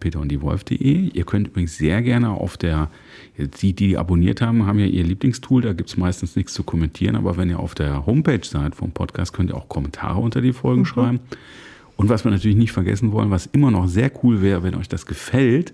studio.peterunddiewolf.de. 0.10 1.10
Ihr 1.14 1.24
könnt 1.24 1.48
übrigens 1.48 1.78
sehr 1.78 2.02
gerne 2.02 2.32
auf 2.32 2.58
der, 2.58 2.90
die, 3.38 3.74
die 3.74 3.98
abonniert 3.98 4.42
haben, 4.42 4.66
haben 4.66 4.80
ja 4.80 4.86
ihr 4.86 5.04
Lieblingstool, 5.04 5.62
da 5.62 5.72
gibt 5.74 5.90
es 5.90 5.98
meistens 5.98 6.36
nichts 6.36 6.54
zu 6.54 6.64
kommentieren, 6.64 7.16
aber 7.16 7.38
wenn 7.38 7.50
ihr 7.50 7.60
auf 7.60 7.76
der 7.76 8.06
Homepage 8.06 8.44
seid 8.44 8.76
vom 8.76 8.92
Podcast, 8.92 9.34
könnt 9.34 9.52
ihr 9.52 9.56
auch 9.56 9.70
Kommentare 9.70 10.20
unter 10.20 10.42
die 10.42 10.54
Folgen 10.54 10.82
Mhm. 10.82 10.86
schreiben. 10.86 11.20
Und 11.98 12.10
was 12.10 12.24
wir 12.24 12.32
natürlich 12.32 12.58
nicht 12.58 12.72
vergessen 12.72 13.12
wollen, 13.12 13.32
was 13.32 13.48
immer 13.48 13.72
noch 13.72 13.88
sehr 13.88 14.12
cool 14.24 14.42
wäre, 14.42 14.64
wenn 14.64 14.76
euch 14.76 14.90
das 14.90 15.06
gefällt, 15.06 15.74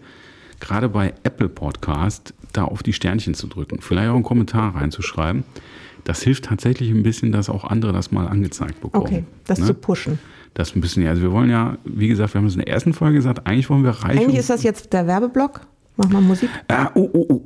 gerade 0.60 0.90
bei 0.90 1.14
Apple 1.24 1.50
Podcast, 1.50 2.34
da 2.54 2.66
auf 2.66 2.84
die 2.84 2.94
Sternchen 2.94 3.34
zu 3.34 3.48
drücken, 3.48 3.80
vielleicht 3.82 4.10
auch 4.10 4.16
einen 4.16 4.24
Kommentar 4.24 4.76
reinzuschreiben. 4.76 5.44
Das 6.04 6.22
hilft 6.22 6.46
tatsächlich 6.46 6.90
ein 6.90 7.04
bisschen, 7.04 7.32
dass 7.32 7.50
auch 7.50 7.64
andere 7.64 7.94
das 7.94 8.12
mal 8.12 8.28
angezeigt 8.28 8.82
bekommen. 8.82 9.06
Okay, 9.06 9.24
das 9.46 9.60
ne? 9.60 9.66
zu 9.66 9.74
pushen. 9.74 10.20
Das 10.54 10.76
ein 10.76 10.82
bisschen, 10.82 11.04
ja. 11.04 11.12
also 11.12 11.22
wir 11.22 11.32
wollen 11.32 11.50
ja, 11.50 11.78
wie 11.86 12.08
gesagt, 12.08 12.34
wir 12.34 12.40
haben 12.40 12.48
es 12.48 12.56
in 12.56 12.60
der 12.60 12.68
ersten 12.68 12.94
Folge 12.94 13.16
gesagt, 13.16 13.48
eigentlich 13.48 13.70
wollen 13.70 13.84
wir 13.84 13.92
reichen. 13.92 14.20
Eigentlich 14.20 14.40
ist 14.40 14.50
das 14.50 14.64
jetzt 14.64 14.92
der 14.92 15.08
Werbeblock. 15.08 15.62
Mach 15.98 16.10
mal 16.10 16.22
Musik. 16.22 16.50
Ah, 16.68 16.90
oh, 16.96 17.10
oh, 17.14 17.26
oh, 17.30 17.42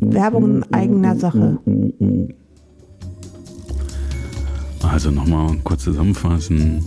Werbung 0.00 0.64
eigener 0.72 1.16
Sache. 1.16 1.58
Also 4.82 5.10
nochmal 5.10 5.56
kurz 5.64 5.84
zusammenfassen. 5.84 6.82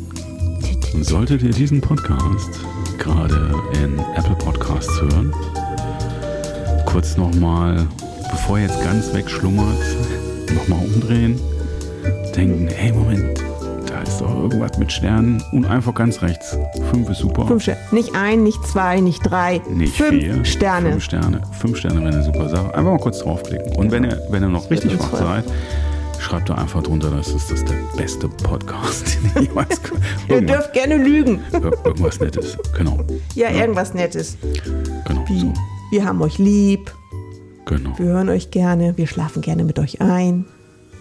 Solltet 0.93 1.41
ihr 1.43 1.51
diesen 1.51 1.81
Podcast 1.81 2.59
gerade 2.97 3.53
in 3.81 3.97
Apple 4.15 4.35
Podcasts 4.35 5.01
hören, 5.01 5.33
kurz 6.85 7.15
nochmal, 7.17 7.87
bevor 8.31 8.57
ihr 8.57 8.65
jetzt 8.65 8.83
ganz 8.83 9.13
wegschlummert, 9.13 9.77
nochmal 10.53 10.85
umdrehen, 10.85 11.39
denken, 12.35 12.67
hey 12.67 12.91
Moment, 12.91 13.43
da 13.87 14.01
ist 14.01 14.19
doch 14.19 14.35
irgendwas 14.35 14.77
mit 14.77 14.91
Sternen 14.91 15.41
und 15.53 15.65
einfach 15.65 15.93
ganz 15.93 16.21
rechts. 16.21 16.57
Fünf 16.91 17.09
ist 17.09 17.19
super. 17.19 17.47
Fünf 17.47 17.63
Sterne. 17.63 17.79
Nicht 17.91 18.15
ein, 18.15 18.43
nicht 18.43 18.63
zwei, 18.65 18.99
nicht 18.99 19.21
drei. 19.23 19.61
Nicht 19.69 19.95
Fünf 19.95 20.21
vier. 20.21 20.45
Sterne. 20.45 20.91
Fünf 20.91 21.03
Sterne. 21.03 21.41
Fünf 21.51 21.77
Sterne 21.77 22.01
wäre 22.01 22.13
eine 22.13 22.23
super 22.23 22.49
Sache. 22.49 22.73
Einfach 22.75 22.91
mal 22.91 22.99
kurz 22.99 23.19
draufklicken. 23.19 23.75
Und 23.77 23.91
wenn 23.91 24.03
ihr, 24.03 24.21
wenn 24.29 24.43
ihr 24.43 24.49
noch 24.49 24.69
richtig 24.69 24.99
wach 24.99 25.17
seid, 25.17 25.45
schreibt 26.19 26.49
da 26.49 26.55
einfach 26.55 26.83
drunter, 26.83 27.09
das 27.11 27.29
ist 27.29 27.51
das 27.51 27.63
der 27.65 27.75
beste 27.97 28.27
Podcast, 28.29 29.17
den 29.35 29.43
ich 29.43 29.49
jemals 29.49 29.81
gehört 29.81 30.03
Ihr 30.29 30.41
dürft 30.41 30.73
gerne 30.73 30.97
lügen. 30.97 31.39
ir- 31.51 31.85
irgendwas 31.85 32.19
Nettes. 32.19 32.57
Genau. 32.77 32.99
Ja, 33.35 33.49
irgendwas 33.51 33.93
Nettes. 33.93 34.37
Genau. 35.05 35.25
Wie, 35.27 35.39
So. 35.39 35.53
wir 35.91 36.05
haben 36.05 36.21
euch 36.21 36.37
lieb. 36.37 36.93
Genau. 37.65 37.97
Wir 37.97 38.05
hören 38.07 38.29
euch 38.29 38.51
gerne. 38.51 38.97
Wir 38.97 39.07
schlafen 39.07 39.41
gerne 39.41 39.63
mit 39.63 39.77
euch 39.79 40.01
ein. 40.01 40.45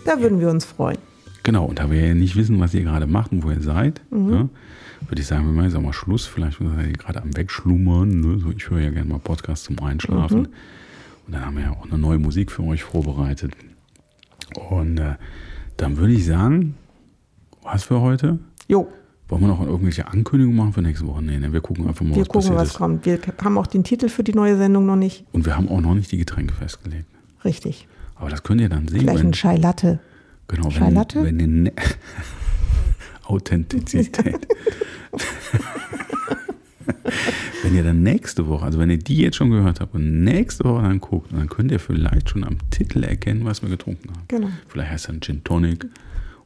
Da 0.05 0.21
würden 0.21 0.41
wir 0.41 0.51
uns 0.51 0.65
freuen. 0.65 0.99
Genau. 1.43 1.65
Und 1.65 1.79
da 1.79 1.91
wir 1.91 2.07
ja 2.09 2.15
nicht 2.15 2.37
wissen, 2.37 2.61
was 2.61 2.75
ihr 2.75 2.83
gerade 2.83 3.07
macht 3.07 3.33
und 3.33 3.43
wo 3.43 3.51
ihr 3.51 3.61
seid, 3.63 4.01
Mhm. 4.11 4.31
ne, 4.31 4.49
würde 5.09 5.23
ich 5.23 5.27
sagen, 5.27 5.47
wir 5.47 5.53
machen 5.53 5.67
jetzt 5.67 5.77
auch 5.77 5.81
mal 5.83 5.93
Schluss. 5.93 6.27
Vielleicht 6.27 6.59
seid 6.59 6.87
ihr 6.87 6.93
gerade 6.93 7.23
am 7.23 7.35
Wegschlummern. 7.37 8.21
Ne? 8.21 8.39
So, 8.41 8.51
ich 8.51 8.69
höre 8.69 8.81
ja 8.81 8.91
gerne 8.91 9.09
mal 9.09 9.19
Podcasts 9.19 9.65
zum 9.65 9.79
Einschlafen. 9.81 10.41
Mhm. 10.41 10.49
Und 11.27 11.35
dann 11.35 11.45
haben 11.47 11.57
wir 11.57 11.65
ja 11.65 11.71
auch 11.73 11.85
eine 11.87 11.99
neue 11.99 12.19
Musik 12.19 12.51
für 12.51 12.63
euch 12.65 12.83
vorbereitet. 12.85 13.53
Und 14.57 14.99
äh, 14.99 15.15
dann 15.77 15.97
würde 15.97 16.13
ich 16.13 16.27
sagen, 16.27 16.75
was 17.63 17.85
für 17.85 18.01
heute? 18.01 18.39
Jo, 18.67 18.89
Wollen 19.29 19.43
wir 19.43 19.49
noch 19.49 19.61
irgendwelche 19.61 20.09
Ankündigungen 20.09 20.57
machen 20.57 20.73
für 20.73 20.81
nächste 20.81 21.07
Woche? 21.07 21.23
Nee, 21.23 21.39
nee 21.39 21.53
wir 21.53 21.61
gucken 21.61 21.87
einfach 21.87 22.03
mal, 22.03 22.15
wir 22.15 22.23
was 22.23 22.29
gucken, 22.29 22.41
passiert 22.49 22.59
was 22.59 22.69
ist. 22.71 22.79
kommt. 22.79 23.05
Wir 23.05 23.19
haben 23.45 23.59
auch 23.59 23.67
den 23.67 23.85
Titel 23.85 24.09
für 24.09 24.25
die 24.25 24.33
neue 24.33 24.57
Sendung 24.57 24.87
noch 24.87 24.97
nicht. 24.97 25.27
Und 25.33 25.45
wir 25.45 25.55
haben 25.55 25.69
auch 25.69 25.83
noch 25.83 25.95
nicht 25.95 26.11
die 26.11 26.17
Getränke 26.17 26.55
festgelegt. 26.55 27.05
Richtig. 27.45 27.87
Aber 28.15 28.31
das 28.31 28.43
könnt 28.43 28.63
ihr 28.63 28.71
dann 28.71 28.89
sehen, 28.89 29.01
Vielleicht 29.01 29.21
wenn, 29.21 29.27
ein 29.29 29.33
Chai 29.33 29.57
Latte. 29.57 30.01
genau, 30.49 30.71
Chai 30.71 30.87
wenn, 30.87 30.95
Latte? 30.95 31.25
wenn 31.25 31.41
ihr 31.41 31.47
ne 31.47 31.73
Authentizität. 33.25 34.49
wenn 37.69 37.77
ihr 37.77 37.85
dann 37.85 38.03
nächste 38.03 38.49
Woche, 38.49 38.65
also 38.65 38.79
wenn 38.79 38.89
ihr 38.89 38.99
die 38.99 39.19
jetzt 39.19 39.37
schon 39.37 39.51
gehört 39.51 39.81
habt 39.81 39.95
und 39.95 40.25
nächste 40.25 40.65
Woche 40.65 40.83
dann 40.85 41.01
guckt, 41.01 41.33
dann 41.33 41.51
könnt 41.51 41.71
ihr 41.71 41.79
vielleicht 41.79 42.31
schon 42.31 42.43
am 42.43 42.57
Titel 42.71 43.05
erkennen, 43.05 43.45
was 43.45 43.61
wir 43.61 43.69
getrunken 43.69 44.09
haben. 44.09 44.23
Genau. 44.27 44.49
Vielleicht 44.69 44.91
heißt 44.91 45.11
ein 45.11 45.21
Gin 45.21 45.45
Tonic 45.45 45.85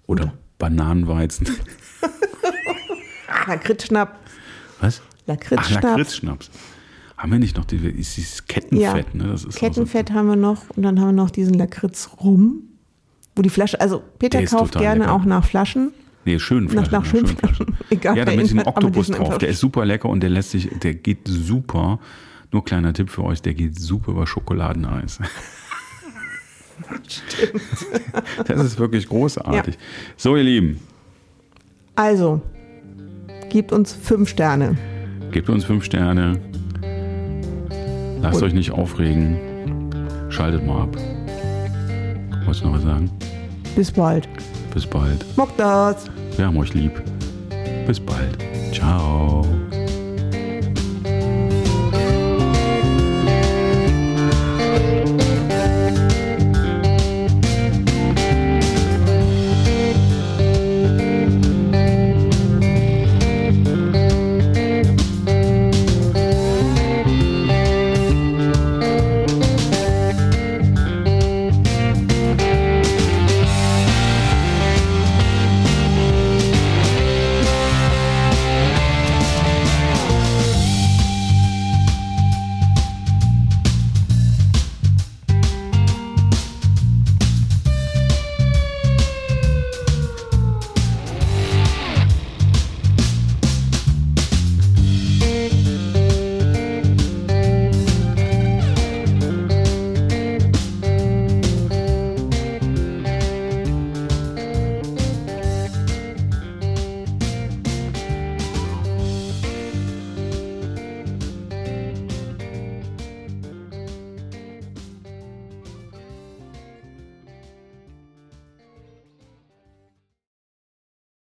oder 0.08 0.32
Bananenweizen. 0.58 1.48
Lakritzschnapp. 3.46 4.18
Was? 4.80 5.00
Ach, 5.00 5.26
Lakritzschnapp. 5.28 5.85
Lakritzschnaps. 5.85 6.50
Haben 7.16 7.30
wir 7.30 7.38
nicht 7.38 7.56
noch 7.56 7.66
die, 7.66 7.76
ist 7.76 8.16
dieses 8.16 8.44
Kettenfett, 8.48 9.14
ne? 9.14 9.28
Das 9.28 9.44
ist 9.44 9.54
Kettenfett 9.56 10.11
haben 10.11 10.26
wir 10.26 10.35
noch 10.35 10.70
und 10.70 10.82
dann 10.82 10.98
haben 10.98 11.08
wir 11.08 11.12
noch 11.12 11.30
diesen 11.30 11.54
Lakritz 11.54 12.11
rum, 12.20 12.64
wo 13.37 13.42
die 13.42 13.50
Flasche, 13.50 13.80
also 13.80 14.02
Peter 14.18 14.44
kauft 14.44 14.76
gerne 14.76 15.00
lecker. 15.00 15.12
auch 15.12 15.24
nach 15.24 15.44
Flaschen. 15.44 15.92
Nee, 16.24 16.38
schönen 16.38 16.66
Nach, 16.66 16.87
Flaschen. 16.87 16.92
nach 16.92 17.04
ja, 17.04 17.11
schönen 17.11 17.26
schönen 17.26 17.38
Flaschen. 17.38 17.66
Egal, 17.90 18.16
Ja, 18.16 18.24
da 18.24 18.32
mit 18.37 18.52
aber 18.52 18.66
Oktopus 18.66 19.08
drauf. 19.08 19.38
Der 19.38 19.48
ist 19.48 19.58
super 19.61 19.85
lecker 19.85 20.08
und 20.08 20.20
der 20.22 20.30
lässt 20.30 20.50
sich, 20.52 20.68
der 20.82 20.94
geht 20.94 21.26
super. 21.26 21.98
Nur 22.52 22.64
kleiner 22.64 22.92
Tipp 22.92 23.11
für 23.11 23.24
euch, 23.24 23.40
der 23.42 23.54
geht 23.54 23.78
super 23.78 24.12
über 24.12 24.26
Schokoladeneis. 24.26 25.18
Stimmt. 27.08 27.62
Das 28.48 28.64
ist 28.64 28.78
wirklich 28.78 29.08
großartig. 29.08 29.78
So, 30.16 30.37
ihr 30.37 30.42
Lieben, 30.42 30.80
Also, 31.94 32.40
gebt 33.50 33.72
uns 33.72 33.92
fünf 33.92 34.28
Sterne. 34.28 34.76
gebt 35.30 35.48
uns 35.48 35.64
fünf 35.64 35.85
Sterne. 35.85 36.40
Lasst 38.20 38.37
Und- 38.42 38.48
euch 38.48 38.54
nicht 38.54 38.70
aufregen. 38.70 39.38
Schaltet 40.28 40.66
mal 40.66 40.82
ab. 40.82 40.96
Wolltest 42.44 42.62
du 42.62 42.66
noch 42.68 42.74
was 42.76 42.82
sagen? 42.82 43.11
Bis 43.76 43.90
bald. 43.90 44.28
Bis 44.72 44.87
bald. 44.87 45.24
Mock 45.37 45.56
das. 45.56 46.06
Wir 46.37 46.46
haben 46.46 46.56
euch 46.56 46.72
lieb. 46.74 47.02
Bis 47.87 48.00
bald. 48.00 48.38
Ciao. 48.72 49.44